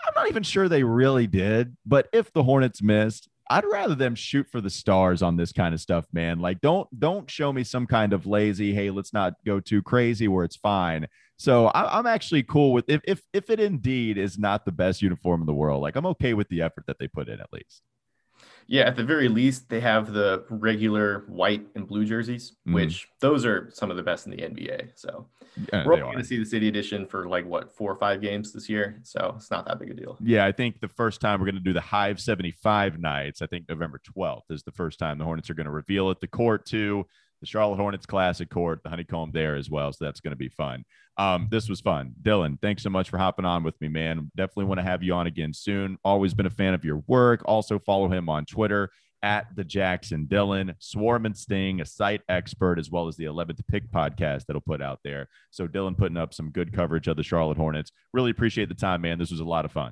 I'm 0.08 0.14
not 0.16 0.30
even 0.30 0.42
sure 0.42 0.70
they 0.70 0.84
really 0.84 1.28
did, 1.28 1.76
but 1.86 2.08
if 2.14 2.32
the 2.32 2.44
Hornets 2.44 2.82
missed, 2.82 3.28
I'd 3.50 3.66
rather 3.66 3.94
them 3.94 4.16
shoot 4.16 4.48
for 4.50 4.62
the 4.62 4.70
stars 4.70 5.22
on 5.22 5.36
this 5.36 5.52
kind 5.52 5.74
of 5.74 5.82
stuff, 5.82 6.06
man. 6.14 6.40
Like, 6.40 6.62
don't 6.62 6.88
don't 6.98 7.30
show 7.30 7.52
me 7.52 7.66
some 7.66 7.86
kind 7.86 8.14
of 8.14 8.26
lazy, 8.26 8.74
hey, 8.74 8.90
let's 8.90 9.12
not 9.12 9.34
go 9.46 9.60
too 9.60 9.82
crazy 9.82 10.30
where 10.30 10.46
it's 10.46 10.56
fine. 10.56 11.08
So 11.36 11.68
I, 11.68 12.00
am 12.00 12.08
actually 12.08 12.44
cool 12.44 12.72
with 12.72 12.86
if 12.88 13.02
if 13.04 13.22
if 13.34 13.50
it 13.50 13.60
indeed 13.60 14.18
is 14.18 14.40
not 14.40 14.64
the 14.64 14.72
best 14.72 15.02
uniform 15.02 15.42
in 15.42 15.46
the 15.46 15.54
world, 15.54 15.82
like 15.82 15.98
I'm 15.98 16.06
okay 16.06 16.34
with 16.34 16.48
the 16.48 16.62
effort 16.62 16.86
that 16.88 17.00
they 17.00 17.10
put 17.10 17.28
in 17.28 17.42
at 17.42 17.52
least. 17.52 17.82
Yeah, 18.68 18.84
at 18.84 18.96
the 18.96 19.04
very 19.04 19.28
least, 19.28 19.70
they 19.70 19.80
have 19.80 20.14
the 20.14 20.46
regular 20.50 21.26
white 21.28 21.66
and 21.76 21.88
blue 21.88 22.06
jerseys, 22.06 22.52
mm-hmm. 22.52 22.74
which 22.74 23.08
those 23.20 23.46
are 23.46 23.70
some 23.74 23.92
of 23.92 23.98
the 23.98 24.04
best 24.04 24.26
in 24.26 24.32
the 24.32 24.38
NBA. 24.38 24.92
So 24.96 25.28
yeah, 25.72 25.86
we're 25.86 25.98
going 25.98 26.18
to 26.18 26.24
see 26.24 26.38
the 26.38 26.46
City 26.46 26.68
Edition 26.68 27.06
for 27.06 27.28
like 27.28 27.46
what 27.46 27.76
four 27.76 27.92
or 27.92 27.98
five 27.98 28.22
games 28.22 28.54
this 28.54 28.70
year. 28.70 29.00
So 29.04 29.34
it's 29.38 29.52
not 29.52 29.66
that 29.68 29.80
big 29.80 29.92
a 29.92 29.94
deal. 29.94 30.18
Yeah, 30.22 30.46
I 30.46 30.52
think 30.52 30.80
the 30.80 30.88
first 30.88 31.22
time 31.22 31.40
we're 31.40 31.46
going 31.46 31.56
to 31.56 31.62
do 31.62 31.74
the 31.74 31.82
Hive 31.82 32.20
75 32.20 33.00
nights, 33.00 33.42
I 33.42 33.48
think 33.48 33.68
November 33.70 34.00
12th 34.18 34.50
is 34.50 34.64
the 34.64 34.72
first 34.72 35.00
time 35.00 35.18
the 35.18 35.26
Hornets 35.26 35.50
are 35.50 35.56
going 35.56 35.66
to 35.66 35.72
reveal 35.72 36.10
it. 36.10 36.20
The 36.20 36.28
court 36.28 36.66
too 36.66 37.06
the 37.44 37.48
Charlotte 37.48 37.76
Hornets 37.76 38.06
Classic 38.06 38.50
Court, 38.50 38.80
the 38.84 38.90
honeycomb 38.90 39.32
there 39.34 39.58
as 39.58 39.70
well. 39.70 39.92
So 39.92 40.06
that's 40.06 40.22
going 40.22 40.32
to 40.32 40.38
be 40.38 40.48
fun. 40.48 40.86
Um, 41.18 41.50
this 41.52 41.68
was 41.68 41.82
fun. 41.82 42.14
Dylan, 42.22 42.58
thanks 42.62 42.84
so 42.84 42.90
much 42.90 43.10
for 43.10 43.18
hopping 43.18 43.44
on 43.44 43.64
with 43.64 43.80
me, 43.82 43.90
man. 43.90 44.32
Definitely 44.38 44.64
want 44.66 44.80
to 44.80 44.86
have 44.86 45.04
you 45.04 45.14
on 45.14 45.28
again 45.28 45.54
soon. 45.54 45.98
Always 46.06 46.34
been 46.34 46.46
a 46.46 46.50
fan 46.50 46.74
of 46.74 46.86
your 46.86 47.04
work. 47.06 47.42
Also 47.44 47.80
follow 47.80 48.08
him 48.08 48.30
on 48.30 48.46
Twitter 48.46 48.92
at 49.24 49.54
the 49.58 49.66
Jackson 49.66 50.26
Dylan, 50.26 50.74
Swarm 50.80 51.26
and 51.26 51.36
Sting, 51.36 51.82
a 51.82 51.86
site 51.86 52.22
expert, 52.30 52.80
as 52.80 52.90
well 52.90 53.10
as 53.10 53.18
the 53.18 53.26
11th 53.26 53.60
Pick 53.68 53.92
podcast 53.92 54.46
that'll 54.46 54.62
put 54.62 54.82
out 54.82 55.02
there. 55.04 55.28
So 55.52 55.68
Dylan 55.68 55.98
putting 55.98 56.18
up 56.18 56.34
some 56.34 56.50
good 56.50 56.72
coverage 56.72 57.10
of 57.10 57.18
the 57.18 57.24
Charlotte 57.24 57.58
Hornets. 57.58 57.92
Really 58.14 58.32
appreciate 58.32 58.70
the 58.70 58.76
time, 58.76 59.02
man. 59.02 59.20
This 59.20 59.32
was 59.32 59.42
a 59.42 59.46
lot 59.46 59.66
of 59.66 59.72
fun. 59.74 59.92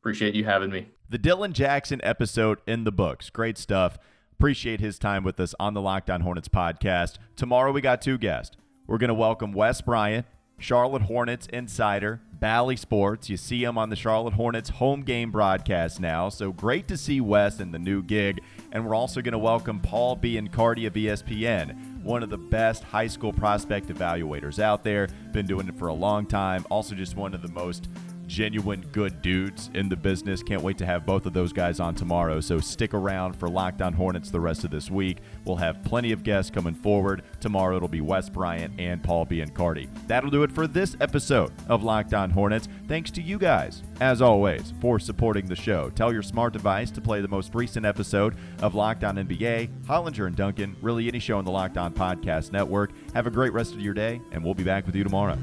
Appreciate 0.00 0.34
you 0.34 0.44
having 0.44 0.70
me. 0.70 0.88
The 1.10 1.18
Dylan 1.18 1.52
Jackson 1.52 2.00
episode 2.02 2.58
in 2.66 2.84
the 2.84 2.92
books. 2.92 3.28
Great 3.28 3.58
stuff. 3.58 3.98
Appreciate 4.38 4.80
his 4.80 4.98
time 4.98 5.24
with 5.24 5.38
us 5.40 5.54
on 5.60 5.74
the 5.74 5.80
Lockdown 5.80 6.22
Hornets 6.22 6.48
podcast. 6.48 7.16
Tomorrow 7.36 7.72
we 7.72 7.80
got 7.80 8.02
two 8.02 8.18
guests. 8.18 8.56
We're 8.86 8.98
going 8.98 9.08
to 9.08 9.14
welcome 9.14 9.52
Wes 9.52 9.80
Bryant, 9.80 10.26
Charlotte 10.58 11.02
Hornets 11.02 11.46
insider, 11.46 12.20
Bally 12.40 12.76
Sports. 12.76 13.30
You 13.30 13.36
see 13.36 13.64
him 13.64 13.78
on 13.78 13.88
the 13.88 13.96
Charlotte 13.96 14.34
Hornets 14.34 14.68
home 14.68 15.02
game 15.02 15.30
broadcast 15.30 16.00
now. 16.00 16.28
So 16.28 16.52
great 16.52 16.88
to 16.88 16.96
see 16.96 17.20
Wes 17.20 17.60
in 17.60 17.70
the 17.70 17.78
new 17.78 18.02
gig. 18.02 18.40
And 18.72 18.84
we're 18.84 18.94
also 18.94 19.22
going 19.22 19.32
to 19.32 19.38
welcome 19.38 19.80
Paul 19.80 20.16
Biancardi 20.16 20.86
of 20.86 20.94
ESPN, 20.94 22.02
one 22.02 22.22
of 22.22 22.28
the 22.28 22.36
best 22.36 22.82
high 22.82 23.06
school 23.06 23.32
prospect 23.32 23.86
evaluators 23.86 24.58
out 24.58 24.84
there. 24.84 25.08
Been 25.32 25.46
doing 25.46 25.68
it 25.68 25.78
for 25.78 25.88
a 25.88 25.94
long 25.94 26.26
time. 26.26 26.66
Also, 26.70 26.94
just 26.94 27.16
one 27.16 27.34
of 27.34 27.40
the 27.40 27.48
most 27.48 27.88
genuine 28.26 28.84
good 28.92 29.22
dudes 29.22 29.70
in 29.74 29.88
the 29.88 29.96
business. 29.96 30.42
Can't 30.42 30.62
wait 30.62 30.78
to 30.78 30.86
have 30.86 31.06
both 31.06 31.26
of 31.26 31.32
those 31.32 31.52
guys 31.52 31.80
on 31.80 31.94
tomorrow. 31.94 32.40
So 32.40 32.60
stick 32.60 32.94
around 32.94 33.34
for 33.34 33.48
Lockdown 33.48 33.94
Hornets 33.94 34.30
the 34.30 34.40
rest 34.40 34.64
of 34.64 34.70
this 34.70 34.90
week. 34.90 35.18
We'll 35.44 35.56
have 35.56 35.82
plenty 35.84 36.12
of 36.12 36.22
guests 36.22 36.50
coming 36.50 36.74
forward. 36.74 37.22
Tomorrow 37.40 37.76
it'll 37.76 37.88
be 37.88 38.00
Wes 38.00 38.28
Bryant 38.28 38.78
and 38.78 39.02
Paul 39.02 39.26
Biancardi. 39.26 39.88
That'll 40.06 40.30
do 40.30 40.42
it 40.42 40.52
for 40.52 40.66
this 40.66 40.96
episode 41.00 41.52
of 41.68 41.82
Lockdown 41.82 42.32
Hornets. 42.32 42.68
Thanks 42.88 43.10
to 43.12 43.22
you 43.22 43.38
guys, 43.38 43.82
as 44.00 44.22
always, 44.22 44.72
for 44.80 44.98
supporting 44.98 45.46
the 45.46 45.56
show. 45.56 45.90
Tell 45.90 46.12
your 46.12 46.22
smart 46.22 46.52
device 46.52 46.90
to 46.92 47.00
play 47.00 47.20
the 47.20 47.28
most 47.28 47.54
recent 47.54 47.86
episode 47.86 48.34
of 48.60 48.74
Lockdown 48.74 49.24
NBA, 49.26 49.68
Hollinger 49.86 50.26
and 50.26 50.36
Duncan, 50.36 50.76
really 50.82 51.08
any 51.08 51.18
show 51.18 51.38
on 51.38 51.44
the 51.44 51.50
Lockdown 51.50 51.92
Podcast 51.92 52.52
Network. 52.52 52.90
Have 53.14 53.26
a 53.26 53.30
great 53.30 53.52
rest 53.52 53.74
of 53.74 53.80
your 53.80 53.94
day, 53.94 54.20
and 54.32 54.44
we'll 54.44 54.54
be 54.54 54.64
back 54.64 54.86
with 54.86 54.94
you 54.94 55.04
tomorrow. 55.04 55.38